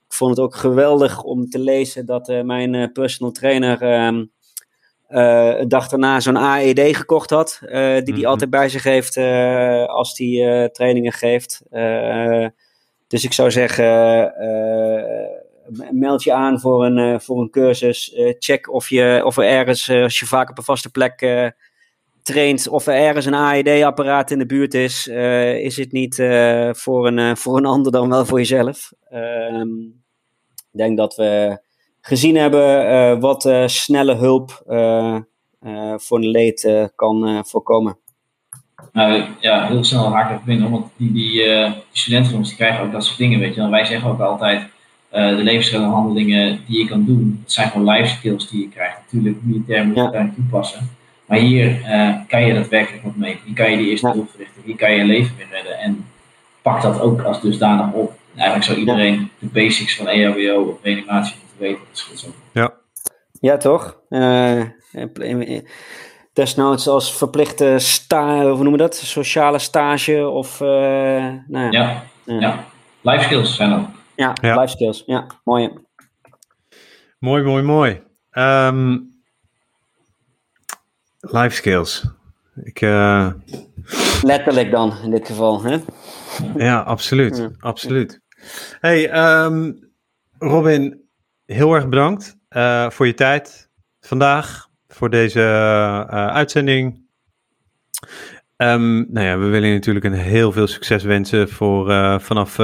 Ik 0.08 0.18
vond 0.18 0.30
het 0.30 0.40
ook 0.46 0.56
geweldig 0.56 1.24
om 1.24 1.50
te 1.50 1.60
lezen 1.60 2.06
dat 2.06 2.28
mijn 2.44 2.92
personal 2.92 3.32
trainer 3.32 3.82
ehm 3.82 4.24
eh, 5.08 5.60
een 5.60 5.68
dag 5.68 5.88
daarna 5.88 6.20
zo'n 6.20 6.38
AED 6.38 6.96
gekocht 6.96 7.30
had, 7.30 7.58
die 7.62 7.70
hij 7.72 8.02
Mhm. 8.06 8.26
altijd 8.26 8.50
bij 8.50 8.70
zich 8.70 8.84
heeft 8.84 9.18
als 9.88 10.18
hij 10.18 10.70
trainingen 10.72 11.12
geeft. 11.12 11.62
Dus 13.08 13.24
ik 13.24 13.34
zou 13.34 13.52
zeggen, 13.52 14.34
meld 15.92 16.24
je 16.24 16.34
aan 16.34 16.60
voor 16.60 16.86
een, 16.86 17.22
voor 17.22 17.40
een 17.42 17.50
cursus. 17.50 18.16
Check 18.40 18.74
of, 18.74 18.90
je, 18.90 19.22
of 19.26 19.38
er 19.38 19.44
ergens, 19.44 19.90
als 19.90 20.20
je 20.20 20.26
vaak 20.26 20.50
op 20.50 20.58
een 20.58 20.64
vaste 20.64 20.92
plek 20.92 21.22
traint, 22.24 22.68
of 22.68 22.88
er 22.88 22.94
ergens 22.94 23.26
een 23.26 23.34
AED-apparaat 23.34 24.32
in 24.32 24.40
de 24.40 24.46
buurt 24.46 24.74
is. 24.74 25.08
Eh, 25.08 25.58
is 25.58 25.78
het 25.78 25.92
niet 25.92 26.20
eh, 26.20 26.70
voor, 26.72 27.08
een, 27.08 27.20
eh, 27.20 27.36
voor 27.36 27.58
een 27.58 27.66
ander 27.66 27.92
dan 27.92 28.10
wel 28.10 28.26
voor 28.26 28.38
jezelf? 28.38 28.92
Ehm, 29.10 29.70
ik 30.72 30.78
denk 30.78 30.98
dat 30.98 31.16
we 31.16 31.62
gezien 32.02 32.36
hebben 32.36 33.20
wat 33.20 33.50
snelle 33.66 34.16
hulp 34.16 34.64
voor 35.98 36.18
een 36.18 36.30
leed 36.30 36.90
kan 36.96 37.46
voorkomen. 37.46 37.98
Nou 38.92 39.24
ja, 39.40 39.68
heel 39.68 39.84
snel 39.84 40.14
haak 40.14 40.46
ik 40.48 40.60
hoor, 40.60 40.70
want 40.70 40.86
die, 40.98 41.12
die, 41.12 41.32
die 41.32 41.74
studenten 41.92 42.32
van 42.32 42.40
ons 42.40 42.56
krijgen 42.56 42.84
ook 42.86 42.92
dat 42.92 43.06
soort 43.06 43.18
dingen, 43.18 43.40
weet 43.40 43.56
je. 43.56 43.62
En 43.62 43.70
wij 43.70 43.86
zeggen 43.86 44.10
ook 44.10 44.20
altijd, 44.20 44.70
eh, 45.12 45.28
de 45.28 45.44
levensreddende 45.44 45.96
handelingen 45.96 46.60
die 46.68 46.78
je 46.78 46.88
kan 46.88 47.06
doen, 47.06 47.40
dat 47.44 47.52
zijn 47.52 47.70
gewoon 47.70 47.90
life 47.90 48.16
skills 48.16 48.50
die 48.50 48.62
je 48.62 48.70
krijgt. 48.70 48.98
Natuurlijk, 49.02 49.44
militair 49.44 49.86
moet 49.86 49.96
je 49.96 50.00
Ja. 50.00 50.06
het 50.06 50.14
daar 50.16 50.34
toepassen. 50.36 50.90
Maar 51.32 51.40
hier 51.40 51.82
eh, 51.84 52.16
kan 52.28 52.46
je 52.46 52.54
daadwerkelijk 52.54 53.04
wat 53.04 53.16
mee. 53.16 53.40
Hier 53.46 53.56
kan 53.56 53.72
je 53.72 53.78
die 53.78 53.90
eerste 53.90 54.08
Ja. 54.08 54.14
hulp 54.14 54.30
verrichten. 54.30 54.62
Hier 54.66 54.76
kan 54.76 54.92
je 54.92 54.98
je 54.98 55.04
leven 55.04 55.36
weer 55.38 55.48
redden. 55.52 55.78
En 55.80 56.06
pak 56.62 56.82
dat 56.82 57.00
ook 57.00 57.22
als 57.22 57.42
dusdanig 57.42 57.94
op. 57.94 58.10
En 58.12 58.38
eigenlijk 58.40 58.64
zou 58.64 58.78
iedereen 58.80 59.30
de 59.40 59.48
basics 59.48 59.96
van 59.96 60.08
EHBO 60.08 60.62
of 60.64 60.78
reanimatie 60.84 61.36
moeten 61.40 61.60
weten. 61.60 61.82
Dat 61.88 61.98
scheelt 61.98 62.20
zo. 62.20 62.28
Ja, 62.54 62.74
Ja, 63.40 63.58
toch? 63.58 64.00
Eh, 64.10 64.62
desnoods 66.34 66.88
als 66.88 67.18
verplichte 67.18 67.76
sta, 67.80 68.42
hoe 68.42 68.50
noemen 68.54 68.72
we 68.72 68.78
dat? 68.78 68.96
Sociale 68.96 69.60
stage 69.60 70.28
of, 70.30 70.62
eh, 70.62 70.68
nou 71.48 71.72
ja, 71.72 71.72
Ja, 71.72 72.04
ja. 72.40 72.66
Life 73.02 73.24
skills 73.24 73.56
zijn 73.56 73.70
dat. 73.70 73.80
ja, 74.16 74.34
Ja. 74.42 74.60
life 74.60 74.72
skills. 74.72 75.04
Ja, 75.06 75.26
mooi. 75.44 75.70
mooi, 77.20 77.44
mooi, 77.44 77.64
mooi. 77.64 78.02
Ehm, 78.32 78.98
life 81.22 81.56
skills. 81.56 82.06
Ik, 82.64 82.82
eh, 82.82 83.32
Letterlijk 84.22 84.72
dan, 84.72 84.94
in 85.04 85.12
dit 85.12 85.28
geval. 85.28 85.64
Hè? 85.64 85.78
ja, 86.56 86.80
absoluut, 86.80 87.38
Ja. 87.38 87.52
absoluut. 87.60 88.22
Hey, 88.80 89.10
ehm, 89.10 89.72
Robin, 90.40 91.02
heel 91.46 91.74
erg 91.74 91.88
bedankt 91.90 92.38
eh, 92.48 92.90
voor 92.90 93.06
je 93.08 93.14
tijd 93.14 93.70
vandaag, 94.00 94.68
voor 94.88 95.10
deze 95.10 95.42
eh, 95.42 96.28
uitzending. 96.28 97.06
Ehm, 98.56 98.96
nou 99.14 99.26
ja, 99.28 99.38
we 99.38 99.46
willen 99.46 99.68
je 99.68 99.74
natuurlijk 99.74 100.06
een 100.06 100.14
heel 100.14 100.52
veel 100.52 100.68
succes 100.68 101.04
wensen 101.04 101.50
voor 101.50 101.86
vanaf 102.22 102.56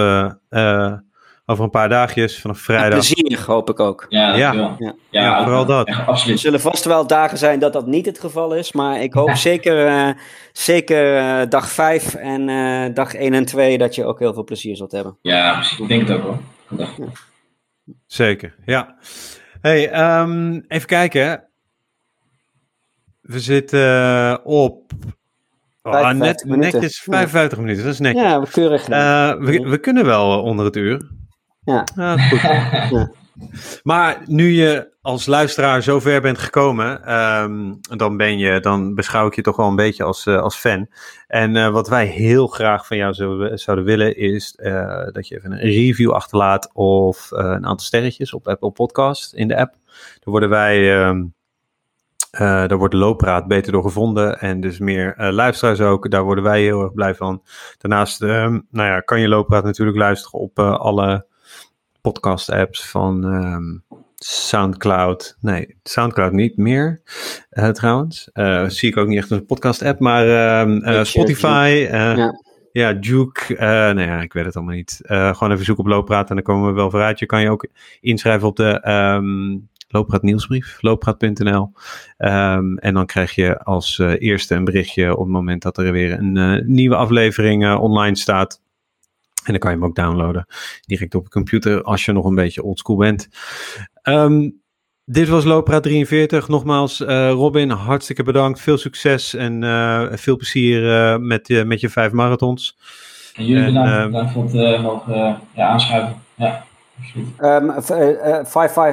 over 1.50 1.64
een 1.64 1.70
paar 1.70 1.90
dagjes, 1.90 2.42
vanaf 2.42 2.60
vrijdag. 2.60 2.90
Plezier, 2.90 3.44
hoop 3.46 3.70
ik 3.70 3.80
ook. 3.80 4.06
Ja, 4.10 4.36
Ja. 4.36 4.54
Ja. 4.54 4.76
Ja, 4.80 4.96
Ja, 5.10 5.38
ook 5.38 5.44
vooral 5.44 5.66
wel. 5.66 5.78
dat. 5.78 5.88
Echt, 5.88 5.98
Er 6.00 6.06
absoluut. 6.06 6.40
zullen 6.40 6.62
vast 6.62 6.86
wel 6.86 7.08
dagen 7.08 7.38
zijn 7.38 7.60
dat 7.60 7.74
dat 7.74 7.86
niet 7.88 8.06
het 8.06 8.20
geval 8.20 8.56
is, 8.56 8.72
maar 8.72 9.02
ik 9.02 9.14
hoop 9.14 9.36
zeker, 9.36 9.88
eh, 9.88 10.10
zeker 10.52 11.18
eh, 11.18 11.50
dag 11.50 11.70
5 11.70 12.14
en 12.16 12.50
eh, 12.50 12.94
dag 12.94 13.14
1 13.14 13.34
en 13.34 13.46
2 13.46 13.78
dat 13.78 13.96
je 13.96 14.06
ook 14.06 14.20
heel 14.20 14.34
veel 14.34 14.44
plezier 14.44 14.76
zult 14.76 14.92
hebben. 14.92 15.18
Ja, 15.22 15.54
precies. 15.54 15.80
Ik 15.80 15.88
denk 15.88 16.08
het 16.08 16.18
ook 16.18 16.24
hoor. 16.24 16.40
Goed. 16.88 17.06
Zeker, 18.06 18.56
ja. 18.66 18.96
Hey, 19.62 19.90
ehm, 19.90 20.60
even 20.68 20.88
kijken. 20.88 21.44
We 23.22 23.40
zitten 23.40 24.46
op 24.46 24.92
oh, 25.84 25.92
55 25.94 26.48
net, 26.48 26.60
netjes 26.60 27.00
55 27.00 27.58
minuten, 27.60 27.84
dat 27.84 27.94
is 27.94 28.00
netjes. 28.00 28.24
Ja, 28.24 28.44
keurig. 28.52 28.90
Eh, 28.90 29.34
we, 29.40 29.60
we 29.60 29.78
kunnen 29.78 30.06
wel 30.06 30.42
onder 30.42 30.66
het 30.66 30.76
uur. 30.76 31.16
Ja. 31.68 32.18
Goed. 32.90 33.10
Maar 33.84 34.22
nu 34.26 34.52
je 34.52 34.92
als 35.02 35.26
luisteraar 35.26 35.82
zo 35.82 36.00
ver 36.00 36.22
bent 36.22 36.38
gekomen, 36.38 37.06
ehm, 37.06 37.74
dan, 37.98 38.18
ben 38.18 38.38
je, 38.38 38.60
dan 38.60 38.96
beschouw 38.96 39.28
ik 39.28 39.36
je 39.36 39.42
toch 39.42 39.56
wel 39.56 39.68
een 39.68 39.76
beetje 39.76 40.04
als, 40.04 40.26
eh, 40.26 40.42
als 40.42 40.56
fan. 40.56 40.88
En 41.28 41.56
uh, 41.56 41.70
wat 41.70 41.88
wij 41.88 42.06
heel 42.06 42.48
graag 42.48 42.88
van 42.88 42.98
jou 42.98 43.14
zouden, 43.14 43.60
zouden 43.60 43.86
willen, 43.86 44.18
is 44.18 44.58
uh, 44.58 45.08
dat 45.12 45.28
je 45.28 45.36
even 45.36 45.52
een 45.52 45.60
review 45.60 46.12
achterlaat 46.12 46.70
of 46.74 47.32
een 47.32 47.66
aantal 47.66 47.86
sterretjes 47.86 48.34
op 48.34 48.48
Apple 48.48 48.72
Podcast 48.72 49.34
in 49.34 49.48
de 49.48 49.58
app. 49.58 49.74
Dan 50.20 50.34
worden 50.34 50.50
wij. 50.50 51.08
Um, 51.08 51.36
daar 52.40 52.78
wordt 52.78 52.94
de 52.94 53.00
looppraat 53.00 53.48
beter 53.48 53.72
door 53.72 53.84
gevonden 53.84 54.40
en 54.40 54.62
dus 54.62 54.80
meer 54.80 55.16
luisteraars 55.18 55.82
ook. 55.82 56.10
Daar 56.12 56.24
worden 56.24 56.44
wij 56.44 56.62
heel 56.62 56.82
erg 56.82 56.94
blij 56.94 57.16
van. 57.16 57.44
Daarnaast 57.78 58.22
ehm, 58.22 58.60
nou 58.70 58.88
ja, 58.90 59.00
kan 59.00 59.20
je 59.20 59.28
looppraat 59.28 59.64
natuurlijk 59.64 59.98
luisteren 59.98 60.40
op 60.40 60.60
alle 60.60 61.26
podcast-apps 62.12 62.90
van 62.90 63.24
um, 63.24 63.84
Soundcloud. 64.16 65.38
Nee, 65.40 65.78
Soundcloud 65.84 66.32
niet 66.32 66.58
meer 66.58 67.02
uh, 67.52 67.70
trouwens. 67.70 68.30
Uh, 68.34 68.70
zie 68.70 68.90
ik 68.90 68.98
ook 68.98 69.08
niet 69.08 69.18
echt 69.18 69.32
als 69.32 69.40
een 69.40 69.46
podcast-app, 69.46 70.00
maar 70.00 70.62
um, 70.62 70.84
uh, 70.84 71.04
Spotify. 71.04 71.88
Ja. 71.92 72.40
ja. 72.72 72.94
Juke. 73.00 73.56
nou 73.60 74.02
ja, 74.02 74.22
ik 74.22 74.34
weet 74.34 74.46
het 74.46 74.56
allemaal 74.56 74.76
niet. 74.76 75.00
gewoon 75.08 75.52
even 75.52 75.66
zoeken 75.66 75.84
op 75.84 75.90
Looppraat 75.90 76.30
en 76.30 76.36
dan 76.36 76.44
komen 76.44 76.68
we 76.68 76.74
wel 76.74 76.90
vooruit. 76.90 77.20
Je 77.20 77.26
kan 77.26 77.42
je 77.42 77.50
ook 77.50 77.68
inschrijven 78.02 78.48
op 78.48 78.56
de 78.56 78.90
um, 78.92 79.70
Looppraat 79.88 80.22
nieuwsbrief, 80.22 80.78
looppraat.nl. 80.82 81.72
Um, 82.18 82.78
en 82.78 82.94
dan 82.94 83.06
krijg 83.06 83.36
je 83.36 83.60
als 83.60 83.98
eerste 83.98 84.56
een 84.56 84.64
berichtje 84.64 85.12
op 85.14 85.24
het 85.24 85.34
moment 85.34 85.62
dat 85.62 85.78
er 85.78 85.92
weer 85.92 86.12
een 86.12 86.64
nieuwe 86.66 86.96
aflevering 86.96 87.76
online 87.76 88.16
staat. 88.16 88.62
En 89.44 89.52
dan 89.54 89.60
kan 89.60 89.72
je 89.72 89.78
hem 89.78 89.86
ook 89.86 89.96
downloaden 89.96 90.46
direct 90.86 91.16
op 91.16 91.24
je 91.24 91.30
computer 91.30 91.82
als 91.84 92.06
je 92.06 92.12
nog 92.12 92.26
een 92.26 92.36
beetje 92.36 92.64
oldschool 92.64 92.96
bent. 92.96 93.28
Um, 94.04 94.62
dit 95.10 95.28
was 95.28 95.44
Lopra 95.44 95.80
43. 95.80 96.48
Nogmaals, 96.48 97.02
uh, 97.02 97.30
Robin, 97.30 97.70
hartstikke 97.70 98.24
bedankt. 98.24 98.62
Veel 98.62 98.78
succes 98.78 99.34
en 99.34 99.64
uh, 99.64 100.06
veel 100.12 100.36
plezier 100.36 100.84
uh, 100.84 101.18
met, 101.18 101.48
je, 101.48 101.66
met 101.66 101.80
je 101.80 101.90
vijf 101.90 102.12
marathons. 102.12 102.78
En 103.36 103.46
jullie 103.46 103.66
bedankt, 103.66 104.06
bedankt 104.06 104.32
voor 104.32 104.44
het 104.44 104.82
mogen 104.82 105.40
ja, 105.54 105.68
aanschuiven. 105.68 106.22
Ja, 106.36 106.66
absoluut. 106.98 107.28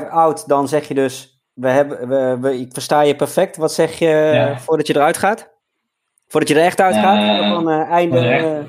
5-5 0.01 0.03
um, 0.03 0.09
out, 0.11 0.49
dan 0.49 0.68
zeg 0.68 0.88
je 0.88 0.95
dus, 0.95 1.42
we 1.53 1.68
hebben, 1.68 2.09
we, 2.09 2.38
we, 2.40 2.61
ik 2.61 2.72
versta 2.72 3.01
je 3.01 3.16
perfect. 3.16 3.57
Wat 3.57 3.72
zeg 3.72 3.99
je 3.99 4.30
ja. 4.34 4.59
voordat 4.59 4.86
je 4.86 4.95
eruit 4.95 5.16
gaat? 5.16 5.53
Voordat 6.28 6.49
je 6.49 6.57
er 6.57 6.64
echt 6.64 6.80
uit 6.80 6.95
gaat? 6.95 7.49
van 7.49 7.68
einde... 7.70 8.66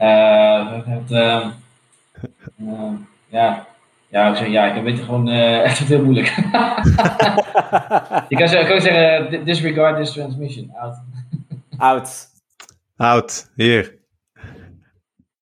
Uh, 0.00 0.72
het, 0.84 1.10
uh, 1.10 1.46
uh, 2.56 2.92
ja, 3.28 3.66
ja, 4.08 4.30
ik, 4.30 4.36
zeg, 4.36 4.48
ja, 4.48 4.64
ik 4.64 4.74
heb 4.74 4.84
het 4.86 5.04
gewoon 5.04 5.28
echt 5.28 5.78
heel 5.78 6.04
moeilijk. 6.04 6.26
je 8.28 8.36
kan, 8.36 8.48
zeggen, 8.48 8.66
kan 8.68 8.80
zeggen, 8.80 9.44
disregard 9.44 9.96
this 9.96 10.12
transmission, 10.12 10.72
out. 10.74 10.96
out. 11.76 12.28
Out, 12.96 13.50
hier. 13.54 13.95